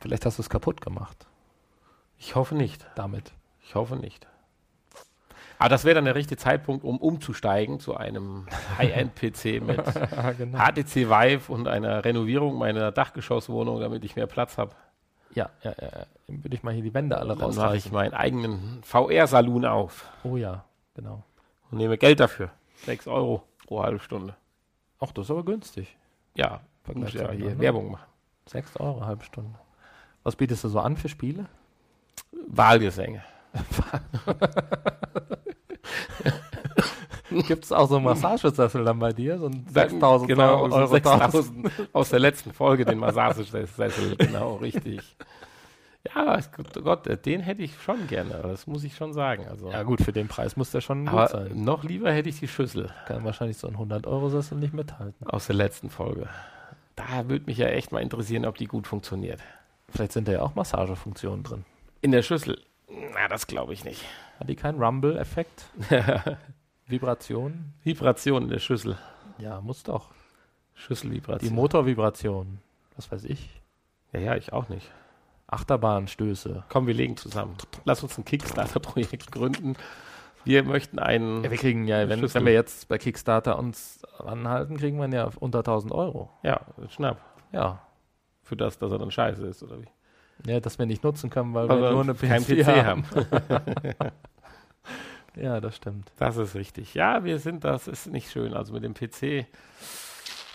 Vielleicht 0.00 0.26
hast 0.26 0.38
du 0.38 0.42
es 0.42 0.50
kaputt 0.50 0.80
gemacht. 0.80 1.26
Ich 2.18 2.34
hoffe 2.34 2.54
nicht. 2.54 2.86
Damit. 2.96 3.32
Ich 3.62 3.74
hoffe 3.74 3.96
nicht. 3.96 4.26
Aber 5.64 5.70
das 5.70 5.86
wäre 5.86 5.94
dann 5.94 6.04
der 6.04 6.14
richtige 6.14 6.36
Zeitpunkt, 6.36 6.84
um 6.84 6.98
umzusteigen 6.98 7.80
zu 7.80 7.96
einem 7.96 8.44
High-End-PC 8.76 9.62
mit 9.62 9.78
Ah, 10.14 10.32
genau. 10.32 10.58
HTC 10.58 11.08
Vive 11.08 11.50
und 11.50 11.68
einer 11.68 12.04
Renovierung 12.04 12.58
meiner 12.58 12.92
Dachgeschosswohnung, 12.92 13.80
damit 13.80 14.04
ich 14.04 14.14
mehr 14.14 14.26
Platz 14.26 14.58
habe. 14.58 14.72
Ja, 15.32 15.48
ja, 15.62 15.70
ja. 15.80 15.88
Dann 16.26 16.44
würde 16.44 16.54
ich 16.54 16.62
mal 16.64 16.74
hier 16.74 16.82
die 16.82 16.92
Wände 16.92 17.16
alle 17.16 17.34
Dann 17.34 17.54
mache 17.54 17.78
ich 17.78 17.90
meinen 17.90 18.12
eigenen 18.12 18.82
VR-Saloon 18.82 19.64
auf 19.64 20.04
Oh 20.22 20.36
ja, 20.36 20.66
genau. 20.94 21.22
und 21.70 21.78
nehme 21.78 21.96
Geld 21.96 22.20
dafür. 22.20 22.50
6 22.84 23.06
Euro 23.06 23.42
pro 23.66 23.82
halbe 23.82 24.00
Stunde. 24.00 24.36
Ach, 25.00 25.12
das 25.12 25.24
ist 25.24 25.30
aber 25.30 25.46
günstig. 25.46 25.96
Ja, 26.34 26.60
muss 26.92 27.14
ja 27.14 27.20
hier 27.20 27.30
anderen. 27.30 27.58
Werbung 27.58 27.90
machen. 27.92 28.04
6 28.50 28.76
Euro, 28.80 29.06
halbe 29.06 29.24
Stunde. 29.24 29.58
Was 30.24 30.36
bietest 30.36 30.62
du 30.64 30.68
so 30.68 30.80
an 30.80 30.98
für 30.98 31.08
Spiele? 31.08 31.46
Wahlgesänge. 32.48 33.24
Gibt 37.48 37.64
es 37.64 37.72
auch 37.72 37.88
so 37.88 37.96
einen 37.96 38.04
Massagesessel 38.04 38.84
dann 38.84 38.98
bei 38.98 39.12
dir? 39.12 39.38
So 39.38 39.46
ein 39.46 39.64
Dann- 39.72 39.90
6000 39.90 40.28
genau, 40.28 40.62
Euro. 40.62 40.74
Euro 40.74 40.86
6000 40.88 41.70
aus 41.92 42.10
der 42.10 42.18
letzten 42.20 42.52
Folge, 42.52 42.84
den 42.84 42.98
Massagesessel, 42.98 44.16
genau, 44.18 44.56
richtig. 44.56 45.00
Ja, 46.14 46.36
es- 46.36 46.50
Gott, 46.52 47.06
den 47.26 47.40
hätte 47.40 47.62
ich 47.62 47.80
schon 47.82 48.06
gerne, 48.08 48.40
das 48.42 48.66
muss 48.66 48.84
ich 48.84 48.94
schon 48.94 49.12
sagen. 49.14 49.46
Also. 49.48 49.70
Ja 49.70 49.82
gut, 49.84 50.02
für 50.02 50.12
den 50.12 50.28
Preis 50.28 50.56
muss 50.56 50.70
der 50.70 50.80
schon 50.82 51.06
gut 51.06 51.30
sein. 51.30 51.50
noch 51.64 51.82
lieber 51.84 52.12
hätte 52.12 52.28
ich 52.28 52.38
die 52.40 52.48
Schüssel 52.48 52.90
Kann 53.06 53.24
wahrscheinlich 53.24 53.56
so 53.56 53.68
ein 53.68 53.76
100-Euro-Sessel 53.76 54.58
nicht 54.58 54.74
mithalten. 54.74 55.26
aus 55.26 55.46
der 55.46 55.56
letzten 55.56 55.88
Folge. 55.90 56.28
Da 56.96 57.28
würde 57.28 57.46
mich 57.46 57.58
ja 57.58 57.66
echt 57.68 57.90
mal 57.90 58.00
interessieren, 58.02 58.44
ob 58.44 58.56
die 58.58 58.66
gut 58.66 58.86
funktioniert. 58.86 59.40
Vielleicht 59.88 60.12
sind 60.12 60.28
da 60.28 60.32
ja 60.32 60.42
auch 60.42 60.54
Massagefunktionen 60.54 61.42
drin. 61.42 61.64
In 62.02 62.12
der 62.12 62.22
Schüssel? 62.22 62.60
Na, 62.88 63.26
das 63.28 63.46
glaube 63.46 63.72
ich 63.72 63.84
nicht. 63.84 64.04
Hat 64.38 64.48
die 64.48 64.56
keinen 64.56 64.80
Rumble-Effekt? 64.82 65.64
Vibration? 66.86 67.72
Vibration 67.82 68.42
in 68.44 68.48
der 68.50 68.58
Schüssel. 68.58 68.98
Ja, 69.38 69.60
muss 69.60 69.82
doch. 69.82 70.10
Die 70.76 70.80
Schüsselvibration. 70.80 71.54
Motorvibration. 71.54 72.58
Was 72.96 73.10
weiß 73.10 73.24
ich. 73.24 73.60
ja, 74.12 74.20
ja, 74.20 74.36
ich 74.36 74.52
auch 74.52 74.68
nicht. 74.68 74.90
Achterbahnstöße. 75.46 76.64
Komm, 76.68 76.86
wir 76.86 76.94
legen 76.94 77.16
zusammen. 77.16 77.56
Lass 77.84 78.02
uns 78.02 78.16
ein 78.18 78.24
Kickstarter-Projekt 78.24 79.30
gründen. 79.32 79.76
Wir 80.44 80.62
möchten 80.62 80.98
einen. 80.98 81.42
Ja, 81.42 81.50
wir 81.50 81.58
kriegen 81.58 81.86
ja, 81.86 82.08
wenn, 82.08 82.22
wenn 82.22 82.44
wir 82.46 82.52
jetzt 82.52 82.88
bei 82.88 82.98
Kickstarter 82.98 83.58
uns 83.58 84.02
anhalten, 84.18 84.76
kriegen 84.76 84.98
wir 84.98 85.08
ja 85.08 85.30
unter 85.40 85.60
1000 85.60 85.92
Euro. 85.92 86.30
Ja, 86.42 86.60
Schnapp. 86.90 87.18
Ja. 87.52 87.80
Für 88.42 88.56
das, 88.56 88.78
dass 88.78 88.92
er 88.92 88.98
dann 88.98 89.10
scheiße 89.10 89.46
ist, 89.46 89.62
oder 89.62 89.80
wie? 89.80 90.50
Ja, 90.50 90.60
dass 90.60 90.78
wir 90.78 90.84
nicht 90.86 91.02
nutzen 91.02 91.30
können, 91.30 91.54
weil 91.54 91.68
Weil 91.68 91.80
wir 91.80 91.90
nur 91.92 92.02
eine 92.02 92.14
keinen 92.14 92.44
PS4 92.44 92.62
PC 92.62 92.84
haben. 92.84 93.04
haben. 93.06 94.10
Ja, 95.36 95.60
das 95.60 95.76
stimmt. 95.76 96.12
Das 96.18 96.36
ist 96.36 96.54
richtig. 96.54 96.94
Ja, 96.94 97.24
wir 97.24 97.38
sind, 97.38 97.64
das 97.64 97.88
ist 97.88 98.06
nicht 98.06 98.30
schön. 98.30 98.54
Also 98.54 98.72
mit 98.72 98.84
dem 98.84 98.94
PC, 98.94 99.46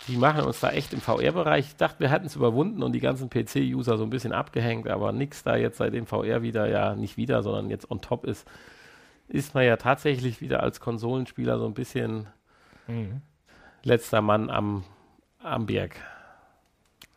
die 0.08 0.16
machen 0.16 0.42
uns 0.44 0.60
da 0.60 0.70
echt 0.70 0.92
im 0.94 1.00
VR-Bereich. 1.00 1.66
Ich 1.66 1.76
dachte, 1.76 2.00
wir 2.00 2.10
hätten 2.10 2.26
es 2.26 2.36
überwunden 2.36 2.82
und 2.82 2.92
die 2.92 3.00
ganzen 3.00 3.28
PC-User 3.28 3.98
so 3.98 4.04
ein 4.04 4.10
bisschen 4.10 4.32
abgehängt, 4.32 4.88
aber 4.88 5.12
nichts 5.12 5.42
da 5.42 5.56
jetzt 5.56 5.76
seitdem 5.78 6.06
VR 6.06 6.42
wieder, 6.42 6.66
ja, 6.68 6.94
nicht 6.94 7.16
wieder, 7.18 7.42
sondern 7.42 7.68
jetzt 7.68 7.90
on 7.90 8.00
top 8.00 8.24
ist, 8.24 8.48
ist 9.28 9.54
man 9.54 9.64
ja 9.64 9.76
tatsächlich 9.76 10.40
wieder 10.40 10.62
als 10.62 10.80
Konsolenspieler 10.80 11.58
so 11.58 11.66
ein 11.66 11.74
bisschen 11.74 12.26
Mhm. 12.88 13.20
letzter 13.84 14.20
Mann 14.22 14.50
am, 14.50 14.84
am 15.42 15.66
Berg. 15.66 15.94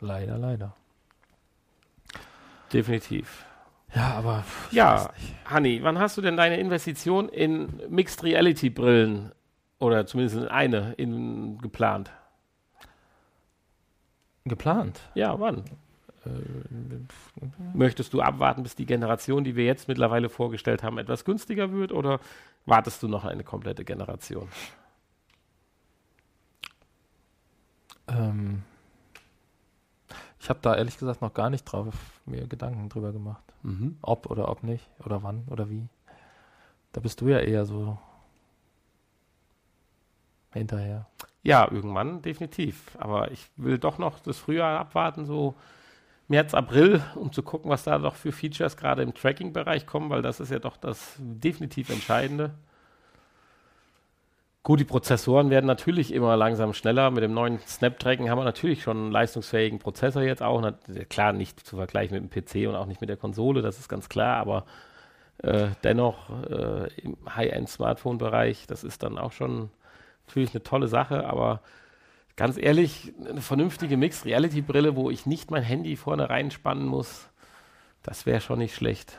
Leider, 0.01 0.37
leider. 0.37 0.75
Definitiv. 2.71 3.45
Ja, 3.95 4.13
aber 4.15 4.43
Ja. 4.71 5.09
Hanni, 5.45 5.79
wann 5.83 5.99
hast 5.99 6.17
du 6.17 6.21
denn 6.21 6.35
deine 6.37 6.57
Investition 6.57 7.29
in 7.29 7.69
Mixed 7.89 8.23
Reality 8.23 8.69
Brillen 8.69 9.31
oder 9.79 10.05
zumindest 10.05 10.37
in 10.37 10.47
eine 10.47 10.93
in, 10.93 11.57
geplant? 11.59 12.11
geplant. 14.45 14.99
Ja, 15.15 15.39
wann? 15.39 15.63
Äh, 16.25 16.29
Möchtest 17.73 18.13
du 18.13 18.21
abwarten, 18.21 18.63
bis 18.63 18.75
die 18.75 18.85
Generation, 18.85 19.43
die 19.45 19.55
wir 19.55 19.63
jetzt 19.65 19.87
mittlerweile 19.87 20.27
vorgestellt 20.29 20.83
haben, 20.83 20.97
etwas 20.97 21.23
günstiger 21.23 21.71
wird 21.71 21.91
oder 21.93 22.19
wartest 22.65 23.01
du 23.03 23.07
noch 23.07 23.23
eine 23.23 23.43
komplette 23.45 23.85
Generation? 23.85 24.49
Ähm, 28.07 28.63
ich 30.43 30.49
habe 30.49 30.59
da 30.61 30.75
ehrlich 30.75 30.97
gesagt 30.97 31.21
noch 31.21 31.33
gar 31.33 31.49
nicht 31.49 31.63
drauf 31.63 31.95
mir 32.25 32.45
Gedanken 32.47 32.89
drüber 32.89 33.13
gemacht. 33.13 33.43
Mhm. 33.61 33.97
Ob 34.01 34.29
oder 34.29 34.49
ob 34.49 34.61
nicht 34.61 34.85
oder 35.05 35.23
wann 35.23 35.45
oder 35.49 35.69
wie. 35.69 35.87
Da 36.91 36.99
bist 36.99 37.21
du 37.21 37.29
ja 37.29 37.39
eher 37.39 37.65
so 37.65 37.97
hinterher. 40.51 41.07
Ja, 41.43 41.71
irgendwann 41.71 42.21
definitiv. 42.21 42.91
Aber 42.99 43.31
ich 43.31 43.49
will 43.55 43.77
doch 43.77 43.97
noch 43.97 44.19
das 44.19 44.37
Frühjahr 44.37 44.81
abwarten, 44.81 45.25
so 45.25 45.55
März, 46.27 46.53
April, 46.53 47.01
um 47.15 47.31
zu 47.31 47.41
gucken, 47.41 47.71
was 47.71 47.85
da 47.85 47.97
doch 47.97 48.15
für 48.15 48.33
Features 48.33 48.75
gerade 48.75 49.01
im 49.01 49.13
Tracking-Bereich 49.13 49.85
kommen, 49.85 50.09
weil 50.09 50.21
das 50.21 50.41
ist 50.41 50.51
ja 50.51 50.59
doch 50.59 50.75
das 50.75 51.15
definitiv 51.19 51.89
Entscheidende. 51.89 52.53
Gut, 54.65 54.79
die 54.79 54.85
Prozessoren 54.85 55.49
werden 55.49 55.65
natürlich 55.65 56.13
immer 56.13 56.37
langsam 56.37 56.73
schneller. 56.73 57.11
Mit 57.11 57.21
dem 57.21 57.33
neuen 57.33 57.59
Snapdragon 57.67 58.29
haben 58.29 58.39
wir 58.39 58.45
natürlich 58.45 58.81
schon 58.81 58.95
einen 58.95 59.11
leistungsfähigen 59.11 59.77
Prozessor 59.77 60.21
jetzt 60.21 60.41
auch. 60.41 60.61
Klar, 61.09 61.33
nicht 61.33 61.59
zu 61.59 61.75
vergleichen 61.75 62.15
mit 62.17 62.33
dem 62.33 62.45
PC 62.45 62.69
und 62.69 62.75
auch 62.75 62.85
nicht 62.85 63.01
mit 63.01 63.09
der 63.09 63.17
Konsole, 63.17 63.61
das 63.61 63.77
ist 63.77 63.89
ganz 63.89 64.07
klar, 64.07 64.37
aber 64.37 64.65
äh, 65.39 65.67
dennoch 65.83 66.29
äh, 66.49 66.87
im 67.01 67.17
High-End-Smartphone-Bereich, 67.35 68.65
das 68.65 68.85
ist 68.85 69.03
dann 69.03 69.17
auch 69.17 69.33
schon 69.33 69.69
natürlich 70.27 70.53
eine 70.53 70.63
tolle 70.63 70.87
Sache, 70.87 71.25
aber 71.27 71.59
ganz 72.37 72.57
ehrlich, 72.57 73.13
eine 73.27 73.41
vernünftige 73.41 73.97
Mixed-Reality-Brille, 73.97 74.95
wo 74.95 75.09
ich 75.09 75.25
nicht 75.25 75.51
mein 75.51 75.63
Handy 75.63 75.97
vorne 75.97 76.29
reinspannen 76.29 76.85
muss, 76.87 77.27
das 78.01 78.25
wäre 78.25 78.39
schon 78.39 78.59
nicht 78.59 78.75
schlecht. 78.75 79.17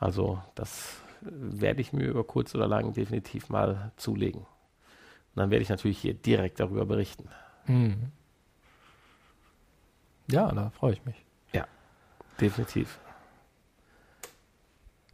Also, 0.00 0.42
das 0.56 1.00
werde 1.20 1.80
ich 1.80 1.92
mir 1.92 2.06
über 2.06 2.24
kurz 2.24 2.54
oder 2.54 2.68
lang 2.68 2.92
definitiv 2.92 3.48
mal 3.48 3.92
zulegen. 3.96 4.40
Und 4.40 5.36
dann 5.36 5.50
werde 5.50 5.62
ich 5.62 5.68
natürlich 5.68 5.98
hier 5.98 6.14
direkt 6.14 6.60
darüber 6.60 6.84
berichten. 6.86 7.28
Mhm. 7.66 8.12
Ja, 10.30 10.52
da 10.52 10.70
freue 10.70 10.92
ich 10.92 11.04
mich. 11.04 11.24
Ja, 11.52 11.66
definitiv. 12.40 12.98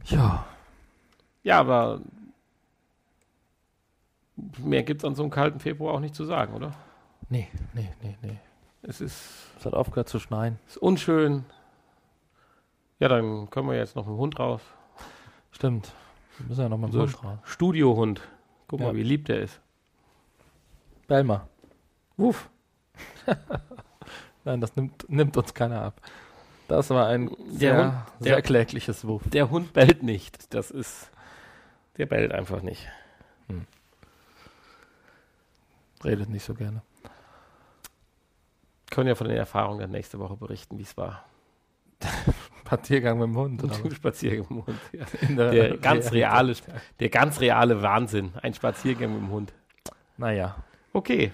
Ja. 0.05 0.45
Ja, 1.43 1.59
aber 1.59 2.01
mehr 4.57 4.83
gibt 4.83 5.01
es 5.01 5.05
an 5.05 5.15
so 5.15 5.23
einem 5.23 5.31
kalten 5.31 5.59
Februar 5.59 5.93
auch 5.93 5.99
nicht 5.99 6.15
zu 6.15 6.25
sagen, 6.25 6.53
oder? 6.53 6.73
Nee, 7.29 7.47
nee, 7.73 7.91
nee, 8.01 8.17
nee. 8.21 8.39
Es 8.81 9.01
ist. 9.01 9.47
Es 9.57 9.65
hat 9.65 9.73
aufgehört 9.73 10.09
zu 10.09 10.19
schneien. 10.19 10.59
Ist 10.67 10.77
unschön. 10.77 11.45
Ja, 12.99 13.07
dann 13.07 13.49
können 13.49 13.67
wir 13.67 13.75
jetzt 13.75 13.95
noch 13.95 14.05
mit 14.05 14.15
dem 14.15 14.19
Hund 14.19 14.39
raus. 14.39 14.61
Stimmt. 15.55 15.93
Wir 16.37 16.47
müssen 16.47 16.61
ja 16.61 16.69
noch 16.69 16.77
mal 16.77 16.91
so 16.91 17.01
Hund 17.01 17.23
raus. 17.23 17.39
Studiohund. 17.45 18.21
Guck 18.67 18.81
ja. 18.81 18.87
mal, 18.87 18.95
wie 18.95 19.03
lieb 19.03 19.25
der 19.25 19.39
ist. 19.39 19.61
Belma. 21.07 21.47
Wuff. 22.17 22.49
Nein, 24.43 24.59
das 24.59 24.75
nimmt, 24.75 25.09
nimmt 25.09 25.37
uns 25.37 25.53
keiner 25.53 25.81
ab. 25.81 26.01
Das 26.67 26.89
war 26.89 27.07
ein 27.07 27.29
der 27.29 27.57
sehr, 27.57 27.77
Hund, 27.77 27.93
sehr 28.19 28.35
der, 28.35 28.41
klägliches 28.41 29.07
Wuff. 29.07 29.21
Der 29.29 29.49
Hund 29.49 29.71
bellt 29.71 30.03
nicht. 30.03 30.53
Das 30.53 30.71
ist. 30.71 31.09
Der 31.97 32.05
bellt 32.05 32.33
einfach 32.33 32.61
nicht. 32.61 32.89
Hm. 33.47 33.65
Redet 36.03 36.29
nicht 36.29 36.43
so 36.43 36.53
gerne. 36.53 36.81
Können 38.89 39.07
ja 39.07 39.15
von 39.15 39.29
den 39.29 39.37
Erfahrungen 39.37 39.89
nächste 39.89 40.19
Woche 40.19 40.35
berichten, 40.35 40.77
wie 40.77 40.83
es 40.83 40.97
war. 40.97 41.23
Spaziergang 42.65 43.19
mit 43.19 43.27
dem 43.27 43.37
Hund. 43.37 43.63
Oder? 43.63 43.91
Spaziergang 43.91 44.47
mit 44.49 44.49
dem 44.49 44.65
Hund. 44.65 44.79
Ja. 44.91 45.05
Der, 45.35 45.51
der, 45.51 45.77
ganz 45.77 46.11
reale, 46.11 46.55
der 46.99 47.09
ganz 47.09 47.39
reale 47.39 47.81
Wahnsinn. 47.83 48.31
Ein 48.41 48.53
Spaziergang 48.53 49.13
mit 49.13 49.21
dem 49.21 49.29
Hund. 49.29 49.53
Naja. 50.17 50.55
Okay. 50.91 51.31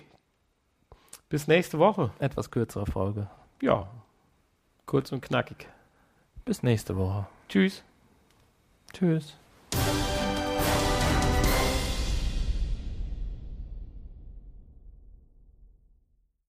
Bis 1.30 1.48
nächste 1.48 1.80
Woche. 1.80 2.12
Etwas 2.20 2.52
kürzere 2.52 2.86
Folge. 2.86 3.30
Ja. 3.62 3.88
Kurz 4.86 5.12
und 5.14 5.22
knackig. 5.22 5.70
Bis 6.44 6.64
nächste 6.64 6.98
Woche. 6.98 7.28
Tschüss. 7.48 7.84
Tschüss. 8.92 9.38